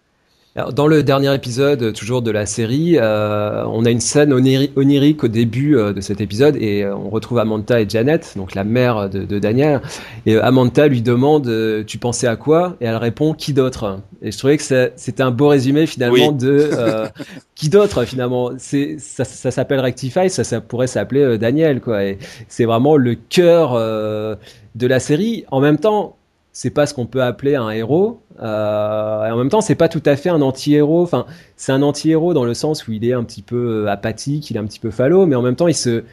dans 0.54 0.86
le 0.86 1.02
dernier 1.02 1.34
épisode, 1.34 1.94
toujours 1.94 2.20
de 2.20 2.30
la 2.30 2.44
série, 2.44 2.98
euh, 2.98 3.64
on 3.68 3.86
a 3.86 3.90
une 3.90 4.00
scène 4.00 4.34
onirique 4.34 5.24
au 5.24 5.28
début 5.28 5.78
euh, 5.78 5.94
de 5.94 6.02
cet 6.02 6.20
épisode 6.20 6.56
et 6.56 6.82
euh, 6.82 6.94
on 6.94 7.08
retrouve 7.08 7.38
Amanda 7.38 7.80
et 7.80 7.88
Janet, 7.88 8.34
donc 8.36 8.54
la 8.54 8.62
mère 8.62 9.08
de, 9.08 9.24
de 9.24 9.38
Daniel. 9.38 9.80
Et 10.26 10.36
Amanda 10.36 10.88
lui 10.88 11.00
demande 11.00 11.50
"Tu 11.86 11.96
pensais 11.96 12.26
à 12.26 12.36
quoi? 12.36 12.76
Et 12.82 12.84
elle 12.84 12.96
répond 12.96 13.32
"Qui 13.32 13.54
d'autre? 13.54 14.00
Et 14.20 14.30
je 14.30 14.36
trouvais 14.36 14.58
que 14.58 14.90
c'était 14.94 15.22
un 15.22 15.30
beau 15.30 15.48
résumé 15.48 15.86
finalement 15.86 16.32
de 16.32 16.68
qui 17.54 17.70
d'autre 17.70 18.04
finalement? 18.04 18.50
C'est 18.58 18.96
ça, 18.98 19.24
ça 19.24 19.50
s'appelle 19.50 19.80
Rectify, 19.80 20.28
ça, 20.28 20.44
ça 20.44 20.60
pourrait 20.60 20.86
s'appeler 20.86 21.38
Daniel 21.38 21.80
quoi. 21.80 22.04
Et 22.04 22.18
c'est 22.48 22.66
vraiment 22.66 22.98
le 22.98 23.14
cœur 23.14 23.72
de 23.74 24.86
la 24.86 25.00
série. 25.00 25.46
En 25.50 25.60
même 25.60 25.78
temps, 25.78 26.16
c'est 26.52 26.70
pas 26.70 26.86
ce 26.86 26.92
qu'on 26.92 27.06
peut 27.06 27.22
appeler 27.22 27.54
un 27.56 27.70
héros. 27.70 28.20
Euh, 28.40 29.26
et 29.26 29.30
en 29.30 29.36
même 29.38 29.48
temps, 29.48 29.62
c'est 29.62 29.74
pas 29.74 29.88
tout 29.88 30.02
à 30.04 30.16
fait 30.16 30.28
un 30.28 30.42
anti-héros. 30.42 31.02
Enfin, 31.02 31.26
c'est 31.56 31.72
un 31.72 31.82
anti-héros 31.82 32.34
dans 32.34 32.44
le 32.44 32.54
sens 32.54 32.86
où 32.86 32.92
il 32.92 33.04
est 33.06 33.14
un 33.14 33.24
petit 33.24 33.42
peu 33.42 33.86
euh, 33.86 33.90
apathique, 33.90 34.50
il 34.50 34.56
est 34.56 34.60
un 34.60 34.66
petit 34.66 34.80
peu 34.80 34.90
falot, 34.90 35.26
mais 35.26 35.34
en 35.34 35.42
même 35.42 35.56
temps, 35.56 35.68
il 35.68 35.74
se, 35.74 36.04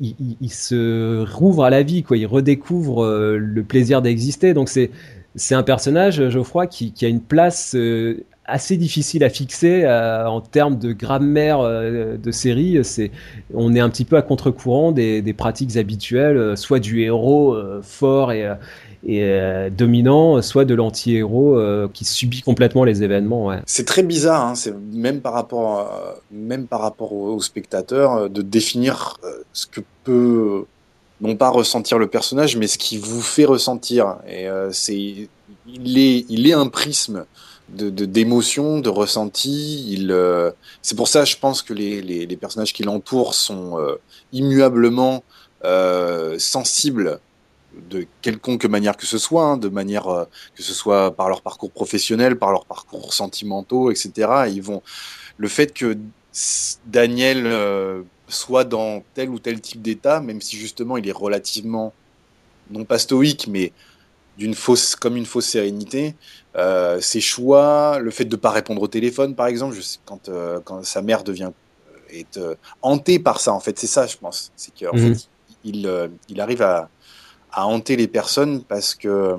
il, 0.00 0.50
se 0.50 1.24
rouvre 1.32 1.64
à 1.64 1.70
la 1.70 1.82
vie, 1.82 2.02
quoi. 2.02 2.16
Il 2.16 2.26
redécouvre 2.26 3.04
euh, 3.04 3.36
le 3.38 3.62
plaisir 3.62 4.02
d'exister. 4.02 4.52
Donc 4.52 4.68
c'est, 4.68 4.90
c'est 5.36 5.54
un 5.54 5.62
personnage, 5.62 6.28
Geoffroy, 6.28 6.66
qui, 6.66 6.92
qui 6.92 7.06
a 7.06 7.08
une 7.08 7.20
place 7.20 7.76
assez 8.46 8.76
difficile 8.76 9.24
à 9.24 9.30
fixer 9.30 9.86
en 9.88 10.40
termes 10.40 10.78
de 10.78 10.92
grammaire 10.92 11.60
de 11.62 12.30
série. 12.30 12.84
C'est, 12.84 13.10
on 13.52 13.74
est 13.74 13.80
un 13.80 13.88
petit 13.88 14.04
peu 14.04 14.16
à 14.16 14.22
contre-courant 14.22 14.92
des, 14.92 15.22
des 15.22 15.32
pratiques 15.32 15.76
habituelles, 15.76 16.56
soit 16.56 16.78
du 16.78 17.00
héros 17.02 17.56
fort 17.82 18.30
et 18.30 18.48
euh, 19.06 19.68
dominant, 19.70 20.40
soit 20.40 20.64
de 20.64 20.74
l'anti-héros 20.74 21.58
euh, 21.58 21.88
qui 21.92 22.04
subit 22.04 22.40
complètement 22.40 22.84
les 22.84 23.02
événements. 23.02 23.54
C'est 23.66 23.84
très 23.84 24.02
bizarre, 24.02 24.46
hein, 24.46 24.54
c'est 24.54 24.74
même 24.92 25.20
par 25.20 25.34
rapport, 25.34 25.78
à, 25.78 26.14
même 26.30 26.66
par 26.66 26.80
rapport 26.80 27.12
au, 27.12 27.38
spectateur, 27.40 28.14
euh, 28.14 28.28
de 28.28 28.40
définir 28.40 29.18
ce 29.52 29.66
que 29.66 29.80
peut 30.04 30.64
non 31.20 31.36
pas 31.36 31.50
ressentir 31.50 31.98
le 31.98 32.06
personnage, 32.06 32.56
mais 32.56 32.66
ce 32.66 32.78
qui 32.78 32.96
vous 32.96 33.20
fait 33.20 33.44
ressentir. 33.44 34.16
Et 34.28 34.46
c'est, 34.72 35.28
il 35.66 35.98
est, 35.98 36.24
il 36.28 36.46
est 36.46 36.52
un 36.52 36.68
prisme 36.68 37.24
de 37.68 37.88
d'émotions, 38.04 38.80
de, 38.80 38.88
ressenti. 38.88 39.86
Il, 39.90 40.14
c'est 40.82 40.96
pour 40.96 41.08
ça, 41.08 41.24
je 41.24 41.36
pense 41.36 41.62
que 41.62 41.72
les, 41.72 42.02
les 42.02 42.36
personnages 42.36 42.72
qui 42.72 42.82
l'entourent 42.82 43.34
sont 43.34 43.78
immuablement 44.32 45.22
sensibles 46.38 47.20
de 47.90 48.06
quelconque 48.22 48.64
manière 48.66 48.96
que 48.96 49.06
ce 49.06 49.18
soit, 49.18 49.44
hein, 49.44 49.56
de 49.56 49.68
manière 49.68 50.08
euh, 50.08 50.24
que 50.54 50.62
ce 50.62 50.72
soit 50.72 51.14
par 51.14 51.28
leur 51.28 51.42
parcours 51.42 51.70
professionnel, 51.70 52.36
par 52.36 52.52
leur 52.52 52.66
parcours 52.66 53.12
sentimentaux, 53.12 53.90
etc. 53.90 54.12
ils 54.48 54.62
vont 54.62 54.82
le 55.36 55.48
fait 55.48 55.72
que 55.72 55.96
Daniel 56.86 57.46
euh, 57.46 58.02
soit 58.28 58.64
dans 58.64 59.02
tel 59.14 59.30
ou 59.30 59.38
tel 59.38 59.60
type 59.60 59.82
d'état, 59.82 60.20
même 60.20 60.40
si 60.40 60.56
justement 60.56 60.96
il 60.96 61.08
est 61.08 61.12
relativement 61.12 61.92
non 62.70 62.84
pas 62.84 62.98
stoïque, 62.98 63.46
mais 63.48 63.72
d'une 64.38 64.54
fausse, 64.54 64.96
comme 64.96 65.16
une 65.16 65.26
fausse 65.26 65.46
sérénité. 65.46 66.14
Euh, 66.56 67.00
ses 67.00 67.20
choix, 67.20 67.98
le 68.00 68.10
fait 68.10 68.24
de 68.24 68.34
ne 68.34 68.40
pas 68.40 68.50
répondre 68.50 68.82
au 68.82 68.88
téléphone, 68.88 69.34
par 69.36 69.46
exemple, 69.46 69.74
je 69.74 69.80
sais, 69.80 69.98
quand, 70.04 70.28
quand 70.64 70.84
sa 70.84 71.02
mère 71.02 71.22
devient 71.22 71.50
est 72.10 72.38
hantée 72.82 73.18
par 73.18 73.40
ça. 73.40 73.52
En 73.52 73.60
fait, 73.60 73.78
c'est 73.78 73.88
ça, 73.88 74.06
je 74.06 74.16
pense. 74.16 74.52
C'est 74.56 74.72
qu'en 74.74 74.96
fait, 74.96 75.28
il, 75.64 76.10
il 76.28 76.40
arrive 76.40 76.62
à, 76.62 76.88
à 77.54 77.66
hanter 77.66 77.96
les 77.96 78.08
personnes 78.08 78.62
parce 78.62 78.94
que 78.94 79.36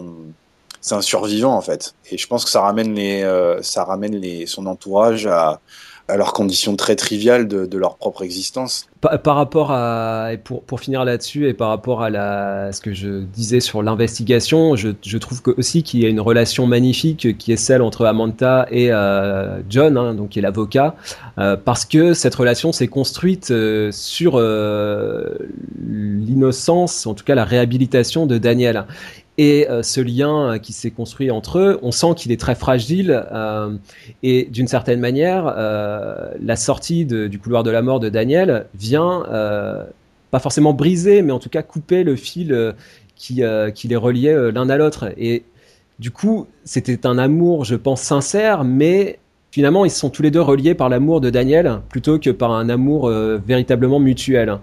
c'est 0.82 0.96
un 0.96 1.02
survivant 1.02 1.56
en 1.56 1.62
fait. 1.62 1.96
Et 2.12 2.18
je 2.18 2.28
pense 2.28 2.46
que 2.46 2.52
ça 2.52 2.62
ramène 2.62 2.94
les, 2.94 3.24
euh, 3.24 3.62
ça 3.62 3.84
ramène 3.84 4.16
les, 4.16 4.46
son 4.46 4.66
entourage 4.68 5.28
à, 5.28 5.60
à 6.08 6.18
leurs 6.18 6.34
conditions 6.34 6.76
très 6.76 6.96
triviales 6.96 7.48
de, 7.48 7.78
leur 7.78 7.98
propre 7.98 8.24
existence. 8.24 8.88
Par, 9.02 9.36
rapport 9.36 9.72
à, 9.72 10.30
pour, 10.44 10.64
pour 10.64 10.80
finir 10.80 11.04
là-dessus, 11.04 11.50
et 11.50 11.54
par 11.54 11.70
rapport 11.70 12.04
à, 12.04 12.72
ce 12.72 12.80
que 12.80 12.94
je 12.94 13.22
disais 13.22 13.60
sur 13.60 13.82
l'investigation, 13.84 14.76
je, 14.76 14.90
je 15.04 15.18
trouve 15.18 15.42
que, 15.42 15.52
aussi 15.58 15.84
qu'il 15.84 16.02
y 16.02 16.06
a 16.06 16.10
une 16.10 16.22
relation 16.22 16.68
magnifique 16.68 17.38
qui 17.38 17.52
est 17.52 17.58
celle 17.58 17.82
entre 17.82 18.06
Amanda 18.06 18.68
et 18.70 18.92
euh, 18.92 19.62
John, 19.70 19.98
hein, 19.98 20.14
donc 20.14 20.30
qui 20.30 20.40
est 20.40 20.42
l'avocat, 20.44 20.96
euh, 21.38 21.58
parce 21.58 21.86
que 21.86 22.14
cette 22.14 22.36
relation 22.36 22.72
s'est 22.72 22.88
construite 22.88 23.52
euh, 23.52 23.92
sur 23.92 24.40
l'innocence, 25.88 27.08
en 27.08 27.14
tout 27.14 27.24
cas 27.24 27.36
la 27.36 27.46
réhabilitation 27.46 28.26
de 28.26 28.38
Daniel. 28.38 28.86
Et 29.38 29.70
euh, 29.70 29.84
ce 29.84 30.00
lien 30.00 30.54
euh, 30.54 30.58
qui 30.58 30.72
s'est 30.72 30.92
construit 30.92 31.30
entre 31.30 31.60
eux, 31.60 31.80
on 31.82 31.92
sent 31.92 32.14
qu'il 32.16 32.32
est 32.32 32.40
très 32.40 32.56
fragile. 32.56 33.26
euh, 33.34 33.76
et 34.24 34.46
d'une 34.46 34.68
certaine 34.68 35.00
manière, 35.00 35.46
la 35.46 36.56
sortie 36.56 37.06
du 37.06 37.40
couloir 37.40 37.64
de 37.64 37.72
la 37.72 37.82
mort 37.82 38.00
de 38.00 38.10
Daniel 38.10 38.68
vient, 38.76 39.24
pas 40.32 40.40
forcément 40.40 40.74
briser, 40.74 41.22
mais 41.22 41.32
en 41.32 41.40
tout 41.40 41.50
cas 41.50 41.62
couper 41.62 42.04
le 42.04 42.16
fil 42.16 42.74
qui, 43.16 43.44
les 43.44 43.96
reliait 43.96 44.52
l'un 44.52 44.70
à 44.70 44.78
l'autre. 44.78 45.12
Et 45.18 45.44
du 46.00 46.12
coup, 46.12 46.48
c'était 46.64 47.06
un 47.06 47.18
amour, 47.18 47.66
je 47.66 47.76
pense, 47.76 48.02
sincère, 48.02 48.64
mais 48.64 49.20
finalement, 49.52 49.86
ils 49.86 49.92
sont 49.92 50.10
tous 50.10 50.22
les 50.22 50.32
deux 50.32 50.42
reliés 50.42 50.76
par 50.76 50.90
l'amour 50.90 51.22
de 51.22 51.30
Daniel 51.30 51.82
plutôt 51.90 52.20
que 52.20 52.30
par 52.30 52.52
un 52.52 52.70
amour 52.70 53.10
véritablement 53.10 54.00
mutuel. 54.00 54.60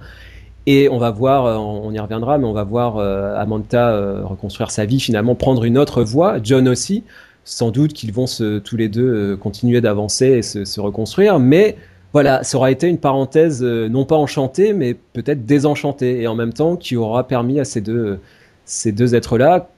Et 0.66 0.88
on 0.88 0.98
va 0.98 1.10
voir, 1.10 1.46
euh, 1.46 1.56
on 1.56 1.92
y 1.92 1.98
reviendra, 1.98 2.38
mais 2.38 2.46
on 2.46 2.52
va 2.52 2.64
voir 2.64 2.98
euh, 2.98 3.34
Amanda 3.36 3.90
euh, 3.90 4.24
reconstruire 4.24 4.70
sa 4.70 4.84
vie, 4.84 5.00
finalement 5.00 5.34
prendre 5.34 5.64
une 5.64 5.76
autre 5.76 6.02
voie, 6.02 6.36
John 6.42 6.68
aussi. 6.68 7.02
Sans 7.44 7.72
doute 7.72 7.92
qu'ils 7.92 8.12
vont 8.12 8.28
se, 8.28 8.60
tous 8.60 8.76
les 8.76 8.88
deux 8.88 9.36
continuer 9.36 9.80
d'avancer 9.80 10.26
et 10.26 10.42
se, 10.42 10.80
reconstruire, 10.80 11.40
mais 11.40 11.76
voilà, 12.12 12.44
ça 12.44 12.56
aura 12.56 12.70
été 12.70 12.86
une 12.86 12.98
parenthèse 12.98 13.64
non 13.64 14.04
pas 14.04 14.14
enchantée, 14.14 14.72
mais 14.72 14.94
peut-être 14.94 15.44
désenchantée, 15.44 16.22
et 16.22 16.28
en 16.28 16.36
même 16.36 16.52
temps 16.52 16.76
qui 16.76 16.94
aura 16.94 17.26
permis 17.26 17.58
à 17.58 17.64
ces 17.64 17.80
deux, 17.80 18.20
ces 18.64 18.92
deux 18.92 19.16
êtres-là, 19.16 19.70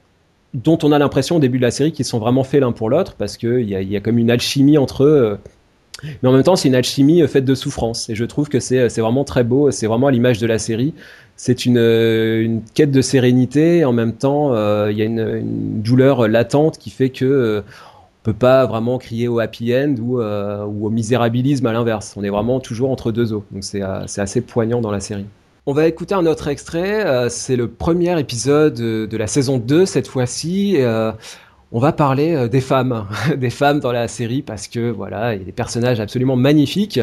dont 0.52 0.78
on 0.82 0.92
a 0.92 0.98
l'impression 0.98 1.36
au 1.36 1.38
début 1.38 1.56
de 1.56 1.62
la 1.62 1.70
série 1.70 1.92
qu'ils 1.92 2.04
sont 2.04 2.18
vraiment 2.18 2.44
faits 2.44 2.60
l'un 2.60 2.72
pour 2.72 2.90
l'autre, 2.90 3.14
parce 3.16 3.38
qu'il 3.38 3.70
y 3.70 3.96
a 3.96 4.00
comme 4.00 4.18
une 4.18 4.30
alchimie 4.30 4.76
entre 4.76 5.04
eux. 5.04 5.38
Euh, 6.04 6.08
mais 6.22 6.28
en 6.28 6.32
même 6.32 6.42
temps, 6.42 6.56
c'est 6.56 6.68
une 6.68 6.74
alchimie 6.74 7.22
euh, 7.22 7.28
faite 7.28 7.44
de 7.44 7.54
souffrance. 7.54 8.08
Et 8.10 8.14
je 8.14 8.24
trouve 8.24 8.48
que 8.48 8.60
c'est 8.60 8.88
c'est 8.88 9.00
vraiment 9.00 9.24
très 9.24 9.44
beau. 9.44 9.70
C'est 9.70 9.86
vraiment 9.86 10.08
à 10.08 10.10
l'image 10.10 10.38
de 10.38 10.46
la 10.46 10.58
série. 10.58 10.94
C'est 11.36 11.66
une, 11.66 11.78
euh, 11.78 12.42
une 12.42 12.62
quête 12.74 12.90
de 12.92 13.00
sérénité. 13.02 13.84
En 13.84 13.92
même 13.92 14.12
temps, 14.14 14.54
euh, 14.54 14.90
il 14.92 14.98
y 14.98 15.02
a 15.02 15.04
une, 15.04 15.82
douleur 15.82 16.28
latente 16.28 16.78
qui 16.78 16.90
fait 16.90 17.10
que 17.10 17.24
euh, 17.24 17.60
peut 18.22 18.32
pas 18.32 18.64
vraiment 18.66 18.98
crier 18.98 19.28
au 19.28 19.38
happy 19.38 19.74
end 19.76 19.94
ou, 20.00 20.20
euh, 20.20 20.64
au 20.64 20.90
misérabilisme 20.90 21.66
à 21.66 21.72
l'inverse. 21.72 22.14
On 22.16 22.24
est 22.24 22.30
vraiment 22.30 22.58
toujours 22.60 22.90
entre 22.90 23.12
deux 23.12 23.32
eaux. 23.32 23.44
Donc 23.52 23.64
c'est 23.64 23.82
euh, 23.82 24.04
assez 24.16 24.40
poignant 24.40 24.80
dans 24.80 24.90
la 24.90 25.00
série. 25.00 25.26
On 25.66 25.72
va 25.72 25.86
écouter 25.86 26.14
un 26.14 26.26
autre 26.26 26.48
extrait. 26.48 27.06
euh, 27.06 27.28
c'est 27.28 27.56
le 27.56 27.68
premier 27.68 28.18
épisode 28.18 28.80
euh, 28.80 29.06
de 29.06 29.16
la 29.16 29.26
saison 29.26 29.58
2 29.58 29.86
cette 29.86 30.08
fois-ci. 30.08 30.76
On 31.72 31.80
va 31.80 31.92
parler 31.92 32.34
euh, 32.34 32.48
des 32.48 32.60
femmes, 32.60 33.06
des 33.36 33.50
femmes 33.50 33.80
dans 33.80 33.92
la 33.92 34.08
série 34.08 34.42
parce 34.42 34.68
que 34.68 34.90
voilà, 34.90 35.34
il 35.34 35.38
y 35.38 35.42
a 35.42 35.44
des 35.44 35.52
personnages 35.52 36.00
absolument 36.00 36.36
magnifiques. 36.36 37.00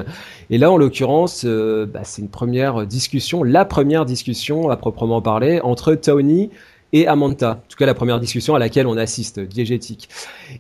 Et 0.50 0.58
là, 0.58 0.72
en 0.72 0.78
l'occurrence, 0.78 1.44
euh, 1.46 1.86
bah, 1.86 2.02
c'est 2.04 2.22
une 2.22 2.30
première 2.30 2.86
discussion, 2.86 3.44
la 3.44 3.66
première 3.66 4.06
discussion 4.06 4.70
à 4.70 4.78
proprement 4.78 5.22
parler 5.22 5.60
entre 5.62 5.96
Tony 5.96 6.50
et 6.94 7.08
Amanda. 7.08 7.52
En 7.52 7.70
tout 7.70 7.78
cas, 7.78 7.86
la 7.86 7.94
première 7.94 8.20
discussion 8.20 8.54
à 8.54 8.60
laquelle 8.60 8.86
on 8.88 8.98
assiste, 8.98 9.40
diégétique. 9.40 10.10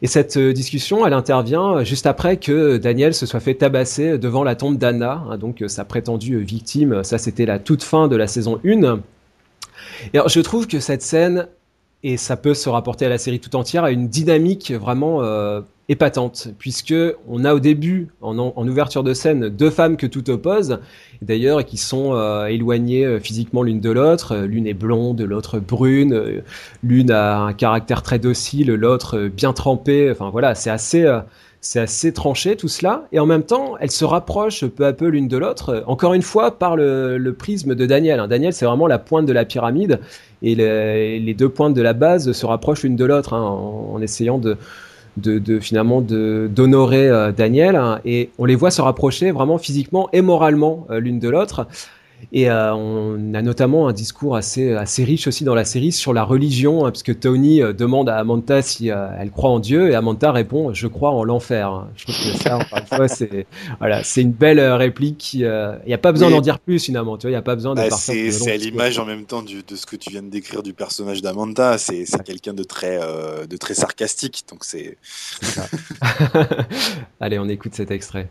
Et 0.02 0.08
cette 0.08 0.38
euh, 0.38 0.54
discussion, 0.54 1.06
elle 1.06 1.14
intervient 1.14 1.84
juste 1.84 2.06
après 2.06 2.38
que 2.38 2.78
Daniel 2.78 3.14
se 3.14 3.26
soit 3.26 3.40
fait 3.40 3.56
tabasser 3.56 4.18
devant 4.18 4.44
la 4.44 4.56
tombe 4.56 4.78
d'Anna, 4.78 5.24
hein, 5.30 5.38
donc 5.38 5.64
sa 5.68 5.86
prétendue 5.86 6.40
victime. 6.44 7.04
Ça, 7.04 7.18
c'était 7.18 7.46
la 7.46 7.60
toute 7.60 7.84
fin 7.84 8.08
de 8.08 8.16
la 8.16 8.28
saison 8.28 8.60
1. 8.66 9.00
Et 10.14 10.20
je 10.26 10.40
trouve 10.40 10.68
que 10.68 10.80
cette 10.80 11.02
scène, 11.02 11.48
et 12.04 12.18
ça 12.18 12.36
peut 12.36 12.54
se 12.54 12.70
rapporter 12.70 13.06
à 13.06 13.10
la 13.10 13.18
série 13.18 13.40
tout 13.40 13.56
entière, 13.56 13.84
a 13.84 13.92
une 13.92 14.08
dynamique 14.08 14.72
vraiment 14.72 15.24
euh, 15.24 15.62
épatante, 15.90 16.48
puisque 16.58 16.96
on 17.28 17.46
a 17.46 17.54
au 17.54 17.60
début, 17.60 18.10
en, 18.22 18.38
en 18.38 18.68
ouverture 18.68 19.04
de 19.04 19.14
scène, 19.14 19.50
deux 19.50 19.70
femmes 19.70 19.98
que 19.98 20.08
tout 20.08 20.30
oppose, 20.30 20.80
d'ailleurs 21.22 21.66
qui 21.66 21.78
sont 21.78 22.14
euh, 22.14 22.46
éloignées 22.46 23.06
euh, 23.06 23.20
physiquement 23.20 23.62
l'une 23.62 23.82
de 23.82 23.92
l'autre. 23.92 24.38
L'une 24.38 24.68
est 24.68 24.74
blonde, 24.74 25.22
l'autre 25.22 25.60
brune, 25.60 26.14
euh, 26.14 26.42
l'une 26.82 27.12
a 27.12 27.40
un 27.42 27.54
caractère 27.54 28.02
très 28.02 28.20
docile, 28.20 28.74
l'autre 28.74 29.18
euh, 29.18 29.30
bien 29.30 29.54
trempé. 29.54 30.10
Enfin 30.12 30.30
voilà, 30.32 30.56
c'est 30.56 30.72
assez. 30.72 31.04
euh, 31.04 31.20
c'est 31.64 31.80
assez 31.80 32.12
tranché 32.12 32.56
tout 32.56 32.68
cela, 32.68 33.06
et 33.12 33.20
en 33.20 33.28
même 33.28 33.44
temps, 33.44 33.76
elles 33.80 33.92
se 33.92 34.04
rapprochent 34.04 34.66
peu 34.66 34.84
à 34.84 34.94
peu 34.94 35.06
l'une 35.06 35.28
de 35.28 35.38
l'autre, 35.38 35.84
encore 35.86 36.16
une 36.16 36.24
fois 36.24 36.58
par 36.58 36.76
le, 36.76 37.20
le 37.20 37.34
prisme 37.34 37.76
de 37.76 37.86
Daniel. 37.86 38.20
hein. 38.20 38.28
Daniel, 38.28 38.52
c'est 38.52 38.66
vraiment 38.66 38.88
la 38.88 38.98
pointe 38.98 39.28
de 39.28 39.32
la 39.32 39.46
pyramide, 39.46 40.00
et 40.42 40.56
les, 40.56 41.34
deux 41.34 41.50
pointes 41.50 41.74
de 41.74 41.82
la 41.82 41.94
base 41.94 42.32
se 42.32 42.46
rapprochent 42.46 42.84
l'une 42.84 42.96
de 42.96 43.06
l'autre 43.06 43.34
hein, 43.34 43.44
en, 43.44 44.02
essayant 44.02 44.38
de, 44.38 44.58
de, 45.18 45.40
de 45.40 45.60
finalement 45.60 46.02
de 46.02 46.50
d'honorer 46.54 47.08
euh, 47.08 47.32
Daniel 47.32 47.76
hein, 47.76 48.00
et 48.06 48.30
on 48.38 48.46
les 48.46 48.56
voit 48.56 48.72
se 48.72 48.82
rapprocher 48.82 49.32
vraiment 49.32 49.58
physiquement 49.58 50.10
et 50.14 50.22
moralement 50.22 50.88
euh, 50.90 51.00
l'une 51.00 51.20
de 51.20 51.30
l'autre 51.30 51.68
et 52.32 52.50
euh, 52.50 52.74
on 52.76 53.34
a 53.34 53.42
notamment 53.42 53.88
un 53.88 53.94
discours 53.94 54.36
assez 54.36 54.74
assez 54.74 55.04
riche 55.04 55.28
aussi 55.28 55.44
dans 55.44 55.56
la 55.56 55.66
série 55.66 55.92
sur 55.92 56.14
la 56.14 56.24
religion 56.24 56.86
hein, 56.86 56.92
parce 56.92 57.04
que 57.04 57.12
Tony 57.12 57.62
euh, 57.62 57.74
demande 57.74 58.10
à 58.10 58.18
Amanda 58.18 58.62
si 58.62 58.92
euh, 58.92 59.08
elle 59.20 59.32
croit 59.32 59.50
en 59.50 59.60
Dieu 59.60 59.90
et 59.90 59.96
Amanda 59.96 60.32
répond 60.32 60.74
je 60.74 60.88
crois 60.88 61.12
en 61.12 61.24
l'enfer 61.24 61.70
hein. 61.70 61.90
je 61.96 62.06
trouve 62.06 62.16
que 62.16 62.38
ça 62.38 62.58
encore 62.58 62.78
une 62.80 62.86
fois 62.86 63.08
c'est 63.10 63.46
voilà 63.80 64.02
une 64.18 64.32
belle 64.32 64.60
réplique 64.60 65.34
il 65.34 65.46
euh, 65.46 65.76
y 65.88 65.94
a 65.94 65.98
pas 65.98 66.12
besoin 66.12 66.28
Oui. 66.28 66.34
d'en 66.36 66.42
dire 66.42 66.60
plus 66.60 66.84
finalement 66.84 67.18
tu 67.18 67.24
vois 67.24 67.32
il 67.32 67.34
y 67.34 67.38
a 67.38 67.42
pas 67.42 67.56
besoin 67.56 67.76
de 67.76 67.82
Bah, 67.82 67.90
c'est 67.92 68.52
à 68.52 68.58
l'image 68.58 69.00
en 69.00 69.06
même 69.06 69.26
temps 69.26 69.42
du- 69.42 69.64
de 69.64 69.76
ce 69.76 69.86
que 69.86 69.96
tu 69.96 70.10
viens 70.12 70.24
de 70.24 70.30
décrire 70.30 70.64
du 70.64 70.74
personnage 70.74 71.22
d'Amanda. 71.22 71.78
C'est 71.78 72.06
quelqu'un 72.24 72.54
de 72.54 72.64
très 72.64 73.00
de 73.48 73.58
très 73.58 73.74
sarcastique. 73.74 74.46
Donc 74.50 74.64
c'est 74.64 74.98
Allez, 77.20 77.40
on 77.40 77.48
écoute 77.50 77.74
cet 77.76 77.92
extrait. 77.92 78.30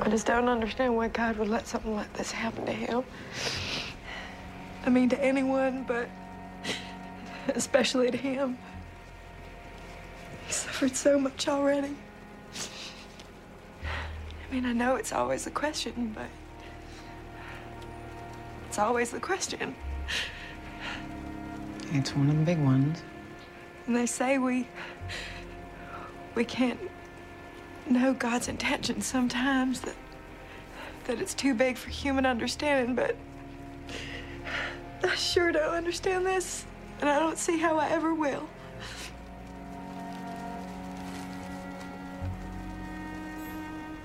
I 0.00 0.08
just 0.08 0.26
don't 0.26 0.48
understand 0.48 0.94
why 0.96 1.08
God 1.08 1.36
would 1.38 1.48
let 1.48 1.66
something 1.66 1.94
like 1.94 2.12
this 2.12 2.30
happen 2.30 2.64
to 2.66 2.72
him. 2.72 3.02
I 4.86 4.90
mean, 4.90 5.08
to 5.08 5.22
anyone, 5.22 5.84
but 5.84 6.08
especially 7.48 8.10
to 8.10 8.16
him. 8.16 8.58
He 10.46 10.52
suffered 10.52 10.94
so 10.94 11.18
much 11.18 11.48
already. 11.48 11.96
I 14.48 14.54
mean, 14.54 14.64
I 14.64 14.72
know 14.72 14.96
it's 14.96 15.12
always 15.12 15.46
a 15.46 15.50
question, 15.50 16.12
but 16.14 16.28
it's 18.68 18.78
always 18.78 19.10
the 19.10 19.20
question. 19.20 19.74
It's 21.92 22.14
one 22.14 22.30
of 22.30 22.38
the 22.38 22.44
big 22.44 22.58
ones. 22.58 23.02
And 23.86 23.96
they 23.96 24.06
say 24.06 24.38
we 24.38 24.68
we 26.34 26.44
can't 26.44 26.78
know 27.90 28.14
God's 28.14 28.48
intentions 28.48 29.06
sometimes 29.06 29.80
that 29.82 29.96
that 31.08 31.20
it's 31.20 31.34
too 31.34 31.54
big 31.54 31.78
for 31.78 31.88
human 31.88 32.26
understanding, 32.26 32.94
but 32.94 33.16
I 35.02 35.14
sure 35.14 35.50
don't 35.52 35.74
understand 35.74 36.26
this, 36.26 36.66
and 37.00 37.08
I 37.08 37.18
don't 37.18 37.38
see 37.38 37.58
how 37.58 37.78
I 37.78 37.88
ever 37.88 38.12
will. 38.12 38.46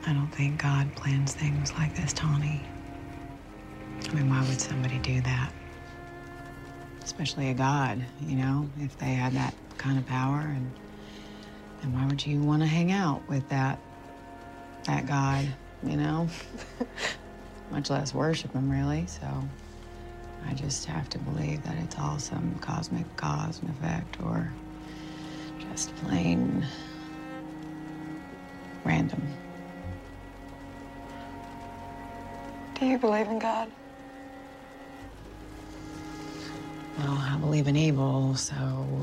I 0.06 0.14
don't 0.14 0.32
think 0.32 0.62
God 0.62 0.94
plans 0.96 1.34
things 1.34 1.74
like 1.74 1.94
this, 1.96 2.14
Tawny. 2.14 2.62
I 4.10 4.14
mean, 4.14 4.30
why 4.30 4.42
would 4.48 4.62
somebody 4.62 4.98
do 5.00 5.20
that? 5.22 5.52
Especially 7.04 7.50
a 7.50 7.54
God, 7.54 8.04
you 8.22 8.38
know, 8.38 8.70
if 8.80 8.98
they 8.98 9.14
had 9.14 9.34
that 9.34 9.54
kind 9.78 9.98
of 9.98 10.06
power 10.08 10.40
and 10.40 10.72
and 11.84 11.94
why 11.94 12.06
would 12.06 12.26
you 12.26 12.42
want 12.42 12.62
to 12.62 12.68
hang 12.68 12.92
out 12.92 13.28
with 13.28 13.48
that 13.50 13.80
that 14.86 15.06
God, 15.06 15.46
you 15.84 15.98
know? 15.98 16.28
Much 17.72 17.90
less 17.90 18.14
worship 18.14 18.54
him 18.54 18.70
really, 18.70 19.08
so 19.08 19.28
I 20.48 20.54
just 20.54 20.86
have 20.86 21.10
to 21.10 21.20
believe 21.20 21.64
that 21.64 21.76
it's 21.78 21.98
all 21.98 22.20
some 22.20 22.58
cosmic 22.60 23.06
cause 23.16 23.60
and 23.62 23.70
effect 23.70 24.22
or 24.22 24.52
just 25.70 25.96
plain 25.98 26.66
random. 28.84 29.26
Do 32.76 32.86
you 32.86 32.98
believe 32.98 33.28
in 33.28 33.40
God? 33.40 33.72
Well, 36.98 37.18
I 37.18 37.38
believe 37.40 37.68
in 37.68 37.76
evil, 37.76 38.36
so 38.36 38.54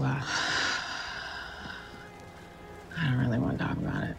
uh, 0.03 0.23
Don't 3.01 3.19
really 3.19 3.39
want 3.39 3.59
to 3.59 3.65
talk 3.65 3.77
about 3.79 4.11
it. 4.11 4.17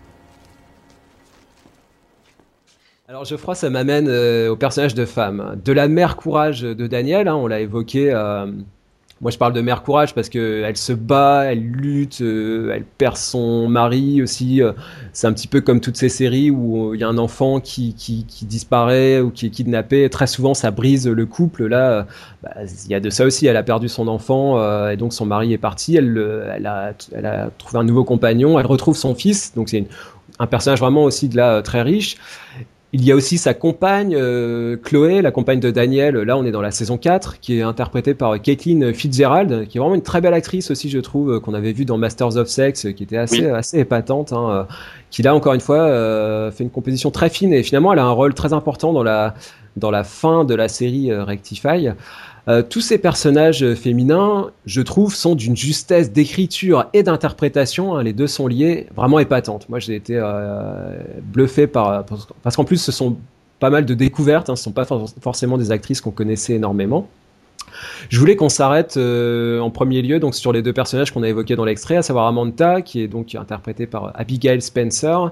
Alors 3.08 3.26
Geoffroy, 3.26 3.56
ça 3.56 3.70
m'amène 3.70 4.08
euh, 4.08 4.50
au 4.50 4.56
personnage 4.56 4.94
de 4.96 5.06
femme. 5.06 5.60
De 5.64 5.74
la 5.74 5.88
mère 5.88 6.16
courage 6.16 6.62
de 6.62 6.88
Daniel, 6.88 7.28
hein, 7.28 7.36
on 7.36 7.48
l'a 7.48 7.60
évoqué. 7.60 8.12
euh, 8.14 8.48
moi, 9.22 9.30
je 9.30 9.38
parle 9.38 9.54
de 9.54 9.62
mère 9.62 9.84
courage 9.84 10.16
parce 10.16 10.30
que 10.30 10.64
elle 10.66 10.76
se 10.78 10.94
bat, 10.94 11.46
elle 11.46 11.62
lutte, 11.62 12.22
euh, 12.22 12.74
elle 12.74 12.84
perd 12.84 13.18
son 13.18 13.68
mari 13.68 14.20
aussi. 14.24 14.64
euh, 14.64 14.74
c'est 15.14 15.28
un 15.28 15.34
petit 15.34 15.48
peu 15.48 15.62
comme 15.62 15.80
toutes 15.80 15.98
ces 15.98 16.10
séries 16.10 16.50
où 16.50 16.96
il 16.96 17.02
y 17.02 17.04
a 17.04 17.08
un 17.08 17.20
enfant 17.20 17.60
qui, 17.60 17.94
qui, 17.94 18.26
disparaît 18.46 19.20
ou 19.20 19.30
qui 19.30 19.46
est 19.46 19.50
kidnappé. 19.52 20.10
Très 20.10 20.26
souvent, 20.26 20.56
ça 20.56 20.72
brise 20.72 21.08
le 21.08 21.26
couple. 21.28 21.68
Là, 21.68 21.92
euh, 21.92 22.04
bah, 22.42 22.52
il 22.86 22.90
y 22.92 22.96
a 22.96 23.00
de 23.00 23.12
ça 23.12 23.24
aussi. 23.24 23.46
Elle 23.46 23.58
a 23.58 23.64
perdu 23.64 23.90
son 23.90 24.08
enfant 24.08 24.58
euh, 24.58 24.90
et 24.90 24.98
donc 24.98 25.14
son 25.14 25.28
mari 25.28 25.54
est 25.54 25.60
parti. 25.60 25.96
Elle, 25.96 26.10
le- 26.10 26.44
elle, 26.52 26.66
a, 26.66 27.52
trouvé 27.60 27.78
un 27.80 27.84
nouveau 27.84 28.04
compagnon. 28.04 28.60
Elle 28.60 28.66
retrouve 28.66 28.98
son 28.98 29.14
fils. 29.14 29.54
Donc 29.54 29.70
c'est 29.70 29.86
un 30.40 30.48
personnage 30.48 30.80
vraiment 30.80 31.04
aussi 31.04 31.30
de 31.30 31.38
là 31.38 31.58
euh, 31.58 31.62
très 31.62 31.84
riche. 31.84 32.18
Il 32.94 33.06
y 33.06 33.12
a 33.14 33.16
aussi 33.16 33.38
sa 33.38 33.54
compagne, 33.54 34.14
euh, 34.18 34.76
Chloé, 34.76 35.22
la 35.22 35.32
compagne 35.32 35.62
de 35.62 35.72
Daniel. 35.72 36.16
Là, 36.18 36.38
on 36.38 36.44
est 36.44 36.52
dans 36.52 36.62
la 36.62 36.72
saison 36.72 36.98
4, 36.98 37.39
qui 37.39 37.58
est 37.58 37.62
interprétée 37.62 38.14
par 38.14 38.42
Caitlin 38.42 38.92
Fitzgerald, 38.94 39.66
qui 39.70 39.78
est 39.78 39.80
vraiment 39.80 39.96
une 39.96 40.02
très 40.02 40.20
belle 40.20 40.34
actrice 40.34 40.72
aussi, 40.72 40.89
je 40.89 41.00
trouve, 41.00 41.32
euh, 41.36 41.39
qu'on 41.39 41.54
avait 41.54 41.72
vu 41.72 41.86
dans 41.86 41.98
Masters 41.98 42.36
of 42.36 42.50
Sex, 42.50 42.86
euh, 42.86 42.92
qui 42.92 43.04
était 43.04 43.16
assez, 43.16 43.46
Oui. 43.46 43.50
assez 43.50 43.80
épatante, 43.80 44.34
hein, 44.34 44.50
euh, 44.52 44.64
qui 45.10 45.22
là, 45.24 45.34
encore 45.34 45.54
une 45.54 45.62
fois, 45.62 45.78
euh, 45.78 46.52
fait 46.52 46.66
une 46.66 46.70
composition 46.70 47.12
très 47.12 47.30
fine 47.30 47.54
et 47.54 47.64
finalement, 47.64 47.94
elle 47.94 48.00
a 48.00 48.04
un 48.06 48.12
rôle 48.12 48.34
très 48.34 48.52
important 48.52 48.92
dans 48.92 49.04
la, 49.04 49.36
dans 49.78 49.92
la 49.92 50.04
fin 50.04 50.44
de 50.44 50.54
la 50.54 50.68
série 50.68 51.14
Rectify. 51.14 51.92
Euh, 52.48 52.64
tous 52.64 52.82
ces 52.82 52.98
personnages 52.98 53.64
euh, 53.64 53.76
féminins, 53.76 54.50
je 54.66 54.82
trouve, 54.82 55.14
sont 55.14 55.36
d'une 55.36 55.56
justesse 55.56 56.12
d'écriture 56.12 56.88
et 56.94 57.04
d'interprétation. 57.04 57.96
hein, 57.96 58.04
les 58.04 58.14
deux 58.14 58.28
sont 58.28 58.48
liés, 58.48 58.88
vraiment 58.96 59.20
épatantes. 59.20 59.70
Moi, 59.70 59.80
j'ai 59.80 59.96
été 59.96 60.18
euh, 60.18 60.98
bluffé 61.22 61.68
par 61.68 62.04
parce 62.42 62.56
qu'en 62.56 62.64
plus, 62.66 62.78
ce 62.78 62.92
sont 62.92 63.18
pas 63.60 63.70
mal 63.70 63.86
de 63.86 63.94
découvertes. 63.94 64.50
Hein, 64.50 64.56
ce 64.56 64.64
sont 64.64 64.72
pas 64.72 64.86
for- 64.86 65.08
forcément 65.22 65.58
des 65.58 65.72
actrices 65.72 66.02
qu'on 66.02 66.12
connaissait 66.12 66.54
énormément. 66.54 67.08
Je 68.10 68.20
voulais 68.20 68.36
qu'on 68.36 68.50
s'arrête 68.50 68.98
euh, 68.98 69.60
en 69.60 69.70
premier 69.70 70.02
lieu 70.02 70.20
donc 70.20 70.36
sur 70.36 70.52
les 70.52 70.62
deux 70.62 70.74
personnages 70.74 71.12
qu'on 71.12 71.24
a 71.24 71.30
évoqués 71.30 71.56
dans 71.56 71.66
l'extrait, 71.66 71.98
à 71.98 72.02
savoir 72.02 72.28
Amanda, 72.28 72.82
qui 72.82 73.02
est 73.02 73.08
donc 73.08 73.36
interprétée 73.36 73.88
par 73.88 74.12
Abigail 74.16 74.62
Spencer, 74.62 75.32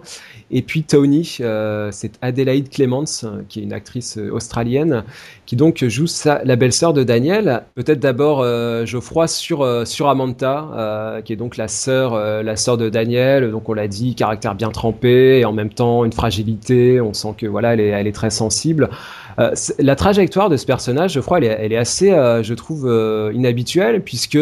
et 0.52 0.62
puis 0.62 0.84
Tony, 0.84 1.38
euh, 1.42 1.90
c'est 1.92 2.14
Adelaide 2.22 2.70
Clements, 2.70 3.04
qui 3.48 3.60
est 3.60 3.64
une 3.64 3.74
actrice 3.74 4.18
euh, 4.18 4.32
australienne, 4.32 5.04
qui 5.46 5.56
donc 5.56 5.84
joue 5.86 6.06
la 6.26 6.56
belle-sœur 6.56 6.94
de 6.94 7.04
Daniel. 7.04 7.64
Peut-être 7.76 8.00
d'abord 8.00 8.42
euh, 8.42 8.86
Geoffroy 8.86 9.28
sur 9.28 9.64
Amanda, 10.10 11.22
qui 11.24 11.34
est 11.34 11.36
donc 11.36 11.58
la 11.58 11.68
sœur 11.68 12.12
de 12.14 12.90
Daniel. 12.90 13.52
Donc 13.52 13.70
on 13.70 13.74
l'a 13.74 13.88
dit, 13.88 14.16
caractère 14.16 14.56
bien 14.56 14.70
trempé 14.70 15.40
et 15.40 15.46
en 15.46 15.54
même 15.54 15.70
temps 15.70 16.04
une 16.06 16.14
fragilité. 16.14 17.00
On 17.02 17.14
sent 17.14 17.36
que 17.38 17.46
voilà, 17.46 17.74
elle 17.74 18.08
est 18.08 18.12
très 18.12 18.30
sensible. 18.30 18.90
Euh, 19.38 19.52
la 19.78 19.96
trajectoire 19.96 20.50
de 20.50 20.58
ce 20.58 20.66
personnage, 20.66 21.20
elle 21.38 21.44
est, 21.44 21.48
elle 21.48 21.74
est 21.74 21.78
assez, 21.78 22.12
euh, 22.12 22.44
je 22.44 22.54
trouve, 22.54 22.88
euh, 22.88 23.32
inhabituelle 23.34 24.02
puisque 24.04 24.40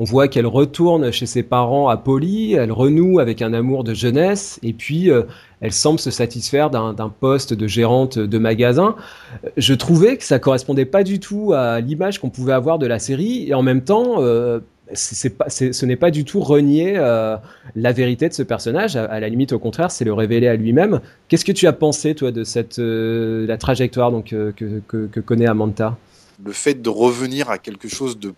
on 0.00 0.04
voit 0.04 0.28
qu'elle 0.28 0.46
retourne 0.46 1.10
chez 1.10 1.26
ses 1.26 1.42
parents 1.42 1.88
à 1.88 1.96
Poli, 1.96 2.52
elle 2.52 2.70
renoue 2.70 3.18
avec 3.18 3.42
un 3.42 3.52
amour 3.52 3.82
de 3.82 3.94
jeunesse, 3.94 4.60
et 4.62 4.72
puis 4.72 5.10
elle 5.60 5.72
semble 5.72 5.98
se 5.98 6.12
satisfaire 6.12 6.70
d'un 6.70 7.12
poste 7.18 7.52
de 7.52 7.66
gérante 7.66 8.16
de 8.16 8.38
magasin. 8.38 8.94
Je 9.56 9.74
trouvais 9.74 10.16
que 10.16 10.22
ça 10.22 10.38
correspondait 10.38 10.84
pas 10.84 11.02
du 11.02 11.18
tout 11.18 11.52
à 11.52 11.80
l'image 11.80 12.20
qu'on 12.20 12.30
pouvait 12.30 12.52
avoir 12.52 12.78
de 12.78 12.86
la 12.86 13.00
série, 13.00 13.48
et 13.48 13.54
en 13.54 13.62
même 13.62 13.82
temps, 13.82 14.22
ce 14.94 15.86
n'est 15.86 15.96
pas 15.96 16.10
du 16.10 16.24
tout 16.24 16.40
renier 16.40 16.94
euh, 16.96 17.36
la 17.76 17.92
vérité 17.92 18.28
de 18.28 18.34
ce 18.34 18.42
personnage. 18.42 18.96
À, 18.96 19.20
la 19.20 19.28
limite, 19.28 19.52
au 19.52 19.58
contraire, 19.58 19.90
c'est 19.90 20.04
le 20.04 20.12
révéler 20.12 20.48
à 20.48 20.56
lui-même. 20.56 21.00
Qu'est-ce 21.28 21.44
que 21.44 21.52
tu 21.52 21.66
as 21.66 21.72
pensé, 21.72 22.14
toi, 22.14 22.30
de 22.32 22.44
euh, 22.78 23.46
la 23.46 23.58
trajectoire 23.58 24.12
euh, 24.14 24.52
que, 24.52 24.82
que, 24.86 25.06
que 25.06 25.20
connaît 25.20 25.46
Amanda? 25.46 25.96
Le 26.44 26.52
fait 26.52 26.80
de 26.80 26.88
revenir 26.88 27.50
à 27.50 27.58
quelque 27.58 27.88
chose 27.88 28.18
de 28.18 28.32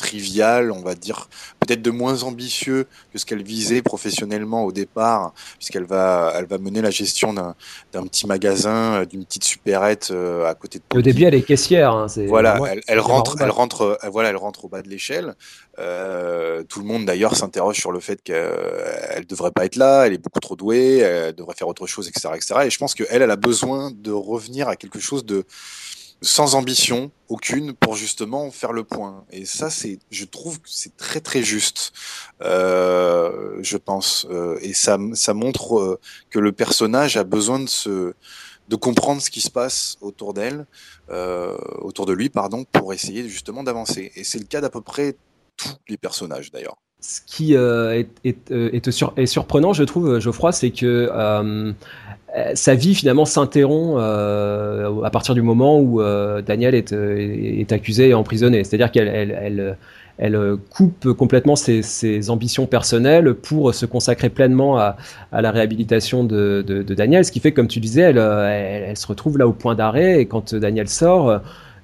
trivial, 0.00 0.72
on 0.72 0.80
va 0.80 0.94
dire 0.94 1.28
peut-être 1.60 1.82
de 1.82 1.90
moins 1.90 2.22
ambitieux 2.22 2.86
que 3.12 3.18
ce 3.18 3.26
qu'elle 3.26 3.42
visait 3.42 3.82
professionnellement 3.82 4.64
au 4.64 4.72
départ, 4.72 5.32
puisqu'elle 5.58 5.84
va, 5.84 6.32
elle 6.36 6.46
va 6.46 6.58
mener 6.58 6.80
la 6.80 6.90
gestion 6.90 7.32
d'un, 7.32 7.54
petit 7.92 8.26
magasin, 8.26 8.94
euh, 8.94 9.04
d'une 9.04 9.24
petite 9.24 9.44
supérette 9.44 10.08
euh, 10.10 10.46
à 10.46 10.54
côté 10.54 10.78
de. 10.78 10.98
Au 10.98 11.02
début, 11.02 11.24
elle 11.24 11.34
est 11.34 11.42
caissière. 11.42 11.92
Hein, 11.92 12.06
Voilà, 12.26 12.58
elle, 12.88 13.00
rentre, 13.00 13.36
elle 13.40 13.50
rentre, 13.50 13.82
euh, 13.82 14.08
voilà, 14.10 14.30
elle 14.30 14.36
rentre 14.36 14.64
au 14.64 14.68
bas 14.68 14.82
de 14.82 14.88
l'échelle. 14.88 15.34
Euh, 15.78 16.64
tout 16.64 16.80
le 16.80 16.86
monde 16.86 17.04
d'ailleurs 17.04 17.36
s'interroge 17.36 17.76
sur 17.76 17.92
le 17.92 18.00
fait 18.00 18.22
qu'elle 18.22 19.26
devrait 19.28 19.52
pas 19.52 19.64
être 19.64 19.76
là, 19.76 20.06
elle 20.06 20.14
est 20.14 20.18
beaucoup 20.18 20.40
trop 20.40 20.56
douée, 20.56 20.98
elle 20.98 21.34
devrait 21.34 21.54
faire 21.54 21.68
autre 21.68 21.86
chose, 21.86 22.08
etc., 22.08 22.30
etc. 22.34 22.54
Et 22.64 22.70
je 22.70 22.78
pense 22.78 22.94
qu'elle, 22.94 23.22
elle 23.22 23.30
a 23.30 23.36
besoin 23.36 23.90
de 23.90 24.12
revenir 24.12 24.68
à 24.68 24.76
quelque 24.76 24.98
chose 24.98 25.24
de 25.24 25.44
sans 26.22 26.54
ambition 26.54 27.10
aucune 27.28 27.72
pour 27.72 27.96
justement 27.96 28.50
faire 28.50 28.72
le 28.72 28.84
point. 28.84 29.24
Et 29.30 29.44
ça, 29.44 29.70
c'est, 29.70 29.98
je 30.10 30.24
trouve 30.24 30.60
que 30.60 30.68
c'est 30.68 30.96
très 30.96 31.20
très 31.20 31.42
juste, 31.42 31.92
euh, 32.42 33.58
je 33.62 33.76
pense. 33.76 34.26
Euh, 34.30 34.58
et 34.60 34.74
ça, 34.74 34.98
ça 35.14 35.32
montre 35.32 35.78
euh, 35.78 36.00
que 36.30 36.38
le 36.38 36.52
personnage 36.52 37.16
a 37.16 37.24
besoin 37.24 37.58
de 37.60 37.68
se, 37.68 38.14
de 38.68 38.76
comprendre 38.76 39.22
ce 39.22 39.30
qui 39.30 39.40
se 39.40 39.50
passe 39.50 39.96
autour 40.00 40.34
d'elle, 40.34 40.66
euh, 41.10 41.56
autour 41.78 42.06
de 42.06 42.12
lui, 42.12 42.28
pardon, 42.28 42.64
pour 42.70 42.92
essayer 42.92 43.28
justement 43.28 43.62
d'avancer. 43.62 44.12
Et 44.14 44.24
c'est 44.24 44.38
le 44.38 44.46
cas 44.46 44.60
d'à 44.60 44.70
peu 44.70 44.80
près 44.80 45.16
tous 45.56 45.76
les 45.88 45.96
personnages 45.96 46.50
d'ailleurs. 46.50 46.76
Ce 47.00 47.20
qui 47.26 47.56
euh, 47.56 47.98
est, 47.98 48.10
est, 48.24 48.50
euh, 48.50 48.70
est 48.74 48.86
est 48.86 49.26
surprenant, 49.26 49.72
je 49.72 49.84
trouve, 49.84 50.18
Geoffroy, 50.18 50.52
c'est 50.52 50.70
que 50.70 51.08
sa 52.54 52.74
vie 52.74 52.94
finalement 52.94 53.24
s'interrompt 53.24 53.98
euh, 53.98 55.02
à 55.02 55.10
partir 55.10 55.34
du 55.34 55.42
moment 55.42 55.78
où 55.80 56.00
euh, 56.00 56.42
Daniel 56.42 56.74
est, 56.74 56.92
euh, 56.92 57.16
est 57.18 57.72
accusé 57.72 58.10
et 58.10 58.14
emprisonné. 58.14 58.62
C'est-à-dire 58.62 58.92
qu'elle 58.92 59.08
elle, 59.08 59.36
elle, 59.42 59.76
elle 60.18 60.36
euh, 60.36 60.56
coupe 60.70 61.12
complètement 61.12 61.56
ses, 61.56 61.82
ses 61.82 62.30
ambitions 62.30 62.66
personnelles 62.66 63.34
pour 63.34 63.74
se 63.74 63.86
consacrer 63.86 64.28
pleinement 64.28 64.78
à, 64.78 64.96
à 65.32 65.42
la 65.42 65.50
réhabilitation 65.50 66.22
de, 66.22 66.62
de, 66.66 66.82
de 66.82 66.94
Daniel. 66.94 67.24
Ce 67.24 67.32
qui 67.32 67.40
fait, 67.40 67.52
comme 67.52 67.68
tu 67.68 67.80
disais, 67.80 68.02
elle, 68.02 68.18
euh, 68.18 68.86
elle, 68.88 68.96
se 68.96 69.06
retrouve 69.06 69.38
là 69.38 69.48
au 69.48 69.52
point 69.52 69.74
d'arrêt 69.74 70.20
et 70.20 70.26
quand 70.26 70.54
Daniel 70.54 70.88
sort, 70.88 71.30
euh, 71.30 71.38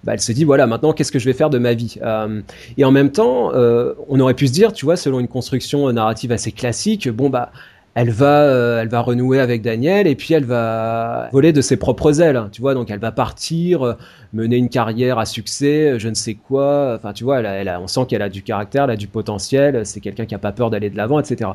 bah, 0.04 0.12
elle 0.14 0.20
se 0.20 0.30
dit 0.32 0.44
voilà, 0.44 0.68
maintenant 0.68 0.92
qu'est-ce 0.92 1.10
que 1.10 1.18
je 1.18 1.24
vais 1.24 1.32
faire 1.32 1.50
de 1.50 1.58
ma 1.58 1.74
vie? 1.74 1.96
Euh, 2.02 2.40
Et 2.78 2.84
en 2.84 2.92
même 2.92 3.10
temps, 3.10 3.52
euh, 3.54 3.94
on 4.08 4.20
aurait 4.20 4.34
pu 4.34 4.46
se 4.46 4.52
dire, 4.52 4.72
tu 4.72 4.84
vois, 4.84 4.96
selon 4.96 5.18
une 5.18 5.28
construction 5.28 5.90
narrative 5.92 6.30
assez 6.30 6.52
classique, 6.52 7.08
bon 7.08 7.30
bah 7.30 7.50
elle 7.96 8.10
va, 8.10 8.42
euh, 8.42 8.82
elle 8.82 8.88
va 8.88 9.00
renouer 9.00 9.40
avec 9.40 9.62
Daniel 9.62 10.06
et 10.06 10.14
puis 10.14 10.34
elle 10.34 10.44
va 10.44 11.30
voler 11.32 11.54
de 11.54 11.62
ses 11.62 11.78
propres 11.78 12.20
ailes, 12.20 12.38
tu 12.52 12.60
vois. 12.60 12.74
Donc 12.74 12.90
elle 12.90 12.98
va 12.98 13.10
partir, 13.10 13.82
euh, 13.86 13.94
mener 14.34 14.56
une 14.56 14.68
carrière 14.68 15.18
à 15.18 15.24
succès, 15.24 15.92
euh, 15.92 15.98
je 15.98 16.10
ne 16.10 16.14
sais 16.14 16.34
quoi. 16.34 16.92
Enfin, 16.94 17.14
tu 17.14 17.24
vois, 17.24 17.40
elle 17.40 17.74
on 17.80 17.86
sent 17.86 18.02
qu'elle 18.06 18.20
a 18.20 18.28
du 18.28 18.42
caractère, 18.42 18.84
elle 18.84 18.90
a 18.90 18.96
du 18.96 19.06
potentiel. 19.06 19.86
C'est 19.86 20.00
quelqu'un 20.00 20.26
qui 20.26 20.34
a 20.34 20.38
pas 20.38 20.52
peur 20.52 20.68
d'aller 20.68 20.90
de 20.90 20.96
l'avant, 20.98 21.18
etc. 21.18 21.52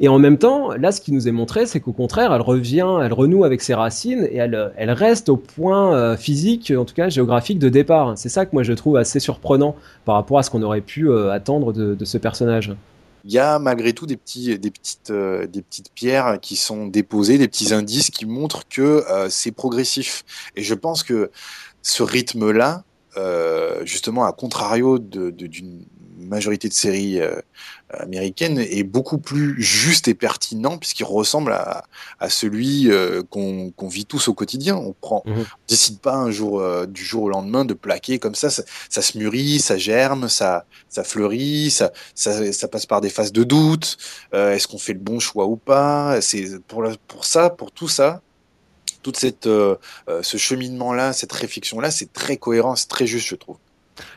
Et 0.00 0.08
en 0.08 0.18
même 0.18 0.38
temps, 0.38 0.72
là, 0.72 0.92
ce 0.92 1.02
qui 1.02 1.12
nous 1.12 1.28
est 1.28 1.32
montré, 1.32 1.66
c'est 1.66 1.80
qu'au 1.80 1.92
contraire, 1.92 2.32
elle 2.32 2.40
revient, 2.40 2.88
elle 3.02 3.12
renoue 3.12 3.44
avec 3.44 3.60
ses 3.60 3.74
racines 3.74 4.26
et 4.30 4.38
elle, 4.38 4.72
elle 4.78 4.92
reste 4.92 5.28
au 5.28 5.36
point 5.36 6.16
physique, 6.16 6.72
en 6.74 6.86
tout 6.86 6.94
cas 6.94 7.10
géographique 7.10 7.58
de 7.58 7.68
départ. 7.68 8.14
C'est 8.16 8.30
ça 8.30 8.46
que 8.46 8.52
moi 8.54 8.62
je 8.62 8.72
trouve 8.72 8.96
assez 8.96 9.20
surprenant 9.20 9.76
par 10.06 10.14
rapport 10.14 10.38
à 10.38 10.42
ce 10.42 10.48
qu'on 10.48 10.62
aurait 10.62 10.80
pu 10.80 11.12
attendre 11.12 11.74
de 11.74 12.04
ce 12.06 12.16
personnage. 12.16 12.72
Il 13.24 13.32
y 13.32 13.38
a 13.38 13.58
malgré 13.58 13.92
tout 13.92 14.06
des 14.06 14.16
petits, 14.16 14.58
des 14.58 14.70
petites, 14.70 15.10
euh, 15.10 15.46
des 15.46 15.62
petites 15.62 15.92
pierres 15.94 16.38
qui 16.40 16.56
sont 16.56 16.86
déposées, 16.86 17.38
des 17.38 17.48
petits 17.48 17.72
indices 17.72 18.10
qui 18.10 18.26
montrent 18.26 18.66
que 18.68 19.04
euh, 19.10 19.28
c'est 19.30 19.52
progressif. 19.52 20.24
Et 20.56 20.62
je 20.62 20.74
pense 20.74 21.02
que 21.04 21.30
ce 21.82 22.02
rythme-là, 22.02 22.84
euh, 23.16 23.84
justement, 23.84 24.24
à 24.24 24.32
contrario 24.32 24.98
de- 24.98 25.30
de- 25.30 25.46
d'une 25.46 25.84
majorité 26.22 26.68
de 26.68 26.72
séries 26.74 27.20
euh, 27.20 27.40
américaines, 27.92 28.58
est 28.58 28.82
beaucoup 28.84 29.18
plus 29.18 29.60
juste 29.62 30.08
et 30.08 30.14
pertinent 30.14 30.78
puisqu'il 30.78 31.04
ressemble 31.04 31.52
à, 31.52 31.84
à 32.20 32.30
celui 32.30 32.90
euh, 32.90 33.22
qu'on 33.28 33.70
qu'on 33.72 33.88
vit 33.88 34.06
tous 34.06 34.28
au 34.28 34.34
quotidien. 34.34 34.76
On 34.76 34.92
prend, 34.92 35.22
Mhm. 35.26 35.40
on 35.42 35.44
décide 35.68 35.98
pas 36.00 36.14
un 36.14 36.30
jour, 36.30 36.60
euh, 36.60 36.86
du 36.86 37.04
jour 37.04 37.24
au 37.24 37.28
lendemain 37.28 37.64
de 37.64 37.74
plaquer 37.74 38.18
comme 38.18 38.34
ça. 38.34 38.48
Ça, 38.50 38.62
ça 38.88 39.02
se 39.02 39.18
mûrit, 39.18 39.58
ça 39.60 39.76
germe, 39.78 40.28
ça, 40.28 40.64
ça 40.88 41.04
fleurit, 41.04 41.70
ça, 41.70 41.92
ça, 42.14 42.52
ça 42.52 42.68
passe 42.68 42.86
par 42.86 43.00
des 43.00 43.10
phases 43.10 43.32
de 43.32 43.44
doute. 43.44 43.96
Euh, 44.34 44.52
Est-ce 44.54 44.66
qu'on 44.68 44.78
fait 44.78 44.94
le 44.94 44.98
bon 45.00 45.18
choix 45.20 45.46
ou 45.46 45.56
pas? 45.56 46.20
C'est 46.20 46.58
pour, 46.66 46.82
la- 46.82 46.96
pour 47.08 47.24
ça, 47.24 47.50
pour 47.50 47.72
tout 47.72 47.88
ça, 47.88 48.22
toute 49.02 49.16
cette, 49.16 49.46
euh, 49.46 49.74
euh, 50.08 50.22
ce 50.22 50.36
cheminement-là, 50.36 51.12
cette 51.12 51.32
réflexion-là, 51.32 51.90
c'est 51.90 52.12
très 52.12 52.36
cohérent, 52.36 52.76
c'est 52.76 52.88
très 52.88 53.06
juste, 53.06 53.26
je 53.28 53.34
trouve. 53.34 53.56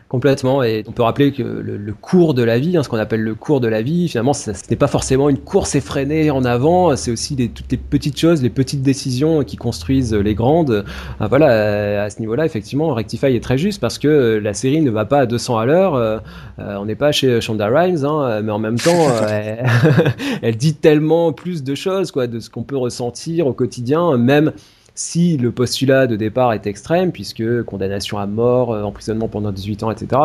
Complètement, 0.08 0.62
et 0.62 0.84
on 0.88 0.92
peut 0.92 1.02
rappeler 1.02 1.32
que 1.32 1.42
le, 1.42 1.94
cours 1.94 2.36
de 2.36 2.44
la 2.44 2.60
vie, 2.60 2.78
hein, 2.78 2.84
ce 2.84 2.90
qu'on 2.90 2.98
appelle 2.98 3.22
le 3.22 3.34
cours 3.34 3.60
de 3.60 3.68
la 3.68 3.82
vie, 3.82 4.08
finalement, 4.08 4.34
ce 4.34 4.52
n'est 4.70 4.76
pas 4.76 4.88
forcément 4.88 5.30
une 5.30 5.40
course 5.40 5.74
effrénée 5.74 6.30
en 6.30 6.46
avant, 6.46 6.96
c'est 6.96 7.10
aussi 7.10 7.36
des, 7.36 7.50
toutes 7.50 7.72
les 7.72 7.78
petites 7.78 8.20
choses, 8.20 8.44
les 8.44 8.52
petites 8.52 8.84
décisions 8.84 9.44
qui 9.44 9.58
construisent 9.58 10.14
les 10.14 10.36
grandes. 10.36 10.86
Ah, 11.20 11.28
voilà, 11.28 12.04
à 12.04 12.10
ce 12.12 12.20
niveau-là, 12.20 12.46
effectivement, 12.46 12.94
Rectify 12.94 13.36
est 13.36 13.44
très 13.44 13.58
juste 13.58 13.82
parce 13.82 13.98
que 13.98 14.40
la 14.42 14.54
série 14.54 14.82
ne 14.82 14.92
va 14.92 15.06
pas 15.06 15.22
à 15.22 15.26
200 15.26 15.58
à 15.58 15.66
l'heure, 15.66 15.96
euh, 15.96 16.20
euh, 16.60 16.78
on 16.78 16.86
n'est 16.86 16.96
pas 16.96 17.12
chez 17.12 17.42
Shonda 17.42 17.68
Rhimes, 17.68 18.06
hein, 18.06 18.42
mais 18.44 18.52
en 18.52 18.60
même 18.60 18.78
temps, 18.78 19.08
euh, 19.10 19.56
elle, 20.44 20.56
dit 20.58 20.76
tellement 20.76 21.34
plus 21.34 21.64
de 21.64 21.74
choses, 21.74 22.12
quoi, 22.12 22.28
de 22.28 22.40
ce 22.40 22.52
qu'on 22.52 22.64
peut 22.64 22.78
ressentir 22.78 23.48
au 23.48 23.54
quotidien, 23.54 24.18
même 24.18 24.52
si 24.96 25.36
le 25.36 25.52
postulat 25.52 26.08
de 26.08 26.16
départ 26.16 26.54
est 26.54 26.66
extrême, 26.68 27.12
puisque 27.12 27.64
condamnation 27.64 28.18
à 28.18 28.26
mort, 28.26 28.74
euh, 28.74 28.84
emprisonnement 28.84 29.28
pendant 29.28 29.52
18 29.52 29.84
ans, 29.84 29.92
etc. 29.92 30.22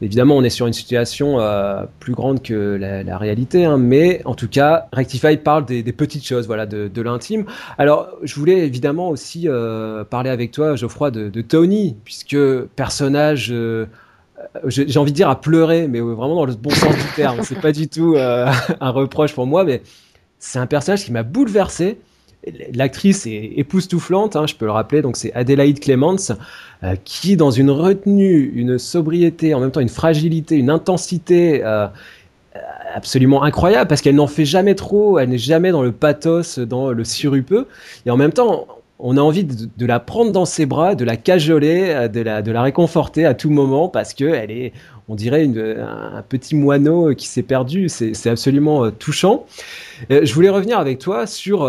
évidemment, 0.00 0.36
on 0.36 0.42
est 0.42 0.50
sur 0.50 0.66
une 0.66 0.72
situation 0.72 1.38
euh, 1.38 1.84
plus 2.00 2.14
grande 2.14 2.42
que 2.42 2.76
la, 2.76 3.18
réalité, 3.18 3.66
hein, 3.66 3.76
mais 3.76 4.22
en 4.24 4.34
tout 4.34 4.48
cas, 4.48 4.88
Rectify 4.92 5.36
parle 5.36 5.66
des, 5.66 5.82
petites 5.92 6.26
choses, 6.26 6.46
voilà, 6.46 6.64
de, 6.64 7.02
l'intime. 7.02 7.44
Alors, 7.76 8.08
je 8.22 8.34
voulais 8.34 8.66
évidemment 8.66 9.10
aussi 9.10 9.48
euh, 9.48 10.02
parler 10.04 10.30
avec 10.30 10.50
toi, 10.50 10.76
Geoffroy, 10.76 11.10
de, 11.10 11.40
Tony, 11.42 11.96
puisque 12.04 12.36
personnage 12.74 13.54
j'ai 14.66 14.98
envie 14.98 15.12
de 15.12 15.16
dire 15.16 15.28
à 15.28 15.40
pleurer, 15.40 15.88
mais 15.88 16.00
vraiment 16.00 16.36
dans 16.36 16.44
le 16.46 16.54
bon 16.54 16.70
sens 16.70 16.94
du 16.94 17.14
terme. 17.14 17.40
C'est 17.42 17.60
pas 17.60 17.72
du 17.72 17.88
tout 17.88 18.16
un 18.18 18.90
reproche 18.90 19.34
pour 19.34 19.46
moi, 19.46 19.64
mais 19.64 19.82
c'est 20.38 20.58
un 20.58 20.66
personnage 20.66 21.04
qui 21.04 21.12
m'a 21.12 21.22
bouleversé 21.22 21.98
l'actrice 22.74 23.26
est 23.26 23.52
époustouflante, 23.56 24.36
hein, 24.36 24.46
je 24.46 24.54
peux 24.54 24.66
le 24.66 24.70
rappeler, 24.70 25.02
donc 25.02 25.16
c'est 25.16 25.32
Adélaïde 25.34 25.80
Clements, 25.80 26.16
euh, 26.82 26.94
qui 27.04 27.36
dans 27.36 27.50
une 27.50 27.70
retenue, 27.70 28.52
une 28.54 28.78
sobriété, 28.78 29.54
en 29.54 29.60
même 29.60 29.70
temps 29.70 29.80
une 29.80 29.88
fragilité, 29.88 30.56
une 30.56 30.70
intensité 30.70 31.62
euh, 31.64 31.86
absolument 32.94 33.42
incroyable, 33.42 33.88
parce 33.88 34.00
qu'elle 34.00 34.14
n'en 34.14 34.26
fait 34.26 34.44
jamais 34.44 34.74
trop, 34.74 35.18
elle 35.18 35.30
n'est 35.30 35.38
jamais 35.38 35.70
dans 35.70 35.82
le 35.82 35.92
pathos, 35.92 36.58
dans 36.58 36.90
le 36.90 37.04
sirupeux, 37.04 37.66
et 38.04 38.10
en 38.10 38.16
même 38.16 38.32
temps, 38.32 38.66
on 38.98 39.18
a 39.18 39.20
envie 39.20 39.44
de, 39.44 39.86
la 39.86 40.00
prendre 40.00 40.32
dans 40.32 40.46
ses 40.46 40.64
bras, 40.64 40.94
de 40.94 41.04
la 41.04 41.16
cajoler, 41.16 41.90
euh, 41.90 42.08
de 42.08 42.20
la, 42.20 42.42
de 42.42 42.52
la 42.52 42.62
réconforter 42.62 43.26
à 43.26 43.34
tout 43.34 43.50
moment, 43.50 43.88
parce 43.88 44.14
qu'elle 44.14 44.50
est, 44.50 44.72
on 45.08 45.14
dirait, 45.14 45.44
un 45.44 46.22
petit 46.28 46.56
moineau 46.56 47.14
qui 47.14 47.26
s'est 47.28 47.42
perdu, 47.42 47.88
c'est 47.88 48.26
absolument 48.26 48.90
touchant. 48.90 49.46
je 50.10 50.34
voulais 50.34 50.48
revenir 50.48 50.80
avec 50.80 50.98
toi 50.98 51.28
sur 51.28 51.64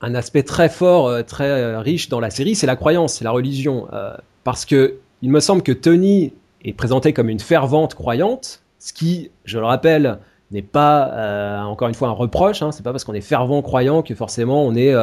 un 0.00 0.14
aspect 0.14 0.42
très 0.42 0.68
fort, 0.68 1.08
euh, 1.08 1.22
très 1.22 1.48
euh, 1.48 1.80
riche 1.80 2.08
dans 2.08 2.20
la 2.20 2.30
série, 2.30 2.54
c'est 2.54 2.66
la 2.66 2.76
croyance, 2.76 3.14
c'est 3.14 3.24
la 3.24 3.30
religion. 3.30 3.88
Euh, 3.92 4.14
parce 4.44 4.64
que 4.64 4.96
il 5.22 5.30
me 5.30 5.40
semble 5.40 5.62
que 5.62 5.72
Tony 5.72 6.32
est 6.64 6.72
présenté 6.72 7.12
comme 7.12 7.28
une 7.28 7.40
fervente 7.40 7.94
croyante, 7.94 8.62
ce 8.78 8.92
qui, 8.92 9.30
je 9.44 9.58
le 9.58 9.64
rappelle, 9.64 10.18
n'est 10.50 10.62
pas 10.62 11.64
encore 11.66 11.88
une 11.88 11.94
fois 11.94 12.08
un 12.08 12.12
reproche. 12.12 12.62
Hein, 12.62 12.72
c'est 12.72 12.84
pas 12.84 12.92
parce 12.92 13.04
qu'on 13.04 13.12
est 13.12 13.20
fervent 13.20 13.60
croyant 13.60 14.00
que 14.02 14.14
forcément 14.14 14.64
on 14.64 14.74
est 14.76 14.94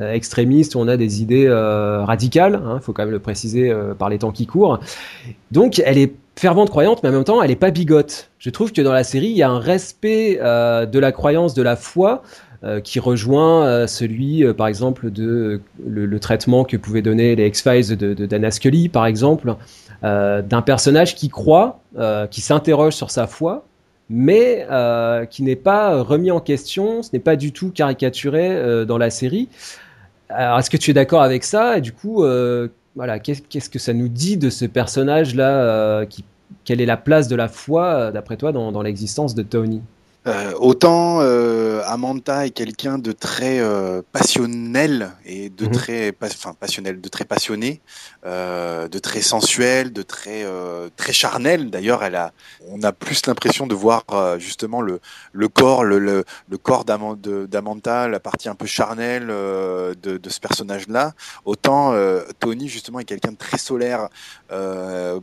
extrémiste 0.00 0.74
ou 0.74 0.80
on 0.80 0.88
a 0.88 0.96
des 0.96 1.22
idées 1.22 1.48
radicales. 1.48 2.60
Il 2.60 2.68
hein, 2.68 2.80
faut 2.80 2.92
quand 2.92 3.04
même 3.04 3.12
le 3.12 3.20
préciser 3.20 3.72
par 3.96 4.08
les 4.08 4.18
temps 4.18 4.32
qui 4.32 4.46
courent. 4.46 4.80
Donc 5.52 5.80
elle 5.84 5.98
est 5.98 6.14
fervente 6.34 6.70
croyante, 6.70 7.02
mais 7.02 7.10
en 7.10 7.12
même 7.12 7.24
temps 7.24 7.42
elle 7.42 7.52
est 7.52 7.56
pas 7.56 7.70
bigote. 7.70 8.30
Je 8.38 8.50
trouve 8.50 8.72
que 8.72 8.80
dans 8.80 8.92
la 8.92 9.04
série 9.04 9.28
il 9.28 9.36
y 9.36 9.42
a 9.42 9.50
un 9.50 9.60
respect 9.60 10.36
de 10.38 10.98
la 10.98 11.12
croyance, 11.12 11.54
de 11.54 11.62
la 11.62 11.76
foi, 11.76 12.22
euh, 12.64 12.80
qui 12.80 12.98
rejoint 12.98 13.64
euh, 13.64 13.86
celui, 13.86 14.44
euh, 14.44 14.52
par 14.52 14.66
exemple, 14.66 15.12
de 15.12 15.60
le, 15.86 16.18
traitement 16.18 16.64
que 16.64 16.76
pouvaient 16.76 17.02
donner 17.02 17.36
les 17.36 17.46
X-Files 17.46 17.96
de, 17.96 18.14
de 18.14 18.26
Dana 18.26 18.50
Scully, 18.50 18.88
par 18.88 19.06
exemple, 19.06 19.54
d'un 20.02 20.62
personnage 20.62 21.14
qui 21.14 21.28
croit, 21.28 21.80
qui 22.30 22.40
s'interroge 22.40 22.94
sur 22.94 23.10
sa 23.10 23.26
foi, 23.26 23.64
mais 24.08 24.66
qui 25.30 25.42
n'est 25.42 25.56
pas 25.56 26.02
remis 26.02 26.30
en 26.30 26.40
question, 26.40 27.02
ce 27.02 27.10
n'est 27.12 27.20
pas 27.20 27.36
du 27.36 27.52
tout 27.52 27.70
caricaturé 27.70 28.84
dans 28.86 28.98
la 28.98 29.10
série. 29.10 29.48
Alors, 30.28 30.58
est-ce 30.58 30.70
que 30.70 30.76
tu 30.76 30.92
es 30.92 30.94
d'accord 30.94 31.22
avec 31.22 31.42
ça? 31.42 31.78
Et 31.78 31.80
du 31.80 31.92
coup, 31.92 32.24
voilà, 32.94 33.18
qu'est-ce 33.18 33.70
que 33.70 33.78
ça 33.78 33.92
nous 33.92 34.08
dit 34.08 34.36
de 34.36 34.50
ce 34.50 34.66
personnage-là 34.66 36.04
Quelle 36.64 36.80
est 36.80 36.86
la 36.86 36.96
place 36.96 37.26
de 37.26 37.34
la 37.34 37.48
foi, 37.48 38.12
d'après 38.12 38.36
toi, 38.36 38.52
dans 38.52 38.82
l'existence 38.82 39.34
de 39.34 39.42
Tony? 39.42 39.82
Euh, 40.28 40.52
autant 40.58 41.20
euh, 41.22 41.80
Amanda 41.86 42.44
est 42.44 42.50
quelqu'un 42.50 42.98
de 42.98 43.12
très 43.12 43.60
euh, 43.60 44.02
passionnel 44.12 45.12
et 45.24 45.48
de 45.48 45.64
mhm. 45.64 45.72
très, 45.72 46.14
enfin 46.22 46.52
passionnel, 46.52 47.00
de 47.00 47.08
très 47.08 47.24
passionné, 47.24 47.80
de 48.24 48.98
très 48.98 49.22
sensuel, 49.22 49.92
de 49.92 50.02
très 50.02 50.44
très 50.96 51.12
charnel. 51.12 51.70
D'ailleurs, 51.70 52.04
elle 52.04 52.14
a, 52.14 52.32
on 52.68 52.82
a 52.82 52.92
plus 52.92 53.26
l'impression 53.26 53.66
de 53.66 53.74
voir 53.74 54.04
justement 54.38 54.82
le 54.82 55.00
le 55.32 55.48
corps, 55.48 55.84
le 55.84 55.98
le, 55.98 56.24
le 56.48 56.58
corps 56.58 56.84
d'Amanda, 56.84 58.08
la 58.08 58.20
partie 58.20 58.48
un 58.48 58.54
peu 58.54 58.66
charnelle 58.66 59.28
de, 59.28 59.94
de 60.02 60.28
ce 60.28 60.40
personnage-là. 60.40 61.14
Autant 61.46 61.94
Tony 62.38 62.68
justement 62.68 63.00
est 63.00 63.04
quelqu'un 63.04 63.32
de 63.32 63.36
très 63.38 63.58
solaire 63.58 64.08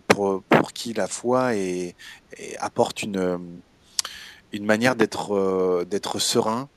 pour 0.07 0.41
pour 0.43 0.73
qui 0.73 0.93
la 0.93 1.07
foi 1.07 1.55
et 1.55 1.95
apporte 2.59 3.03
une 3.03 3.39
une 4.55 4.65
manière 4.65 4.95
d'être 4.95 5.35
euh, 5.35 5.85
d'être 5.85 6.19
serein. 6.19 6.69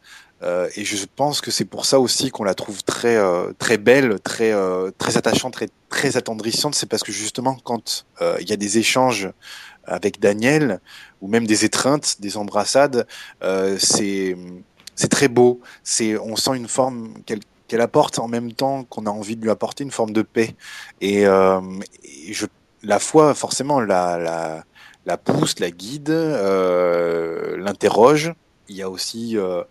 Euh, 0.43 0.69
et 0.77 0.85
je 0.85 1.05
pense 1.17 1.41
que 1.41 1.51
c'est 1.51 1.65
pour 1.65 1.85
ça 1.85 1.99
aussi 1.99 2.31
qu'on 2.31 2.45
la 2.45 2.55
trouve 2.55 2.85
très 2.85 3.17
euh, 3.17 3.53
très 3.59 3.79
belle, 3.79 4.21
très 4.21 4.53
très 4.99 5.17
attachante, 5.17 5.55
très 5.55 5.69
très 5.89 6.17
attendrissante. 6.17 6.75
C'est 6.75 6.87
parce 6.87 7.03
que 7.03 7.13
justement 7.13 7.57
quand 7.65 8.07
il 8.41 8.49
y 8.49 8.53
a 8.53 8.57
des 8.57 8.79
échanges 8.79 9.31
avec 9.85 10.21
Daniel 10.21 10.81
ou 11.21 11.29
même 11.29 11.47
des 11.47 11.65
étreintes, 11.65 12.21
des 12.21 12.37
embrassades, 12.37 13.07
c'est 13.79 14.37
c'est 14.95 15.09
très 15.09 15.29
beau. 15.29 15.61
C'est 15.83 16.19
on 16.19 16.37
sent 16.37 16.57
une 16.57 16.69
forme 16.69 17.15
qu'elle 17.27 17.41
qu'elle 17.69 17.81
apporte 17.83 18.19
en 18.19 18.29
même 18.29 18.53
temps 18.53 18.85
qu'on 18.85 19.07
a 19.07 19.11
envie 19.11 19.37
de 19.37 19.43
lui 19.43 19.51
apporter 19.51 19.85
une 19.85 19.91
forme 19.91 20.13
de 20.13 20.23
paix. 20.23 20.55
Et, 21.01 21.25
je 21.25 22.47
la 22.85 23.01
foi 23.01 23.35
forcément 23.35 23.81
la 23.81 24.19
la 24.19 24.65
la 25.09 25.17
pousse, 25.17 25.59
la 25.59 25.71
guide, 25.71 26.11
euh, 26.11 27.57
l'interroge. 27.57 28.35
Il 28.69 28.77
y 28.77 28.83
a 28.83 28.91
aussi 28.91 29.39
euh, 29.39 29.65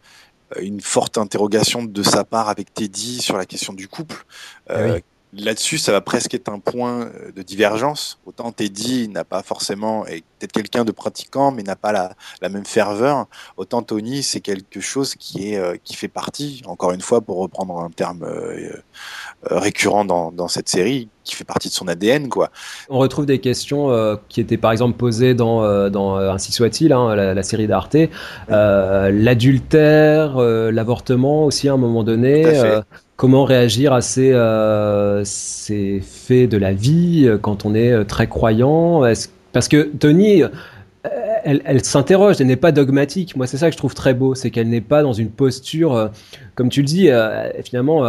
une 0.59 0.81
forte 0.81 1.19
interrogation 1.19 1.83
de 1.83 2.03
sa 2.03 2.23
part 2.23 2.49
avec 2.49 2.73
Teddy 2.73 3.21
sur 3.21 3.38
la 3.38 3.45
question 3.45 3.73
du 3.73 3.88
couple. 3.88 4.25
Euh, 4.71 4.99
là-dessus, 5.33 5.77
ça 5.77 5.91
va 5.91 6.01
presque 6.01 6.33
être 6.33 6.49
un 6.49 6.57
point 6.57 7.11
de 7.35 7.41
divergence. 7.43 8.19
Autant 8.25 8.51
Teddy 8.51 9.09
n'a 9.09 9.23
pas 9.23 9.43
forcément, 9.43 10.07
peut-être 10.38 10.51
quelqu'un 10.51 10.85
de 10.85 10.91
pratiquant, 10.91 11.51
mais 11.51 11.63
n'a 11.63 11.75
pas 11.75 11.91
la, 11.91 12.13
la, 12.41 12.49
même 12.49 12.65
ferveur. 12.65 13.27
Autant 13.57 13.81
Tony, 13.81 14.23
c'est 14.23 14.41
quelque 14.41 14.79
chose 14.79 15.15
qui 15.15 15.53
est 15.53 15.81
qui 15.83 15.95
fait 15.95 16.07
partie, 16.07 16.61
encore 16.65 16.91
une 16.91 17.01
fois, 17.01 17.21
pour 17.21 17.38
reprendre 17.38 17.79
un 17.79 17.89
terme 17.89 18.25
euh, 19.51 19.57
récurrent 19.59 20.03
dans, 20.03 20.31
dans, 20.31 20.47
cette 20.47 20.67
série 20.67 21.09
qui 21.23 21.35
fait 21.35 21.43
partie 21.43 21.67
de 21.67 21.73
son 21.73 21.88
ADN 21.88 22.27
quoi. 22.27 22.49
On 22.89 22.97
retrouve 22.97 23.27
des 23.27 23.38
questions 23.39 23.91
euh, 23.91 24.15
qui 24.29 24.41
étaient 24.41 24.57
par 24.57 24.71
exemple 24.71 24.97
posées 24.97 25.35
dans, 25.35 25.63
euh, 25.63 25.89
dans 25.89 26.15
Ainsi 26.17 26.51
soit-il, 26.51 26.91
hein, 26.91 27.15
la, 27.15 27.43
série 27.43 27.67
d'Arte, 27.67 27.95
l'adultère, 28.49 30.39
l'avortement 30.39 31.45
aussi 31.45 31.69
à 31.69 31.73
un 31.73 31.77
moment 31.77 32.03
donné. 32.03 32.45
Comment 33.15 33.45
réagir 33.45 33.93
à 33.93 34.01
ces, 34.01 34.33
ces 35.23 36.01
faits 36.01 36.49
de 36.49 36.57
la 36.57 36.73
vie 36.73 37.29
quand 37.41 37.65
on 37.65 37.75
est 37.75 38.05
très 38.05 38.27
croyant? 38.27 39.03
Parce 39.57 39.69
que 39.69 39.81
Tony, 39.81 40.43
elle, 41.43 41.63
elle 41.65 41.83
s'interroge, 41.83 42.35
elle 42.39 42.45
n'est 42.45 42.55
pas 42.57 42.71
dogmatique. 42.71 43.35
Moi, 43.35 43.47
c'est 43.47 43.57
ça 43.57 43.69
que 43.69 43.73
je 43.73 43.77
trouve 43.79 43.95
très 43.95 44.13
beau, 44.13 44.35
c'est 44.35 44.51
qu'elle 44.51 44.69
n'est 44.69 44.81
pas 44.81 45.01
dans 45.01 45.13
une 45.13 45.31
posture, 45.31 46.11
comme 46.53 46.69
tu 46.69 46.81
le 46.81 46.85
dis, 46.85 47.09
finalement 47.63 48.03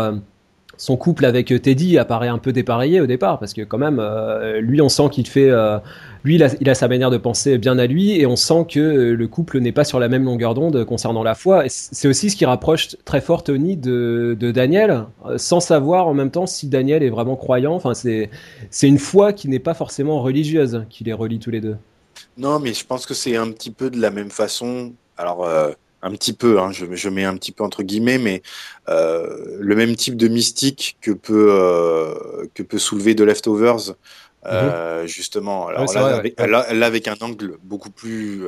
son 0.79 0.97
couple 0.97 1.25
avec 1.25 1.53
Teddy 1.61 1.99
apparaît 1.99 2.29
un 2.29 2.39
peu 2.39 2.53
dépareillé 2.53 3.01
au 3.01 3.07
départ 3.07 3.39
parce 3.41 3.53
que 3.53 3.63
quand 3.63 3.79
même 3.79 3.99
euh, 4.01 4.61
lui 4.61 4.81
on 4.81 4.89
sent 4.89 5.09
qu'il 5.11 5.27
fait 5.27 5.51
euh, 5.51 5.79
lui 6.23 6.37
il 6.37 6.71
a, 6.71 6.75
sa 6.75 6.89
manière 6.89 7.11
de 7.11 7.17
penser 7.17 7.59
bien 7.59 7.79
à 7.79 7.87
lui 7.87 8.13
et 8.19 8.27
on 8.27 8.37
sent 8.37 8.65
que 8.71 8.81
le 8.81 9.29
couple 9.29 9.59
n'est 9.59 9.73
pas 9.73 9.83
sur 9.83 9.99
la 9.99 10.09
même 10.09 10.25
longueur 10.25 10.55
d'onde 10.55 10.85
concernant 10.85 11.23
la 11.23 11.35
foi. 11.35 11.65
C'est 11.69 12.07
aussi 12.07 12.31
ce 12.31 12.37
qui 12.37 12.45
rapproche 12.45 12.97
très 13.05 13.21
fort 13.21 13.43
Tony 13.43 13.77
de, 13.77 14.37
Daniel 14.41 15.07
euh, 15.27 15.37
sans 15.37 15.61
savoir 15.61 16.07
en 16.07 16.15
même 16.15 16.31
temps 16.31 16.47
si 16.47 16.69
Daniel 16.69 17.03
est 17.03 17.11
vraiment 17.11 17.37
croyant. 17.37 17.75
Enfin 17.75 17.95
c'est 17.95 18.31
c'est 18.71 18.89
une 18.89 18.99
foi 18.99 19.33
qui 19.33 19.49
n'est 19.49 19.59
pas 19.59 19.75
forcément 19.75 20.23
religieuse 20.23 20.85
qui 20.89 21.03
les 21.03 21.13
relie 21.13 21.41
tous 21.41 21.51
les 21.51 21.61
deux. 21.61 21.77
Non 22.37 22.61
mais 22.61 22.73
je 22.73 22.87
pense 22.87 23.05
que 23.05 23.15
c'est 23.15 23.37
un 23.37 23.51
petit 23.51 23.73
peu 23.73 23.91
de 23.91 24.01
la 24.01 24.11
même 24.11 24.31
façon. 24.31 24.93
Alors 25.17 25.45
un 26.03 26.13
petit 26.13 26.33
peu, 26.33 26.61
hein, 26.61 26.71
je, 26.73 26.87
je, 26.91 27.09
mets 27.09 27.25
un 27.25 27.37
petit 27.37 27.53
peu 27.53 27.65
entre 27.65 27.83
guillemets, 27.83 28.19
mais 28.19 28.43
euh, 28.89 29.57
le 29.59 29.75
même 29.75 29.97
type 29.97 30.17
de 30.17 30.29
mystique 30.29 30.97
que 31.01 31.11
peut 31.11 31.49
euh, 31.51 32.47
que 32.55 32.63
peut 32.63 32.79
soulever 32.79 33.17
The 33.17 33.23
Leftovers, 33.23 33.95
euh, 34.47 35.03
mhm. 35.03 35.09
justement. 35.09 35.69
Alors 35.69 35.93
là, 35.93 36.17
avec, 36.17 36.41
là, 36.41 36.61
avec, 36.87 37.09
un 37.09 37.17
angle 37.21 37.57
beaucoup 37.63 37.91
plus 37.91 38.45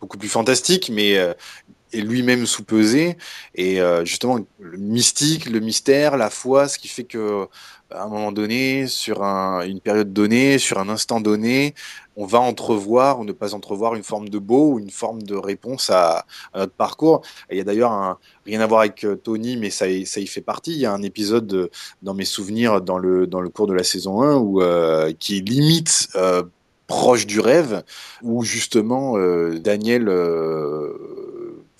beaucoup 0.00 0.18
plus 0.18 0.28
fantastique, 0.28 0.90
mais 0.92 1.12
est 1.12 2.00
lui-même 2.00 2.46
sous-pesé 2.46 3.16
et 3.54 3.80
justement 4.04 4.38
le 4.58 4.76
mystique, 4.76 5.46
le 5.46 5.60
mystère, 5.60 6.16
la 6.16 6.30
foi, 6.30 6.68
ce 6.68 6.78
qui 6.78 6.88
fait 6.88 7.04
que 7.04 7.46
à 7.90 8.04
un 8.04 8.08
moment 8.08 8.32
donné, 8.32 8.86
sur 8.86 9.22
un, 9.22 9.62
une 9.62 9.80
période 9.80 10.12
donnée, 10.12 10.58
sur 10.58 10.78
un 10.78 10.88
instant 10.88 11.20
donné, 11.20 11.74
on 12.16 12.26
va 12.26 12.40
entrevoir 12.40 13.20
ou 13.20 13.24
ne 13.24 13.32
pas 13.32 13.54
entrevoir 13.54 13.94
une 13.94 14.02
forme 14.02 14.28
de 14.28 14.38
beau 14.38 14.72
ou 14.72 14.78
une 14.78 14.90
forme 14.90 15.22
de 15.22 15.34
réponse 15.34 15.90
à, 15.90 16.26
notre 16.54 16.72
parcours. 16.72 17.22
Il 17.50 17.58
y 17.58 17.60
a 17.60 17.64
d'ailleurs 17.64 18.18
rien 18.46 18.60
à 18.60 18.66
voir 18.66 18.80
avec 18.80 19.04
euh, 19.04 19.16
Tony, 19.16 19.56
mais 19.56 19.70
ça, 19.70 19.88
y- 19.88 20.06
fait 20.06 20.40
partie. 20.40 20.72
Il 20.72 20.78
y 20.78 20.86
a 20.86 20.92
un 20.92 21.02
épisode 21.02 21.46
de- 21.46 21.70
dans 22.02 22.14
mes 22.14 22.24
souvenirs 22.24 22.80
dans 22.80 22.98
le, 22.98 23.26
cours 23.52 23.66
de 23.66 23.74
la 23.74 23.84
saison 23.84 24.22
1 24.22 24.36
où, 24.36 24.62
euh, 24.62 25.12
qui 25.18 25.40
limite 25.40 26.08
euh, 26.16 26.42
proche 26.86 27.26
du 27.26 27.40
rêve, 27.40 27.82
où 28.22 28.44
justement 28.44 29.16
euh, 29.16 29.58
Daniel 29.58 30.08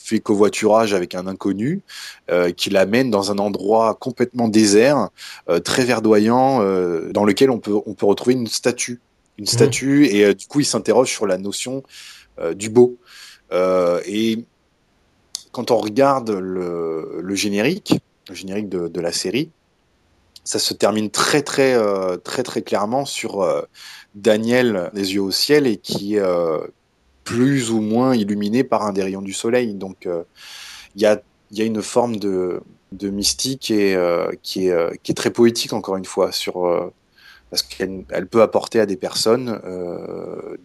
fait 0.05 0.21
covoiturage 0.21 0.93
avec 0.93 1.15
un 1.15 1.27
inconnu 1.27 1.81
euh, 2.31 2.53
qui 2.53 2.69
l'amène 2.69 3.11
dans 3.11 3.33
un 3.33 3.39
endroit 3.39 3.97
complètement 3.99 4.49
désert, 4.49 5.09
euh, 5.49 5.61
très 5.61 5.85
verdoyant, 5.85 6.61
euh, 6.61 7.11
dans 7.11 7.25
lequel 7.25 7.51
on 7.51 7.59
peut, 7.59 7.81
on 7.87 7.95
peut 7.95 8.05
retrouver 8.05 8.35
une 8.35 8.47
statue. 8.47 9.01
Une 9.39 9.47
statue, 9.47 10.07
et 10.07 10.33
du 10.33 10.47
coup, 10.47 10.61
il 10.61 10.65
s'interroge 10.65 11.11
sur 11.11 11.27
la 11.27 11.39
notion 11.39 11.83
du 12.55 12.71
beau. 12.71 12.99
Et 14.07 14.45
quand 15.51 15.73
on 15.73 15.77
regarde 15.79 16.31
le, 16.31 17.19
le 17.21 17.35
générique, 17.35 17.99
le 18.29 18.35
générique 18.37 18.69
de, 18.69 18.87
de 18.87 19.01
la 19.01 19.11
série, 19.11 19.51
ça 20.45 20.61
se 20.61 20.73
termine 20.73 21.11
très 21.11 21.43
très 21.43 21.75
euh, 21.75 22.17
très 22.17 22.45
très 22.45 22.63
clairement 22.63 23.05
sur 23.07 23.45
Daniel 24.15 24.93
les 24.95 25.15
yeux 25.15 25.23
au 25.23 25.33
ciel 25.33 25.67
et 25.67 25.79
qui 25.79 26.17
plus 27.25 27.71
ou 27.71 27.81
moins 27.81 28.15
illuminé 28.15 28.65
par 28.65 28.83
un 28.83 28.93
des 28.93 29.03
rayons 29.03 29.23
du 29.23 29.33
soleil. 29.33 29.75
Donc 29.75 30.07
euh, 30.07 30.25
il 30.95 31.03
y 31.03 31.07
a 31.07 31.23
il 31.51 31.59
y 31.59 31.63
a 31.63 31.65
une 31.65 31.83
forme 31.83 32.17
de 32.17 32.61
de 32.93 33.11
mystique 33.11 33.71
et 33.71 33.95
euh, 33.97 34.31
qui 34.43 34.67
est 34.69 34.73
euh, 34.73 34.91
qui 35.03 35.13
est 35.13 35.15
très 35.17 35.31
poétique 35.33 35.73
encore 35.73 35.97
une 35.97 36.05
fois 36.05 36.33
sur 36.33 36.67
euh, 36.67 36.91
parce 37.51 37.63
qu'elle 37.63 38.05
elle 38.11 38.29
peut 38.29 38.43
apporter 38.43 38.81
à 38.81 38.87
des 38.87 38.97
personnes 38.97 39.61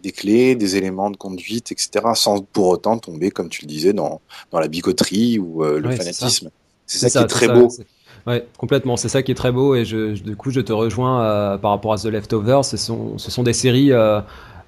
des 0.02 0.12
clés, 0.12 0.54
des 0.56 0.76
éléments 0.76 1.10
de 1.10 1.16
conduite, 1.16 1.72
etc., 1.72 2.14
sans 2.14 2.40
pour 2.42 2.68
autant 2.68 2.98
tomber, 2.98 3.30
comme 3.30 3.48
tu 3.48 3.62
le 3.62 3.68
disais, 3.68 3.92
dans, 3.92 4.20
dans 4.50 4.60
la 4.60 4.68
bigoterie 4.68 5.38
ou 5.38 5.62
le 5.64 5.88
Ouais, 5.88 5.96
fanatisme. 5.96 6.50
C'est 6.86 6.98
ça, 6.98 7.10
qui 7.10 7.18
est 7.22 7.26
très 7.26 7.46
ça, 7.46 7.54
beau. 7.54 7.68
c'est- 7.68 7.86
Ouais, 8.26 8.46
complètement. 8.58 8.96
C'est 8.96 9.08
ça 9.08 9.22
qui 9.22 9.32
est 9.32 9.34
très 9.36 9.52
beau 9.52 9.74
et 9.74 9.84
je, 9.84 10.14
je- 10.14 10.22
du 10.22 10.36
coup, 10.36 10.50
je 10.50 10.60
te 10.60 10.72
rejoins 10.72 11.22
euh, 11.24 11.58
par 11.58 11.70
rapport 11.70 11.92
à 11.92 11.96
The 11.96 12.06
Leftovers. 12.06 12.64
Ce 12.64 12.76
sont, 12.76 13.16
ce 13.18 13.30
sont 13.30 13.42
des 13.42 13.52
séries 13.54 13.92
euh, 13.92 14.20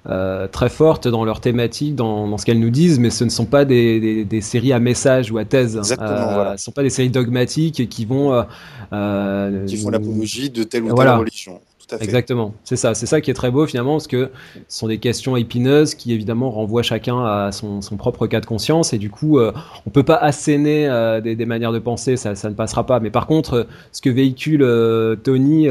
euh, 0.09 0.47
très 0.47 0.69
fortes 0.69 1.07
dans 1.07 1.23
leur 1.25 1.39
thématique, 1.39 1.95
dans, 1.95 2.27
dans 2.27 2.37
ce 2.37 2.45
qu'elles 2.45 2.59
nous 2.59 2.69
disent, 2.69 2.99
mais 2.99 3.09
ce 3.09 3.23
ne 3.23 3.29
sont 3.29 3.45
pas 3.45 3.65
des, 3.65 3.99
des, 3.99 4.25
des 4.25 4.41
séries 4.41 4.73
à 4.73 4.79
message 4.79 5.31
ou 5.31 5.37
à 5.37 5.45
thèse. 5.45 5.77
Exactement, 5.77 6.09
Euh, 6.09 6.33
voilà. 6.33 6.49
Ce 6.51 6.53
ne 6.53 6.57
sont 6.65 6.71
pas 6.71 6.83
des 6.83 6.89
séries 6.89 7.09
dogmatiques 7.09 7.87
qui 7.89 8.05
vont. 8.05 8.33
euh, 8.93 9.65
Qui 9.65 9.77
font 9.77 9.85
nous- 9.85 9.91
l'apologie 9.91 10.49
de 10.49 10.63
telle 10.63 10.83
ou 10.83 10.87
telle 10.87 10.95
Voilà. 10.95 11.17
religion. 11.17 11.59
Tout 11.87 11.95
à 11.95 11.97
fait. 11.97 12.05
Exactement, 12.05 12.53
c'est 12.63 12.77
ça, 12.77 12.93
c'est 12.93 13.05
ça 13.05 13.19
qui 13.19 13.29
est 13.29 13.33
très 13.33 13.51
beau 13.51 13.65
finalement, 13.67 13.95
parce 13.95 14.07
que 14.07 14.29
ce 14.69 14.79
sont 14.79 14.87
des 14.87 14.99
questions 14.99 15.35
épineuses 15.35 15.95
qui 15.95 16.13
évidemment 16.13 16.49
renvoient 16.49 16.81
chacun 16.81 17.25
à 17.25 17.51
son, 17.51 17.81
son 17.81 17.97
propre 17.97 18.25
cas 18.25 18.39
de 18.39 18.45
conscience, 18.45 18.93
et 18.93 18.97
du 18.97 19.09
coup, 19.09 19.37
euh, 19.37 19.51
on 19.85 19.89
peut 19.89 20.03
pas 20.03 20.15
asséner 20.15 20.87
euh, 20.87 21.19
des, 21.19 21.35
des 21.35 21.45
manières 21.45 21.73
de 21.73 21.79
penser, 21.79 22.15
ça, 22.15 22.35
ça 22.35 22.49
ne 22.49 22.55
passera 22.55 22.85
pas. 22.85 23.01
Mais 23.01 23.09
par 23.09 23.27
contre, 23.27 23.67
ce 23.91 23.99
que 24.01 24.09
véhicule 24.09 24.63
euh, 24.63 25.17
Tony 25.17 25.67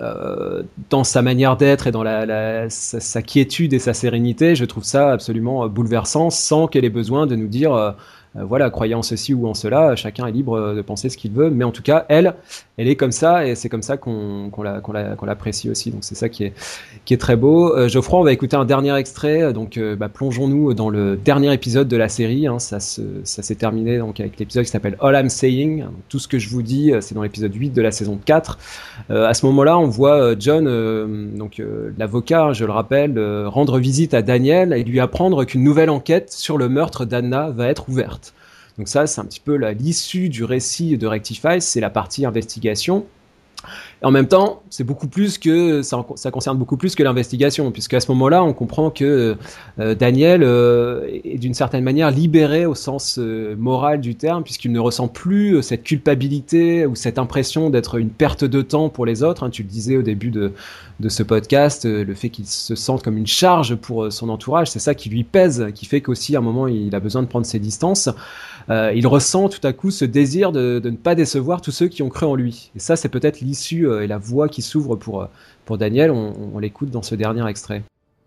euh, 0.00 0.60
euh, 0.60 0.62
dans 0.90 1.04
sa 1.04 1.22
manière 1.22 1.56
d'être 1.56 1.86
et 1.86 1.90
dans 1.92 2.02
la, 2.02 2.26
la- 2.26 2.70
sa, 2.70 3.00
sa 3.00 3.22
quiétude 3.22 3.72
et 3.72 3.78
sa 3.78 3.94
sérénité, 3.94 4.54
je 4.54 4.64
trouve 4.64 4.84
ça 4.84 5.10
absolument 5.12 5.64
euh, 5.64 5.68
bouleversant, 5.68 6.30
sans 6.30 6.66
qu'elle 6.68 6.84
ait 6.84 6.90
besoin 6.90 7.26
de 7.26 7.36
nous 7.36 7.48
dire. 7.48 7.94
Euh, 8.36 8.44
voilà, 8.44 8.70
croyant 8.70 9.00
en 9.00 9.02
ceci 9.02 9.34
ou 9.34 9.46
en 9.48 9.54
cela, 9.54 9.96
chacun 9.96 10.26
est 10.26 10.32
libre 10.32 10.54
euh, 10.56 10.74
de 10.74 10.82
penser 10.82 11.08
ce 11.08 11.16
qu'il 11.16 11.32
veut, 11.32 11.50
mais 11.50 11.64
en 11.64 11.72
tout 11.72 11.82
cas, 11.82 12.06
elle, 12.08 12.34
elle 12.76 12.86
est 12.88 12.94
comme 12.96 13.10
ça 13.12 13.46
et 13.46 13.54
c'est 13.56 13.68
comme 13.68 13.82
ça 13.82 13.96
qu'on 13.96 14.50
qu'on 14.50 14.62
la- 14.62 14.80
qu'on 14.80 14.92
la- 14.92 15.16
qu'on 15.16 15.26
l'apprécie 15.26 15.68
aussi. 15.68 15.90
Donc 15.90 16.04
c'est 16.04 16.14
ça 16.14 16.28
qui 16.28 16.44
est, 16.44 16.52
qui 17.04 17.12
est 17.14 17.18
très 17.18 17.36
beau. 17.36 17.76
Euh, 17.76 17.88
Geoffroy, 17.88 18.20
on 18.20 18.24
va 18.24 18.32
écouter 18.32 18.56
un 18.56 18.64
dernier 18.64 18.94
extrait. 18.96 19.52
Donc 19.52 19.78
bah, 19.98 20.08
plongeons-nous 20.08 20.74
dans 20.74 20.90
le 20.90 21.16
dernier 21.16 21.52
épisode 21.52 21.88
de 21.88 21.96
la 21.96 22.08
série. 22.08 22.46
hein. 22.46 22.58
Ça 22.58 22.78
se- 22.80 23.00
ça 23.24 23.42
s'est 23.42 23.56
terminé 23.56 23.98
donc 23.98 24.20
avec 24.20 24.38
l'épisode 24.38 24.64
qui 24.64 24.70
s'appelle 24.70 24.96
All 25.00 25.14
I'm 25.14 25.28
Saying. 25.28 25.84
Tout 26.08 26.18
ce 26.18 26.28
que 26.28 26.38
je 26.38 26.48
vous 26.50 26.62
dis, 26.62 26.92
c'est 27.00 27.14
dans 27.14 27.22
l'épisode 27.22 27.54
8 27.54 27.70
de 27.70 27.82
la 27.82 27.90
saison 27.90 28.18
4. 28.24 28.58
Euh, 29.10 29.26
à 29.26 29.34
ce 29.34 29.44
moment-là, 29.46 29.76
on 29.78 29.88
voit 29.88 30.34
John, 30.38 30.66
euh, 30.68 31.26
donc 31.36 31.58
euh, 31.60 31.92
l'avocat, 31.98 32.44
hein, 32.44 32.52
je 32.52 32.64
le 32.64 32.72
rappelle, 32.72 33.18
rendre 33.46 33.78
visite 33.78 34.14
à 34.14 34.22
Daniel 34.22 34.72
et 34.72 34.84
lui 34.84 35.00
apprendre 35.00 35.44
qu'une 35.44 35.64
nouvelle 35.64 35.90
enquête 35.90 36.30
sur 36.32 36.56
le 36.58 36.68
meurtre 36.68 37.04
d'Anna 37.04 37.50
va 37.50 37.66
être 37.68 37.88
ouverte. 37.88 38.29
Donc 38.80 38.88
ça, 38.88 39.06
c'est 39.06 39.20
un 39.20 39.26
petit 39.26 39.40
peu 39.40 39.56
l'issue 39.72 40.30
du 40.30 40.42
récit 40.42 40.96
de 40.96 41.06
Rectify, 41.06 41.60
c'est 41.60 41.82
la 41.82 41.90
partie 41.90 42.24
investigation. 42.24 43.04
En 44.00 44.10
même 44.10 44.26
temps, 44.26 44.62
c'est 44.70 44.84
beaucoup 44.84 45.06
plus 45.06 45.36
que 45.36 45.82
ça, 45.82 46.02
concerne 46.32 46.56
beaucoup 46.56 46.78
plus 46.78 46.94
que 46.94 47.02
l'investigation, 47.02 47.70
puisque 47.72 47.92
à 47.92 48.00
ce 48.00 48.10
moment-là, 48.12 48.42
on 48.42 48.54
comprend 48.54 48.88
que 48.88 49.36
euh, 49.78 49.94
Daniel 49.94 50.42
euh, 50.42 51.06
est 51.24 51.36
d'une 51.36 51.52
certaine 51.52 51.84
manière 51.84 52.10
libéré 52.10 52.64
au 52.64 52.74
sens 52.74 53.18
euh, 53.18 53.54
moral 53.58 54.00
du 54.00 54.14
terme, 54.14 54.44
puisqu'il 54.44 54.72
ne 54.72 54.80
ressent 54.80 55.08
plus 55.08 55.62
cette 55.62 55.82
culpabilité 55.82 56.86
ou 56.86 56.94
cette 56.94 57.18
impression 57.18 57.68
d'être 57.68 57.98
une 57.98 58.08
perte 58.08 58.44
de 58.46 58.62
temps 58.62 58.88
pour 58.88 59.04
les 59.04 59.22
autres. 59.22 59.42
hein. 59.42 59.50
Tu 59.50 59.62
le 59.62 59.68
disais 59.68 59.98
au 59.98 60.02
début 60.02 60.30
de, 60.30 60.54
de 61.00 61.08
ce 61.08 61.22
podcast, 61.22 61.86
euh, 61.86 62.04
le 62.04 62.14
fait 62.14 62.28
qu'il 62.28 62.46
se 62.46 62.74
sente 62.74 63.02
comme 63.02 63.16
une 63.16 63.26
charge 63.26 63.74
pour 63.74 64.04
euh, 64.04 64.10
son 64.10 64.28
entourage, 64.28 64.70
c'est 64.70 64.78
ça 64.78 64.94
qui 64.94 65.08
lui 65.08 65.24
pèse, 65.24 65.68
qui 65.74 65.86
fait 65.86 66.02
qu'aussi 66.02 66.36
à 66.36 66.40
un 66.40 66.42
moment 66.42 66.68
il 66.68 66.94
a 66.94 67.00
besoin 67.00 67.22
de 67.22 67.26
prendre 67.26 67.46
ses 67.46 67.58
distances. 67.58 68.10
Euh, 68.68 68.92
il 68.94 69.06
ressent 69.06 69.48
tout 69.48 69.66
à 69.66 69.72
coup 69.72 69.90
ce 69.90 70.04
désir 70.04 70.52
de, 70.52 70.78
de 70.78 70.90
ne 70.90 70.96
pas 70.96 71.14
décevoir 71.14 71.62
tous 71.62 71.70
ceux 71.70 71.88
qui 71.88 72.02
ont 72.02 72.10
cru 72.10 72.26
en 72.26 72.34
lui. 72.34 72.70
Et 72.76 72.78
ça, 72.78 72.96
c'est 72.96 73.08
peut-être 73.08 73.40
l'issue 73.40 73.90
et 73.90 74.06
la 74.06 74.18
voie 74.18 74.48
qui 74.48 74.60
s'ouvre 74.60 74.94
pour, 74.94 75.26
pour 75.64 75.78
Daniel. 75.78 76.10
On, 76.10 76.34
on 76.54 76.58
l'écoute 76.58 76.90
dans 76.90 77.02
ce 77.02 77.14
dernier 77.14 77.48
extrait. 77.48 77.82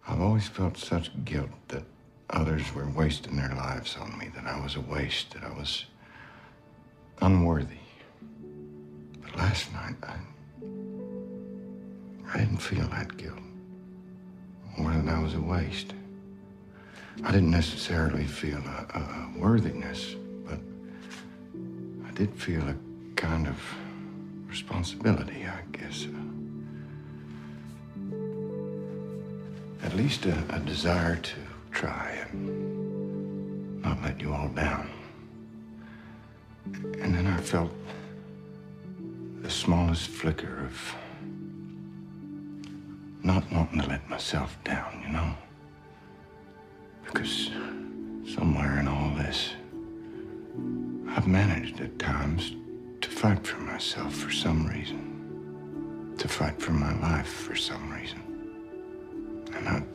I've 0.09 0.19
always 0.19 0.41
felt 0.41 0.75
such 0.75 1.11
guilt 1.23 1.49
that 1.69 1.83
others 2.29 2.73
were 2.75 2.87
wasting 2.93 3.35
their 3.35 3.55
lives 3.55 3.95
on 4.01 4.09
me, 4.17 4.31
that 4.33 4.43
I 4.45 4.61
was 4.61 4.75
a 4.75 4.93
waste, 4.93 5.33
that 5.33 5.47
I 5.47 5.57
was 5.57 5.85
unworthy. 7.21 7.79
But 9.21 9.37
last 9.37 9.71
night, 9.71 9.95
I. 10.03 10.32
I 12.33 12.39
didn't 12.39 12.57
feel 12.57 12.87
that 12.87 13.15
guilt. 13.15 13.37
Or 14.79 14.91
that 14.91 15.07
I 15.07 15.19
was 15.19 15.35
a 15.35 15.41
waste. 15.41 15.93
I 17.23 17.31
didn't 17.31 17.51
necessarily 17.51 18.25
feel 18.25 18.57
a, 18.57 18.87
a, 18.95 18.99
a 18.99 19.39
worthiness, 19.39 20.15
but 20.47 20.59
I 22.07 22.11
did 22.11 22.33
feel 22.33 22.67
a 22.67 22.75
kind 23.15 23.47
of 23.47 23.59
responsibility, 24.47 25.45
I 25.45 25.61
guess. 25.77 26.07
At 29.83 29.95
least 29.95 30.25
a, 30.25 30.43
a 30.49 30.59
desire 30.59 31.17
to 31.17 31.35
try 31.71 32.17
and 32.31 33.81
not 33.83 34.01
let 34.01 34.19
you 34.19 34.33
all 34.33 34.47
down. 34.47 34.89
And 36.99 37.13
then 37.13 37.27
I 37.27 37.37
felt 37.37 37.71
the 39.41 39.51
smallest 39.51 40.07
flicker 40.07 40.65
of 40.65 40.95
not 43.23 43.49
wanting 43.53 43.79
to 43.79 43.87
let 43.87 44.07
myself 44.09 44.57
down, 44.65 45.01
you 45.05 45.13
know? 45.13 45.33
Because 47.05 47.51
somewhere 48.35 48.79
in 48.79 48.87
all 48.87 49.11
this, 49.15 49.53
I've 51.07 51.27
managed 51.27 51.79
at 51.79 51.97
times 51.97 52.55
to 53.01 53.09
fight 53.09 53.47
for 53.47 53.61
myself 53.61 54.13
for 54.13 54.31
some 54.31 54.67
reason, 54.67 56.13
to 56.17 56.27
fight 56.27 56.61
for 56.61 56.73
my 56.73 56.93
life 56.99 57.27
for 57.27 57.55
some 57.55 57.91
reason. 57.93 58.21
And 59.53 59.69
I've 59.69 59.87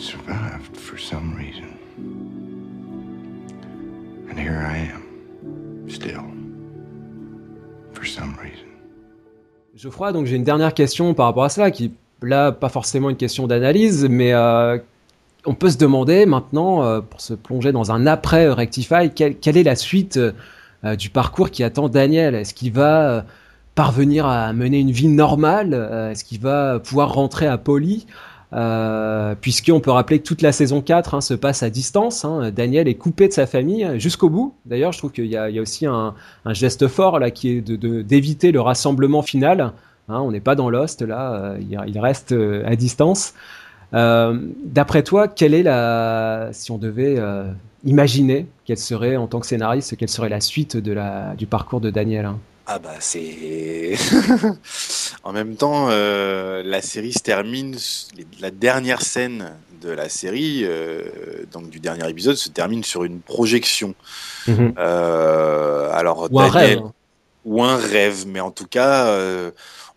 survived 0.00 0.76
for 0.76 0.96
some 0.96 1.34
reason. 1.34 1.78
And 4.30 4.38
here 4.38 4.64
I 4.66 4.78
am, 4.78 5.90
still, 5.90 6.26
for 7.92 8.04
some 8.06 8.34
reason. 8.36 8.75
Geoffroy, 9.76 10.12
donc 10.12 10.24
j'ai 10.24 10.36
une 10.36 10.44
dernière 10.44 10.72
question 10.72 11.12
par 11.12 11.26
rapport 11.26 11.44
à 11.44 11.50
cela, 11.50 11.70
qui 11.70 11.92
là 12.22 12.50
pas 12.50 12.70
forcément 12.70 13.10
une 13.10 13.16
question 13.16 13.46
d'analyse, 13.46 14.06
mais 14.08 14.32
euh, 14.32 14.78
on 15.44 15.52
peut 15.52 15.68
se 15.68 15.76
demander 15.76 16.24
maintenant, 16.24 16.82
euh, 16.82 17.00
pour 17.02 17.20
se 17.20 17.34
plonger 17.34 17.72
dans 17.72 17.92
un 17.92 18.06
après 18.06 18.48
Rectify, 18.48 19.10
quelle, 19.14 19.36
quelle 19.36 19.58
est 19.58 19.62
la 19.62 19.76
suite 19.76 20.16
euh, 20.16 20.96
du 20.96 21.10
parcours 21.10 21.50
qui 21.50 21.62
attend 21.62 21.90
Daniel? 21.90 22.34
Est-ce 22.34 22.54
qu'il 22.54 22.72
va 22.72 23.10
euh, 23.10 23.22
parvenir 23.74 24.24
à 24.24 24.50
mener 24.54 24.78
une 24.78 24.92
vie 24.92 25.08
normale? 25.08 25.74
Euh, 25.74 26.10
Est-ce 26.10 26.24
qu'il 26.24 26.40
va 26.40 26.78
pouvoir 26.78 27.12
rentrer 27.12 27.46
à 27.46 27.58
Poly? 27.58 28.06
Euh, 28.52 29.34
puisqu'on 29.40 29.80
peut 29.80 29.90
rappeler 29.90 30.20
que 30.20 30.24
toute 30.24 30.42
la 30.42 30.52
saison 30.52 30.80
4 30.80 31.14
hein, 31.14 31.20
se 31.20 31.34
passe 31.34 31.62
à 31.62 31.70
distance. 31.70 32.24
hein. 32.24 32.50
Daniel 32.50 32.86
est 32.88 32.94
coupé 32.94 33.28
de 33.28 33.32
sa 33.32 33.46
famille 33.46 33.84
euh, 33.84 33.98
jusqu'au 33.98 34.30
bout. 34.30 34.54
D'ailleurs, 34.66 34.92
je 34.92 34.98
trouve 34.98 35.12
qu'il 35.12 35.26
y, 35.26 35.36
a- 35.36 35.50
aussi 35.60 35.86
un, 35.86 36.14
geste 36.50 36.86
fort 36.86 37.18
là 37.18 37.30
qui 37.30 37.50
est 37.50 37.60
d'éviter 37.60 38.52
le 38.52 38.60
rassemblement 38.60 39.22
final. 39.22 39.72
Hein, 40.08 40.20
on 40.20 40.30
n'est 40.30 40.40
pas 40.40 40.54
dans 40.54 40.70
Lost 40.70 41.02
là, 41.02 41.32
euh, 41.34 41.58
il, 41.88 41.98
reste 41.98 42.32
euh, 42.32 42.62
à 42.66 42.76
distance. 42.76 43.34
D'après 43.92 45.02
toi, 45.02 45.26
quelle 45.26 45.54
est 45.54 45.62
la, 45.62 46.50
si 46.52 46.70
on 46.70 46.76
devait 46.76 47.16
imaginer 47.84 48.46
quelle 48.66 48.76
serait 48.76 49.16
en 49.16 49.26
tant 49.26 49.40
que 49.40 49.46
scénariste, 49.46 49.96
quelle 49.96 50.10
serait 50.10 50.28
la 50.28 50.40
suite 50.42 50.76
de 50.76 50.92
la, 50.92 51.34
du 51.36 51.46
parcours 51.46 51.80
de 51.80 51.88
Daniel 51.88 52.26
hein? 52.26 52.38
Ah 52.66 52.78
bah 52.78 52.94
c'est 53.00 53.94
en 55.22 55.32
même 55.32 55.56
temps 55.56 55.88
euh, 55.90 56.62
la 56.64 56.82
série 56.82 57.12
se 57.12 57.20
termine 57.20 57.76
la 58.40 58.50
dernière 58.50 59.02
scène 59.02 59.52
de 59.82 59.90
la 59.90 60.08
série 60.08 60.62
euh, 60.64 61.04
donc 61.52 61.70
du 61.70 61.78
dernier 61.80 62.08
épisode 62.08 62.36
se 62.36 62.48
termine 62.48 62.82
sur 62.84 63.04
une 63.04 63.20
projection 63.20 63.94
Mhm. 64.48 64.74
Euh, 64.78 65.90
alors 65.92 66.28
Ou 66.30 66.38
un 66.40 66.48
rêve. 66.48 66.82
ou 67.44 67.64
un 67.64 67.76
rêve 67.76 68.26
mais 68.28 68.38
en 68.38 68.52
tout 68.52 68.68
cas 68.68 69.06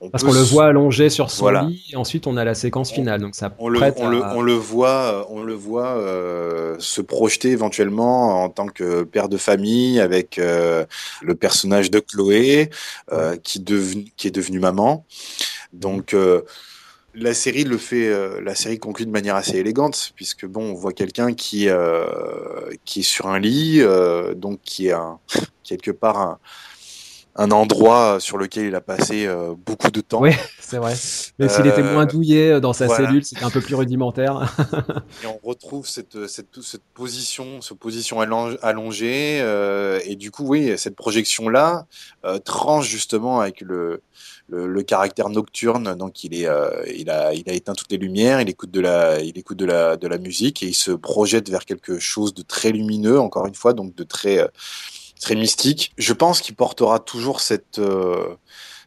on 0.01 0.09
Parce 0.09 0.23
qu'on 0.23 0.33
le 0.33 0.39
voit 0.39 0.67
allongé 0.67 1.09
sur 1.09 1.29
son 1.29 1.43
Voilà. 1.43 1.63
lit, 1.63 1.83
et 1.91 1.95
ensuite 1.97 2.25
on 2.27 2.37
a 2.37 2.45
la 2.45 2.55
séquence 2.55 2.91
finale. 2.91 3.19
Donc 3.21 3.35
ça 3.35 3.53
on 3.59 3.67
le, 3.67 3.79
on, 3.97 4.09
le, 4.41 4.53
on 4.55 4.59
voit, 4.59 5.27
on 5.29 5.43
le 5.43 5.53
voit 5.53 5.87
euh, 5.97 6.75
se 6.79 7.01
projeter 7.01 7.49
éventuellement 7.49 8.43
en 8.43 8.49
tant 8.49 8.67
que 8.67 9.03
père 9.03 9.27
de 9.27 9.37
famille 9.37 9.99
avec 9.99 10.39
euh, 10.39 10.85
le 11.21 11.35
personnage 11.35 11.91
de 11.91 11.99
Chloé 11.99 12.69
euh, 13.11 13.35
qui, 13.37 13.59
devenu, 13.59 14.05
qui 14.15 14.27
est 14.27 14.31
devenue 14.31 14.59
maman. 14.59 15.05
Donc 15.73 16.13
euh, 16.13 16.41
la 17.13 17.33
série 17.33 17.63
le 17.63 17.77
fait, 17.77 18.07
euh, 18.07 18.39
la 18.41 18.55
série 18.55 18.79
conclut 18.79 19.05
de 19.05 19.11
manière 19.11 19.35
assez 19.35 19.57
élégante 19.57 20.13
puisque 20.15 20.45
bon, 20.45 20.71
on 20.71 20.73
voit 20.73 20.93
quelqu'un 20.93 21.33
qui 21.33 21.67
euh, 21.67 22.05
qui 22.85 22.99
est 23.01 23.03
sur 23.03 23.27
un 23.27 23.39
lit, 23.39 23.81
euh, 23.81 24.33
donc 24.33 24.59
qui 24.63 24.87
est 24.87 24.93
un, 24.93 25.19
quelque 25.63 25.91
part 25.91 26.17
un, 26.19 26.39
un 27.35 27.51
endroit 27.51 28.19
sur 28.19 28.37
lequel 28.37 28.65
il 28.65 28.75
a 28.75 28.81
passé 28.81 29.25
euh, 29.25 29.53
beaucoup 29.65 29.91
de 29.91 30.01
temps. 30.01 30.19
Oui, 30.21 30.31
c'est 30.59 30.77
vrai. 30.77 30.93
Mais 31.37 31.47
s'il 31.47 31.65
était 31.67 31.81
Euh, 31.81 31.93
moins 31.93 32.05
douillet 32.05 32.59
dans 32.59 32.73
sa 32.73 32.87
voilà. 32.87 33.07
cellule, 33.07 33.23
c'était 33.23 33.43
un 33.43 33.49
peu 33.49 33.61
plus 33.61 33.75
rudimentaire. 33.75 34.53
Et 35.23 35.27
on 35.27 35.39
retrouve 35.47 35.87
cette, 35.87 36.27
cette, 36.27 36.61
cette 36.61 36.81
position, 36.93 37.61
cette 37.61 37.77
position 37.79 38.19
allong- 38.21 38.57
allongée. 38.61 39.39
euh, 39.41 39.99
et 40.05 40.15
du 40.15 40.31
coup, 40.31 40.43
oui, 40.45 40.77
cette 40.77 40.95
projection-là 40.95 41.85
euh, 42.25 42.39
tranche 42.39 42.87
justement 42.89 43.39
avec 43.39 43.61
le, 43.61 44.01
le, 44.49 44.67
le 44.67 44.83
caractère 44.83 45.29
nocturne. 45.29 45.95
Donc, 45.95 46.23
il, 46.25 46.33
est, 46.35 46.47
euh, 46.47 46.83
il, 46.93 47.09
a, 47.09 47.33
il 47.33 47.49
a 47.49 47.53
éteint 47.53 47.73
toutes 47.73 47.91
les 47.91 47.97
lumières, 47.97 48.41
il 48.41 48.49
écoute, 48.49 48.71
de 48.71 48.81
la, 48.81 49.21
il 49.21 49.37
écoute 49.37 49.57
de, 49.57 49.65
la, 49.65 49.95
de 49.95 50.07
la 50.07 50.17
musique 50.17 50.61
et 50.63 50.67
il 50.67 50.73
se 50.75 50.91
projette 50.91 51.49
vers 51.49 51.63
quelque 51.65 51.99
chose 51.99 52.33
de 52.33 52.41
très 52.41 52.71
lumineux, 52.71 53.19
encore 53.19 53.45
une 53.47 53.55
fois, 53.55 53.73
donc 53.73 53.95
de 53.95 54.03
très, 54.03 54.39
euh, 54.39 54.47
très 55.19 55.35
mystique. 55.35 55.91
Je 55.97 56.13
pense 56.13 56.41
qu'il 56.41 56.55
portera 56.55 56.99
toujours 56.99 57.41
cette, 57.41 57.79
euh, 57.79 58.35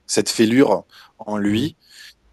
cette 0.06 0.28
fêlure 0.28 0.84
en 1.18 1.36
lui 1.36 1.76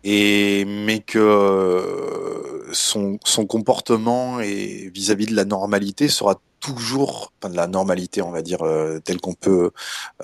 et 0.03 0.63
mais 0.65 0.99
que 0.99 1.19
euh, 1.19 2.73
son, 2.73 3.19
son 3.25 3.45
comportement 3.45 4.39
et 4.39 4.89
vis-à-vis 4.93 5.25
de 5.25 5.35
la 5.35 5.45
normalité 5.45 6.07
sera 6.07 6.39
toujours, 6.61 7.31
enfin 7.41 7.51
de 7.51 7.55
la 7.57 7.67
normalité, 7.67 8.21
on 8.21 8.31
va 8.31 8.41
dire, 8.41 8.63
euh, 8.63 8.99
telle 8.99 9.19
qu'on 9.21 9.33
peut 9.33 9.71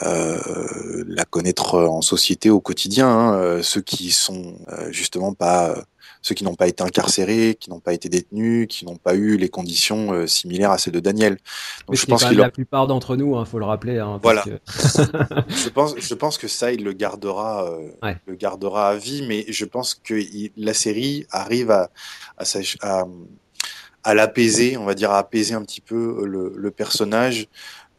euh, 0.04 1.04
la 1.08 1.26
connaître 1.26 1.80
en 1.80 2.02
société 2.02 2.50
au 2.50 2.60
quotidien. 2.60 3.08
hein, 3.08 3.34
euh, 3.36 3.64
ceux 3.64 3.82
qui 3.82 4.12
sont 4.12 4.58
euh, 4.70 4.92
justement 4.92 5.34
pas, 5.34 5.70
euh, 5.70 5.82
ceux 6.26 6.34
qui 6.34 6.44
n'ont 6.44 6.56
pas 6.56 6.68
été 6.68 6.82
incarcérés, 6.82 7.56
qui 7.60 7.70
n'ont 7.70 7.80
pas 7.80 7.94
été 7.94 8.10
détenus, 8.10 8.66
qui 8.68 8.84
n'ont 8.84 8.96
pas 8.96 9.14
eu 9.14 9.38
les 9.38 9.48
conditions 9.48 10.12
euh, 10.12 10.26
similaires 10.26 10.72
à 10.72 10.80
celles 10.80 10.94
de 10.96 11.00
Daniel. 11.00 11.38
Donc 11.86 11.96
je 11.98 12.06
pense 12.08 12.26
qu'il 12.26 12.36
la 12.40 12.50
plupart 12.50 12.88
d'entre 12.88 13.16
nous, 13.16 13.40
il 13.40 13.46
faut 13.46 13.60
le 13.60 13.66
rappeler. 13.66 14.00
hein, 14.00 14.20
Voilà. 14.24 14.42
que- 14.42 14.60
je 15.50 15.70
pense, 15.70 15.94
je 16.00 16.14
pense 16.16 16.40
que 16.40 16.48
ça, 16.48 16.72
il 16.72 16.84
le 16.84 16.94
gardera, 16.94 17.70
euh, 17.70 17.90
Ouais. 18.02 18.18
le 18.26 18.34
gardera 18.34 18.90
à 18.90 18.96
vie, 18.96 19.24
mais 19.28 19.46
je 19.50 19.66
pense 19.66 19.94
que 19.94 20.16
il- 20.16 20.52
la 20.58 20.74
série 20.74 21.28
arrive 21.30 21.70
à, 21.70 21.92
à, 22.40 22.44
s'ach- 22.44 22.78
à, 22.82 23.04
à 24.04 24.14
l'apaiser, 24.16 24.78
on 24.78 24.86
va 24.86 24.96
dire, 24.96 25.12
à 25.12 25.20
apaiser 25.20 25.54
un 25.54 25.62
petit 25.64 25.82
peu 25.82 26.26
le, 26.26 26.54
le 26.56 26.72
personnage. 26.72 27.48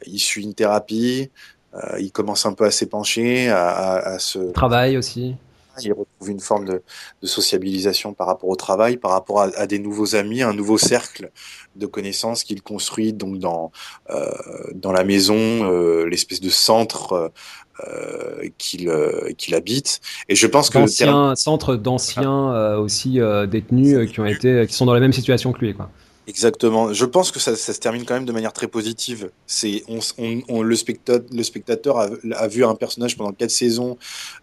Il 0.05 0.19
suit 0.19 0.43
une 0.43 0.53
thérapie, 0.53 1.31
euh, 1.75 1.97
il 2.01 2.11
commence 2.11 2.45
un 2.45 2.51
peu 2.51 2.65
à 2.65 2.71
s'épancher, 2.71 3.47
à, 3.47 3.69
à, 3.69 3.97
à 4.15 4.19
se, 4.19 4.51
Travail 4.51 4.97
aussi. 4.97 5.35
Il 5.81 5.91
retrouve 5.93 6.29
une 6.29 6.39
forme 6.39 6.65
de, 6.65 6.81
de 7.21 7.27
sociabilisation 7.27 8.13
par 8.13 8.27
rapport 8.27 8.49
au 8.49 8.55
travail, 8.55 8.97
par 8.97 9.11
rapport 9.11 9.41
à, 9.41 9.45
à 9.57 9.67
des 9.67 9.79
nouveaux 9.79 10.15
amis, 10.15 10.41
un 10.41 10.53
nouveau 10.53 10.77
cercle 10.77 11.31
de 11.75 11.85
connaissances 11.85 12.43
qu'il 12.43 12.61
construit 12.61 13.13
donc 13.13 13.37
dans 13.39 13.71
euh, 14.09 14.31
dans 14.73 14.91
la 14.91 15.03
maison, 15.03 15.35
euh, 15.37 16.05
l'espèce 16.09 16.41
de 16.41 16.49
centre 16.49 17.31
euh, 17.87 18.49
qu'il 18.57 18.89
euh, 18.89 19.31
qu'il 19.37 19.53
habite. 19.55 20.01
Et 20.29 20.35
je 20.35 20.47
pense 20.47 20.69
que 20.69 20.79
terme- 21.05 21.35
D'anciens 21.77 22.53
euh, 22.53 22.77
aussi 22.79 23.19
euh, 23.21 23.45
détenus 23.45 23.95
euh, 23.95 24.05
qui 24.05 24.19
ont 24.19 24.25
été, 24.25 24.65
qui 24.67 24.73
sont 24.73 24.85
dans 24.85 24.93
la 24.95 24.99
même 24.99 25.13
situation 25.13 25.51
que 25.53 25.59
lui. 25.59 25.73
Quoi. 25.75 25.89
Exactement. 26.29 26.91
Je 26.91 27.05
pense 27.05 27.31
que 27.31 27.39
ça, 27.39 27.55
ça 27.55 27.73
se 27.73 27.79
termine 27.79 28.03
quand 28.03 28.13
même 28.13 28.25
de 28.25 28.33
manière 28.33 28.51
très 28.51 28.67
positive. 28.67 29.31
C'est 29.45 29.83
on, 29.87 29.99
on, 30.17 30.41
on- 30.49 30.61
le 30.61 30.75
spectateur, 30.75 31.25
le 31.31 31.41
spectateur 31.41 31.97
a, 32.35 32.47
vu 32.49 32.65
un 32.65 32.75
personnage 32.75 33.15
pendant 33.15 33.31
quatre 33.31 33.49
saisons 33.51 33.97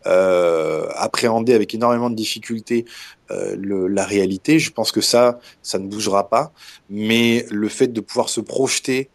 euh, 0.06 0.88
appréhender 0.94 1.52
avec 1.52 1.74
énormément 1.74 2.08
de 2.08 2.14
difficultés 2.16 2.86
euh, 3.30 3.54
le, 3.58 3.86
la 3.88 4.06
réalité. 4.06 4.58
Je 4.58 4.70
pense 4.70 4.92
que 4.92 5.02
ça, 5.02 5.38
ça 5.60 5.78
ne 5.78 5.86
bougera 5.86 6.30
pas. 6.30 6.54
Mais 6.88 7.44
le 7.50 7.68
fait 7.68 7.88
de 7.88 8.00
pouvoir 8.00 8.30
se 8.30 8.40
projeter 8.40 9.10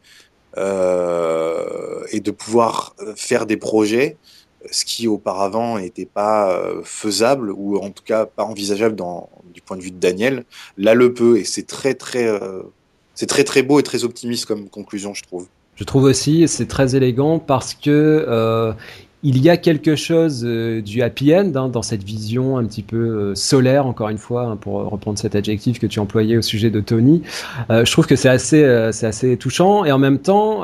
euh, 0.57 2.03
et 2.11 2.19
de 2.21 2.31
pouvoir 2.31 2.95
faire 3.15 3.45
des 3.45 3.57
projets, 3.57 4.17
ce 4.71 4.85
qui 4.85 5.07
auparavant 5.07 5.79
n'était 5.79 6.05
pas 6.05 6.51
euh, 6.51 6.81
faisable 6.83 7.51
ou 7.51 7.77
en 7.77 7.89
tout 7.89 8.03
cas 8.03 8.25
pas 8.25 8.43
envisageable 8.43 8.95
du 9.53 9.61
point 9.61 9.77
de 9.77 9.81
vue 9.81 9.91
de 9.91 9.99
Daniel, 9.99 10.43
là 10.77 10.93
le 10.93 11.13
peut 11.13 11.37
et 11.37 11.43
c'est 11.43 11.67
très 11.67 11.93
très 11.93 12.27
euh, 12.27 12.61
c'est 13.15 13.27
très 13.27 13.43
très 13.43 13.63
beau 13.63 13.79
et 13.79 13.83
très 13.83 14.03
optimiste 14.03 14.45
comme 14.45 14.69
conclusion 14.69 15.13
je 15.13 15.23
trouve. 15.23 15.47
Je 15.75 15.83
trouve 15.83 16.03
aussi 16.03 16.47
c'est 16.47 16.67
très 16.67 16.95
élégant 16.95 17.39
parce 17.39 17.73
que 17.73 18.25
euh, 18.27 18.73
il 19.21 19.41
y 19.41 19.49
a 19.49 19.57
quelque 19.57 19.97
chose 19.97 20.43
du 20.43 21.01
happy 21.01 21.35
end 21.35 21.51
hein, 21.55 21.67
dans 21.67 21.81
cette 21.81 22.03
vision 22.03 22.57
un 22.57 22.63
petit 22.63 22.83
peu 22.83 23.35
solaire, 23.35 23.85
encore 23.85 24.07
une 24.07 24.17
fois, 24.17 24.43
hein, 24.43 24.55
pour 24.55 24.75
reprendre 24.75 25.19
cet 25.19 25.35
adjectif 25.35 25.77
que 25.77 25.87
tu 25.87 25.99
employais 25.99 26.37
au 26.37 26.41
sujet 26.41 26.69
de 26.69 26.79
Tony. 26.79 27.23
Je 27.69 27.91
trouve 27.91 28.07
que 28.07 28.15
c'est 28.15 28.29
assez, 28.29 28.89
c'est 28.93 29.07
assez 29.07 29.35
touchant 29.35 29.83
et 29.83 29.91
en 29.91 29.97
même 29.97 30.19
temps, 30.19 30.63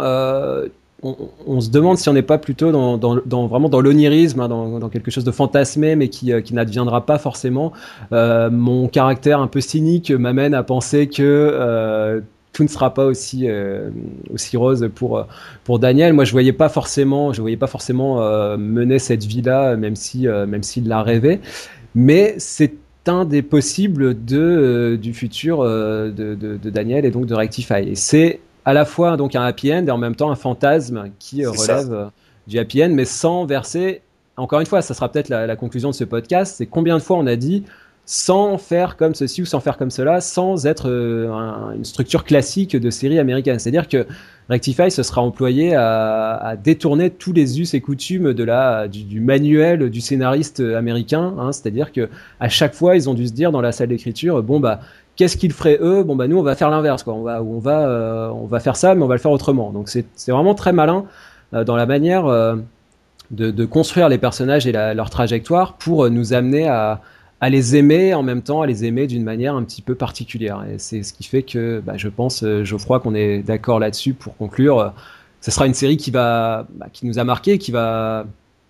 on, 1.45 1.61
se 1.61 1.69
demande 1.69 1.97
si 1.97 2.09
on 2.09 2.13
n'est 2.13 2.21
pas 2.21 2.37
plutôt 2.37 2.71
dans, 2.71 3.47
vraiment 3.47 3.69
dans 3.69 3.81
l'onirisme, 3.81 4.39
hein, 4.39 4.47
dans, 4.47 4.89
quelque 4.89 5.11
chose 5.11 5.23
de 5.23 5.31
fantasmé, 5.31 5.95
mais 5.95 6.09
qui, 6.09 6.33
euh, 6.33 6.41
qui 6.41 6.53
n'adviendra 6.53 7.05
pas 7.05 7.17
forcément. 7.17 7.73
Euh, 8.11 8.49
mon 8.49 8.87
caractère 8.87 9.39
un 9.39 9.47
peu 9.47 9.61
cynique 9.61 10.11
m'amène 10.11 10.53
à 10.53 10.63
penser 10.63 11.07
que 11.07 11.21
euh, 11.21 12.21
tout 12.53 12.63
ne 12.63 12.69
sera 12.69 12.93
pas 12.93 13.05
aussi 13.05 13.49
aussi 14.33 14.55
rose 14.55 14.89
pour 14.95 15.27
pour 15.65 15.77
Daniel. 15.77 16.13
Moi, 16.13 16.23
je 16.23 16.31
voyais 16.31 16.53
pas 16.53 16.69
forcément, 16.69 17.33
je 17.33 17.41
voyais 17.41 17.57
pas 17.57 17.67
forcément 17.67 18.21
mener 18.57 18.97
cette 18.97 19.25
vie-là, 19.25 19.75
même 19.75 19.97
si 19.97 20.25
même 20.25 20.63
s'il 20.63 20.87
l'a 20.87 21.03
rêvé. 21.03 21.41
Mais 21.95 22.35
c'est 22.37 22.75
un 23.07 23.25
des 23.25 23.41
possibles 23.41 24.23
de 24.23 24.97
du 25.01 25.13
futur 25.13 25.65
de, 25.65 26.11
de, 26.13 26.55
de 26.55 26.69
Daniel 26.69 27.03
et 27.03 27.11
donc 27.11 27.25
de 27.25 27.35
Rectify. 27.35 27.89
Et 27.89 27.95
c'est 27.95 28.39
à 28.66 28.74
la 28.74 28.86
fois 28.86 29.16
donc 29.18 29.36
un 29.36 29.43
happy 29.43 29.72
end 29.74 29.86
et 29.88 29.91
en 29.91 29.97
même 29.97 30.16
temps 30.16 30.32
un 30.32 30.36
fantasme 30.36 31.05
qui 31.20 31.43
ça. 31.43 31.51
relève 31.51 31.93
euh, 31.93 32.05
du 32.47 32.59
happy 32.59 32.84
end, 32.84 32.89
mais 32.91 33.05
sans 33.05 33.45
verser. 33.45 34.01
Encore 34.38 34.59
une 34.59 34.66
fois, 34.66 34.82
ça 34.82 34.93
sera 34.93 35.09
peut-être 35.09 35.30
la, 35.30 35.47
la 35.47 35.55
conclusion 35.55 35.89
de 35.91 35.95
ce 35.95 36.03
podcast. 36.03 36.55
C'est 36.57 36.66
combien 36.66 36.97
de 36.97 37.01
fois 37.01 37.18
on 37.18 37.26
a 37.28 37.36
dit 37.36 37.63
sans 38.07 38.59
faire 38.59 38.97
comme 38.97 39.16
ceci 39.16 39.41
ou 39.41 39.45
sans 39.45 39.59
faire 39.59 39.78
comme 39.78 39.89
cela, 39.89 40.22
sans 40.22 40.68
être 40.68 40.89
euh, 40.89 41.32
un- 41.32 41.72
une 41.74 41.86
structure 41.86 42.24
classique 42.24 42.76
de 42.76 42.89
série 42.91 43.18
américaine. 43.18 43.57
C'est-à-dire 43.57 43.88
que 43.88 44.05
Rectify 44.47 44.91
se 44.91 45.01
sera 45.01 45.22
employé 45.24 45.74
à, 45.74 46.36
à 46.36 46.55
détourner 46.55 47.09
tous 47.09 47.34
les 47.34 47.59
us 47.59 47.74
et 47.74 47.82
coutumes 47.82 48.34
de 48.34 48.43
la, 48.43 48.88
du, 48.88 49.03
du 49.03 49.22
manuel 49.22 49.89
du 49.89 50.01
scénariste 50.01 50.59
américain. 50.59 51.34
hein. 51.39 51.51
C'est-à-dire 51.51 51.91
que 51.91 52.09
à 52.39 52.47
chaque 52.47 52.76
fois, 52.76 52.95
ils 52.95 53.09
ont 53.09 53.16
dû 53.16 53.26
se 53.26 53.34
dire 53.34 53.51
dans 53.51 53.61
la 53.61 53.72
salle 53.72 53.88
d'écriture, 53.89 54.43
bon 54.43 54.59
bah 54.59 54.82
qu'est-ce 55.16 55.38
qu'ils 55.38 55.53
feraient 55.53 55.80
eux? 55.82 56.03
Bon 56.03 56.16
bah 56.16 56.28
nous 56.28 56.38
on 56.38 56.43
va 56.43 56.55
faire 56.55 56.70
l'inverse 56.70 57.03
quoi. 57.03 57.13
On 57.13 57.24
va 57.24 57.41
on 57.41 57.59
va 57.59 57.88
euh, 57.88 58.30
on 58.30 58.45
va 58.47 58.59
faire 58.59 58.76
ça, 58.76 58.95
mais 58.95 59.03
on 59.03 59.07
va 59.07 59.16
le 59.16 59.22
faire 59.22 59.32
autrement. 59.32 59.72
Donc 59.72 59.89
c'est 59.89 60.32
vraiment 60.32 60.55
très 60.55 60.74
malin 60.74 61.05
euh, 61.53 61.63
dans 61.63 61.76
la 61.76 61.86
manière 61.86 62.26
euh, 62.26 62.55
de, 63.32 63.51
de 63.51 63.66
construire 63.66 64.09
les 64.09 64.18
personnages 64.18 64.68
et 64.68 64.72
la- 64.72 64.93
leur 64.93 65.09
trajectoire 65.09 65.74
pour 65.74 66.05
euh, 66.05 66.09
nous 66.09 66.34
amener 66.34 66.68
à 66.68 67.01
à 67.41 67.49
les 67.49 67.76
aimer 67.76 68.13
en 68.13 68.24
même 68.24 68.41
temps, 68.41 68.61
à 68.61 68.66
les 68.66 68.86
aimer 68.86 69.07
d'une 69.07 69.24
manière 69.24 69.55
un 69.55 69.63
petit 69.63 69.82
peu 69.82 69.93
particulière. 69.93 70.63
Et 70.72 70.80
c'est 70.80 71.03
ce 71.03 71.11
qui 71.13 71.26
fait 71.26 71.43
que 71.43 71.82
bah, 71.86 71.93
je 71.97 72.07
pense, 72.07 72.43
euh, 72.43 72.63
Geoffroy, 72.63 73.01
qu'on 73.01 73.13
est 73.13 73.39
d'accord 73.43 73.80
là-dessus 73.80 74.13
pour 74.13 74.38
conclure. 74.38 74.80
euh, 74.80 74.89
Ce 75.41 75.51
sera 75.51 75.68
une 75.68 75.74
série 75.74 75.97
qui 75.97 76.11
va, 76.11 76.66
bah, 76.76 76.88
qui 76.93 77.05
nous 77.05 77.20
a 77.20 77.24
marqué, 77.26 77.57
qui 77.57 77.72
va. 77.72 78.26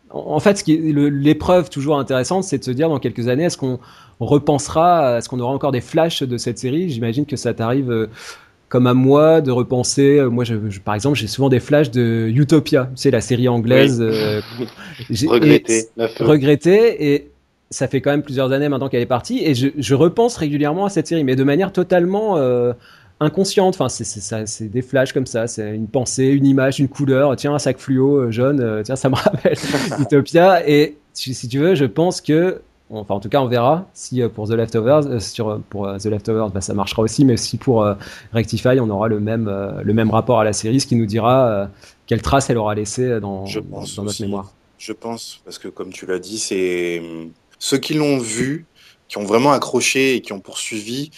En 0.09 0.39
fait, 0.39 0.63
l'épreuve 0.67 1.69
toujours 1.69 1.99
intéressante, 1.99 2.43
c'est 2.43 2.57
de 2.57 2.63
se 2.63 2.71
dire 2.71 2.89
dans 2.89 2.99
quelques 2.99 3.27
années, 3.27 3.45
est-ce 3.45 3.57
qu'on 3.57 3.79
repensera, 4.19 5.17
est-ce 5.17 5.27
qu'on 5.29 5.39
aura 5.39 5.53
encore 5.53 5.71
des 5.71 5.81
flashs 5.81 6.23
de 6.23 6.37
cette 6.37 6.57
série 6.57 6.89
J'imagine 6.89 7.25
que 7.25 7.35
ça 7.35 7.53
t'arrive. 7.53 7.91
euh, 7.91 8.07
comme 8.67 8.87
à 8.87 8.93
moi 8.95 9.41
de 9.41 9.51
repenser. 9.51 10.17
euh, 10.17 10.29
Moi, 10.29 10.43
je, 10.43 10.55
je- 10.69 10.79
par 10.79 10.95
exemple, 10.95 11.17
j'ai 11.17 11.27
souvent 11.27 11.49
des 11.49 11.59
flashs 11.59 11.91
de 11.91 12.27
Utopia, 12.35 12.85
tu 12.95 13.03
sais, 13.03 13.11
la 13.11 13.21
série 13.21 13.47
anglaise. 13.47 14.01
euh, 14.01 14.41
j'ai- 15.09 15.27
Regretté, 16.19 17.13
et- 17.13 17.29
ça 17.69 17.87
fait 17.87 18.01
quand 18.01 18.09
même 18.11 18.23
plusieurs 18.23 18.51
années 18.51 18.67
maintenant 18.67 18.89
qu'elle 18.89 19.01
est 19.01 19.05
partie, 19.05 19.39
et 19.45 19.53
je, 19.53 19.93
repense 19.93 20.35
régulièrement 20.37 20.85
à 20.85 20.89
cette 20.89 21.07
série, 21.07 21.23
mais 21.23 21.35
de 21.35 21.43
manière 21.43 21.71
totalement 21.71 22.37
inconsciente. 23.19 23.75
Enfin, 23.79 23.89
c'est 23.89 24.67
des 24.71 24.81
flashs 24.81 25.13
comme 25.13 25.25
ça, 25.25 25.47
c'est 25.47 25.73
une 25.73 25.87
pensée, 25.87 26.27
une 26.27 26.45
image, 26.45 26.79
une 26.79 26.87
couleur. 26.87 27.35
Tiens, 27.35 27.53
un 27.53 27.59
sac 27.59 27.77
fluo 27.77 28.31
jaune, 28.31 28.81
tiens, 28.83 28.95
ça 28.95 29.09
me 29.09 29.15
rappelle 29.15 29.57
Utopia. 29.99 30.67
Et 30.67 30.95
si 31.13 31.47
tu 31.47 31.59
veux, 31.59 31.75
je 31.75 31.85
pense 31.85 32.19
que 32.21 32.61
Enfin, 32.91 33.15
en 33.15 33.19
tout 33.19 33.29
cas, 33.29 33.41
on 33.41 33.47
verra 33.47 33.87
si 33.93 34.21
euh, 34.21 34.29
pour 34.29 34.47
The 34.47 34.51
Leftovers, 34.51 35.07
euh, 35.07 35.19
sur, 35.19 35.49
euh, 35.49 35.57
pour 35.69 35.91
The 35.97 36.05
Leftovers, 36.05 36.49
bah, 36.51 36.61
ça 36.61 36.75
marchera 36.75 37.01
aussi, 37.01 37.25
mais 37.25 37.35
si 37.35 37.57
pour 37.57 37.87
Rectify, 38.31 38.79
on 38.79 38.89
aura 38.89 39.07
le 39.07 39.19
même, 39.19 39.51
le 39.83 39.93
même 39.93 40.11
rapport 40.11 40.39
à 40.39 40.43
la 40.43 40.53
série, 40.53 40.79
ce 40.79 40.87
qui 40.87 40.95
nous 40.95 41.05
dira 41.05 41.69
quelle 42.05 42.21
trace 42.21 42.49
elle 42.49 42.57
aura 42.57 42.75
laissé 42.75 43.19
dans, 43.19 43.45
dans 43.45 44.03
notre 44.03 44.21
mémoire. 44.21 44.51
Je 44.77 44.93
pense, 44.93 45.41
parce 45.45 45.57
que 45.57 45.67
comme 45.67 45.91
tu 45.91 46.05
l'as 46.05 46.19
dit, 46.19 46.37
c'est 46.37 47.01
ceux 47.57 47.77
qui 47.77 47.93
l'ont 47.95 48.19
vu, 48.19 48.65
qui 49.07 49.17
ont 49.17 49.23
vraiment 49.23 49.51
accroché 49.53 50.15
et 50.15 50.21
qui 50.21 50.33
ont 50.33 50.39
poursuivi, 50.39 51.09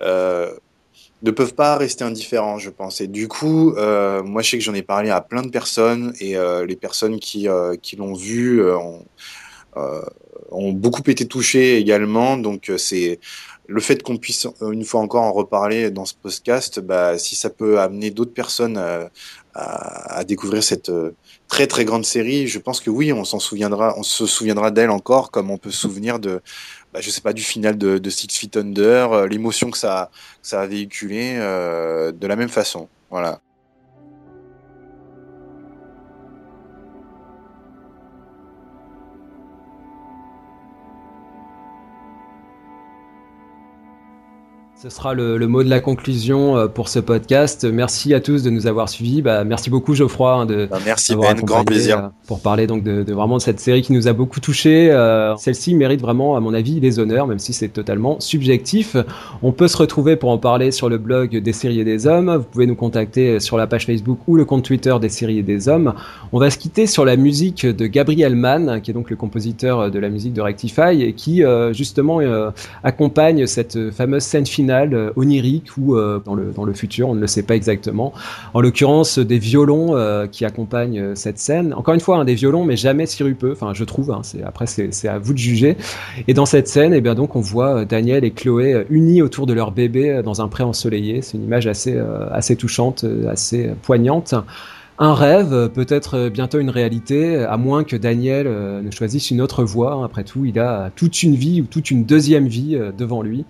ne 0.00 1.30
peuvent 1.30 1.54
pas 1.54 1.76
rester 1.76 2.04
indifférents, 2.04 2.58
je 2.58 2.70
pense. 2.70 3.00
Et 3.00 3.08
du 3.08 3.26
coup, 3.26 3.74
moi, 3.74 4.42
je 4.42 4.50
sais 4.50 4.58
que 4.58 4.64
j'en 4.64 4.74
ai 4.74 4.82
parlé 4.82 5.10
à 5.10 5.20
plein 5.20 5.42
de 5.42 5.50
personnes 5.50 6.12
et 6.20 6.36
les 6.66 6.76
personnes 6.76 7.18
qui, 7.18 7.48
qui 7.82 7.96
l'ont 7.96 8.14
vu 8.14 8.64
ont 8.70 9.04
ont 10.50 10.72
beaucoup 10.72 11.02
été 11.10 11.26
touchés 11.26 11.78
également. 11.78 12.36
Donc 12.36 12.70
euh, 12.70 12.78
c'est 12.78 13.20
le 13.68 13.80
fait 13.80 14.02
qu'on 14.02 14.16
puisse 14.16 14.46
euh, 14.62 14.70
une 14.70 14.84
fois 14.84 15.00
encore 15.00 15.22
en 15.22 15.32
reparler 15.32 15.90
dans 15.90 16.04
ce 16.04 16.14
podcast, 16.14 16.80
bah, 16.80 17.18
si 17.18 17.34
ça 17.36 17.50
peut 17.50 17.80
amener 17.80 18.10
d'autres 18.10 18.34
personnes 18.34 18.76
à, 18.76 19.10
à, 19.54 20.24
découvrir 20.24 20.62
cette 20.62 20.90
euh, 20.90 21.12
très 21.48 21.66
très 21.66 21.84
grande 21.84 22.04
série, 22.04 22.46
je 22.46 22.58
pense 22.58 22.80
que 22.80 22.90
oui, 22.90 23.12
on 23.12 23.24
s'en 23.24 23.38
souviendra, 23.38 23.94
on 23.98 24.02
se 24.02 24.26
souviendra 24.26 24.70
d'elle 24.70 24.90
encore, 24.90 25.30
comme 25.30 25.50
on 25.50 25.58
peut 25.58 25.70
se 25.70 25.78
souvenir 25.78 26.18
de, 26.18 26.40
bah, 26.92 27.00
je 27.00 27.10
sais 27.10 27.22
pas, 27.22 27.32
du 27.32 27.42
final 27.42 27.78
de, 27.78 27.98
de 27.98 28.10
Six 28.10 28.28
Feet 28.30 28.56
Under, 28.56 29.26
l'émotion 29.26 29.70
que 29.70 29.78
ça, 29.78 30.10
ça 30.42 30.60
a 30.60 30.66
véhiculé 30.66 31.36
de 31.36 32.26
la 32.26 32.36
même 32.36 32.48
façon. 32.50 32.88
Voilà. 33.10 33.40
Ce 44.78 44.90
sera 44.90 45.14
le, 45.14 45.38
mot 45.46 45.64
de 45.64 45.70
la 45.70 45.80
conclusion 45.80 46.58
euh, 46.58 46.66
pour 46.68 46.90
ce 46.90 46.98
podcast. 46.98 47.64
Merci 47.64 48.12
à 48.12 48.20
tous 48.20 48.42
de 48.42 48.50
nous 48.50 48.66
avoir 48.66 48.90
suivis. 48.90 49.22
Bah, 49.22 49.42
merci 49.42 49.70
beaucoup 49.70 49.94
Geoffroy 49.94 50.30
hein, 50.34 50.44
de 50.44 50.68
bah, 50.70 50.78
merci 50.84 51.16
Ben, 51.16 51.32
grand 51.36 51.64
plaisir 51.64 51.98
euh, 51.98 52.08
pour 52.26 52.40
parler 52.40 52.66
donc 52.66 52.82
de, 52.82 53.02
de, 53.02 53.14
vraiment 53.14 53.38
de 53.38 53.42
cette 53.42 53.58
série 53.58 53.80
qui 53.80 53.94
nous 53.94 54.06
a 54.06 54.12
beaucoup 54.12 54.38
touché. 54.38 54.90
Euh, 54.90 55.34
Celle-ci 55.36 55.74
mérite 55.74 56.02
vraiment, 56.02 56.36
à 56.36 56.40
mon 56.40 56.52
avis, 56.52 56.78
les 56.78 56.98
honneurs, 56.98 57.26
même 57.26 57.38
si 57.38 57.54
c'est 57.54 57.68
totalement 57.68 58.20
subjectif. 58.20 58.98
On 59.42 59.50
peut 59.50 59.66
se 59.66 59.78
retrouver 59.78 60.14
pour 60.14 60.28
en 60.28 60.36
parler 60.36 60.70
sur 60.70 60.90
le 60.90 60.98
blog 60.98 61.34
des 61.34 61.52
séries 61.54 61.80
et 61.80 61.84
des 61.84 62.06
hommes. 62.06 62.36
Vous 62.36 62.44
pouvez 62.44 62.66
nous 62.66 62.76
contacter 62.76 63.40
sur 63.40 63.56
la 63.56 63.66
page 63.66 63.86
Facebook 63.86 64.18
ou 64.26 64.36
le 64.36 64.44
compte 64.44 64.62
Twitter 64.62 64.94
des 65.00 65.08
séries 65.08 65.38
et 65.38 65.42
des 65.42 65.70
hommes. 65.70 65.94
On 66.34 66.38
va 66.38 66.50
se 66.50 66.58
quitter 66.58 66.86
sur 66.86 67.06
la 67.06 67.16
musique 67.16 67.64
de 67.64 67.86
Gabriel 67.86 68.36
Mann, 68.36 68.82
qui 68.82 68.90
est 68.90 68.94
donc 68.94 69.08
le 69.08 69.16
compositeur 69.16 69.90
de 69.90 69.98
la 69.98 70.10
musique 70.10 70.34
de 70.34 70.42
Rectify 70.42 71.00
et 71.02 71.14
qui 71.14 71.42
justement 71.72 72.20
accompagne 72.82 73.46
cette 73.46 73.90
fameuse 73.90 74.22
scène 74.22 74.44
finale 74.44 74.65
euh, 74.70 75.10
onirique 75.16 75.76
ou 75.76 75.96
euh, 75.96 76.20
dans, 76.24 76.34
le, 76.34 76.52
dans 76.52 76.64
le 76.64 76.72
futur, 76.72 77.08
on 77.08 77.14
ne 77.14 77.20
le 77.20 77.26
sait 77.26 77.42
pas 77.42 77.56
exactement. 77.56 78.12
En 78.54 78.60
l'occurrence, 78.60 79.18
des 79.18 79.38
violons 79.38 79.96
euh, 79.96 80.26
qui 80.26 80.44
accompagnent 80.44 81.14
cette 81.14 81.38
scène. 81.38 81.74
Encore 81.74 81.94
une 81.94 82.00
fois, 82.00 82.18
un 82.18 82.24
des 82.24 82.34
violons, 82.34 82.64
mais 82.64 82.76
jamais 82.76 83.06
sirupeux. 83.06 83.52
Enfin, 83.52 83.72
je 83.74 83.84
trouve. 83.84 84.10
Hein, 84.10 84.20
c'est, 84.22 84.42
après, 84.42 84.66
c'est, 84.66 85.08
à 85.08 85.18
vous 85.18 85.32
de 85.32 85.38
juger. 85.38 85.76
Et 86.28 86.34
dans 86.34 86.46
cette 86.46 86.68
scène, 86.68 86.92
eh 86.94 87.00
bien 87.00 87.14
donc, 87.14 87.36
on 87.36 87.40
voit 87.40 87.84
Daniel 87.84 88.24
et 88.24 88.30
Chloé 88.30 88.86
unis 88.90 89.22
autour 89.22 89.46
de 89.46 89.52
leur 89.52 89.72
bébé 89.72 90.20
dans 90.24 90.40
un 90.40 90.48
pré 90.48 90.62
ensoleillé. 90.62 91.22
C'est 91.22 91.36
une 91.36 91.44
image 91.44 91.66
assez, 91.66 91.98
assez 92.30 92.56
touchante, 92.56 93.04
assez 93.28 93.70
poignante 93.82 94.34
un 94.98 95.12
rêve, 95.12 95.68
peut-être 95.74 96.30
bientôt 96.30 96.58
une 96.58 96.70
réalité, 96.70 97.44
à 97.44 97.58
moins 97.58 97.84
que 97.84 97.96
Daniel 97.96 98.46
ne 98.82 98.90
choisisse 98.90 99.30
une 99.30 99.42
autre 99.42 99.62
voie. 99.62 100.02
Après 100.04 100.24
tout, 100.24 100.46
il 100.46 100.58
a 100.58 100.90
toute 100.96 101.22
une 101.22 101.34
vie 101.34 101.60
ou 101.60 101.64
toute 101.64 101.90
une 101.90 102.04
deuxième 102.04 102.46
vie 102.46 102.78
devant 102.96 103.20
lui. 103.20 103.44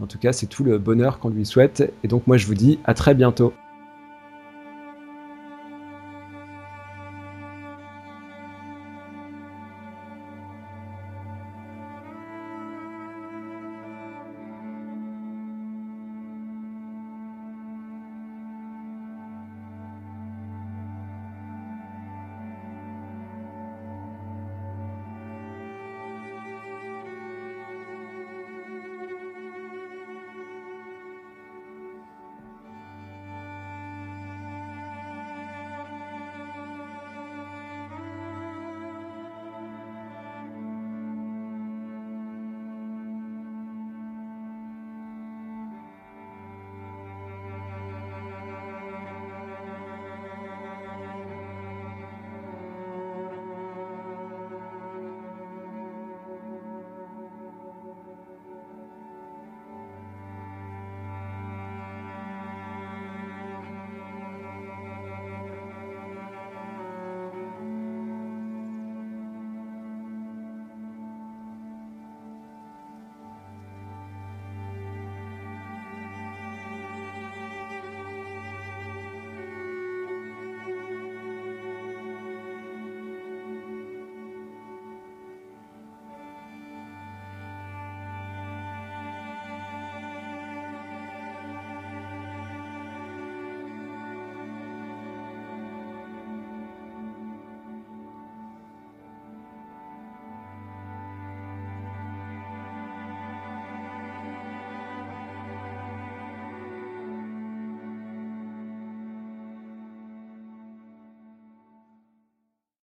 En 0.00 0.06
tout 0.06 0.18
cas, 0.18 0.32
c'est 0.32 0.46
tout 0.46 0.64
le 0.64 0.78
bonheur 0.78 1.18
qu'on 1.18 1.28
lui 1.28 1.44
souhaite. 1.44 1.92
Et 2.04 2.08
donc 2.08 2.26
moi, 2.26 2.36
je 2.36 2.46
vous 2.46 2.54
dis 2.54 2.78
à 2.84 2.94
très 2.94 3.14
bientôt. 3.14 3.52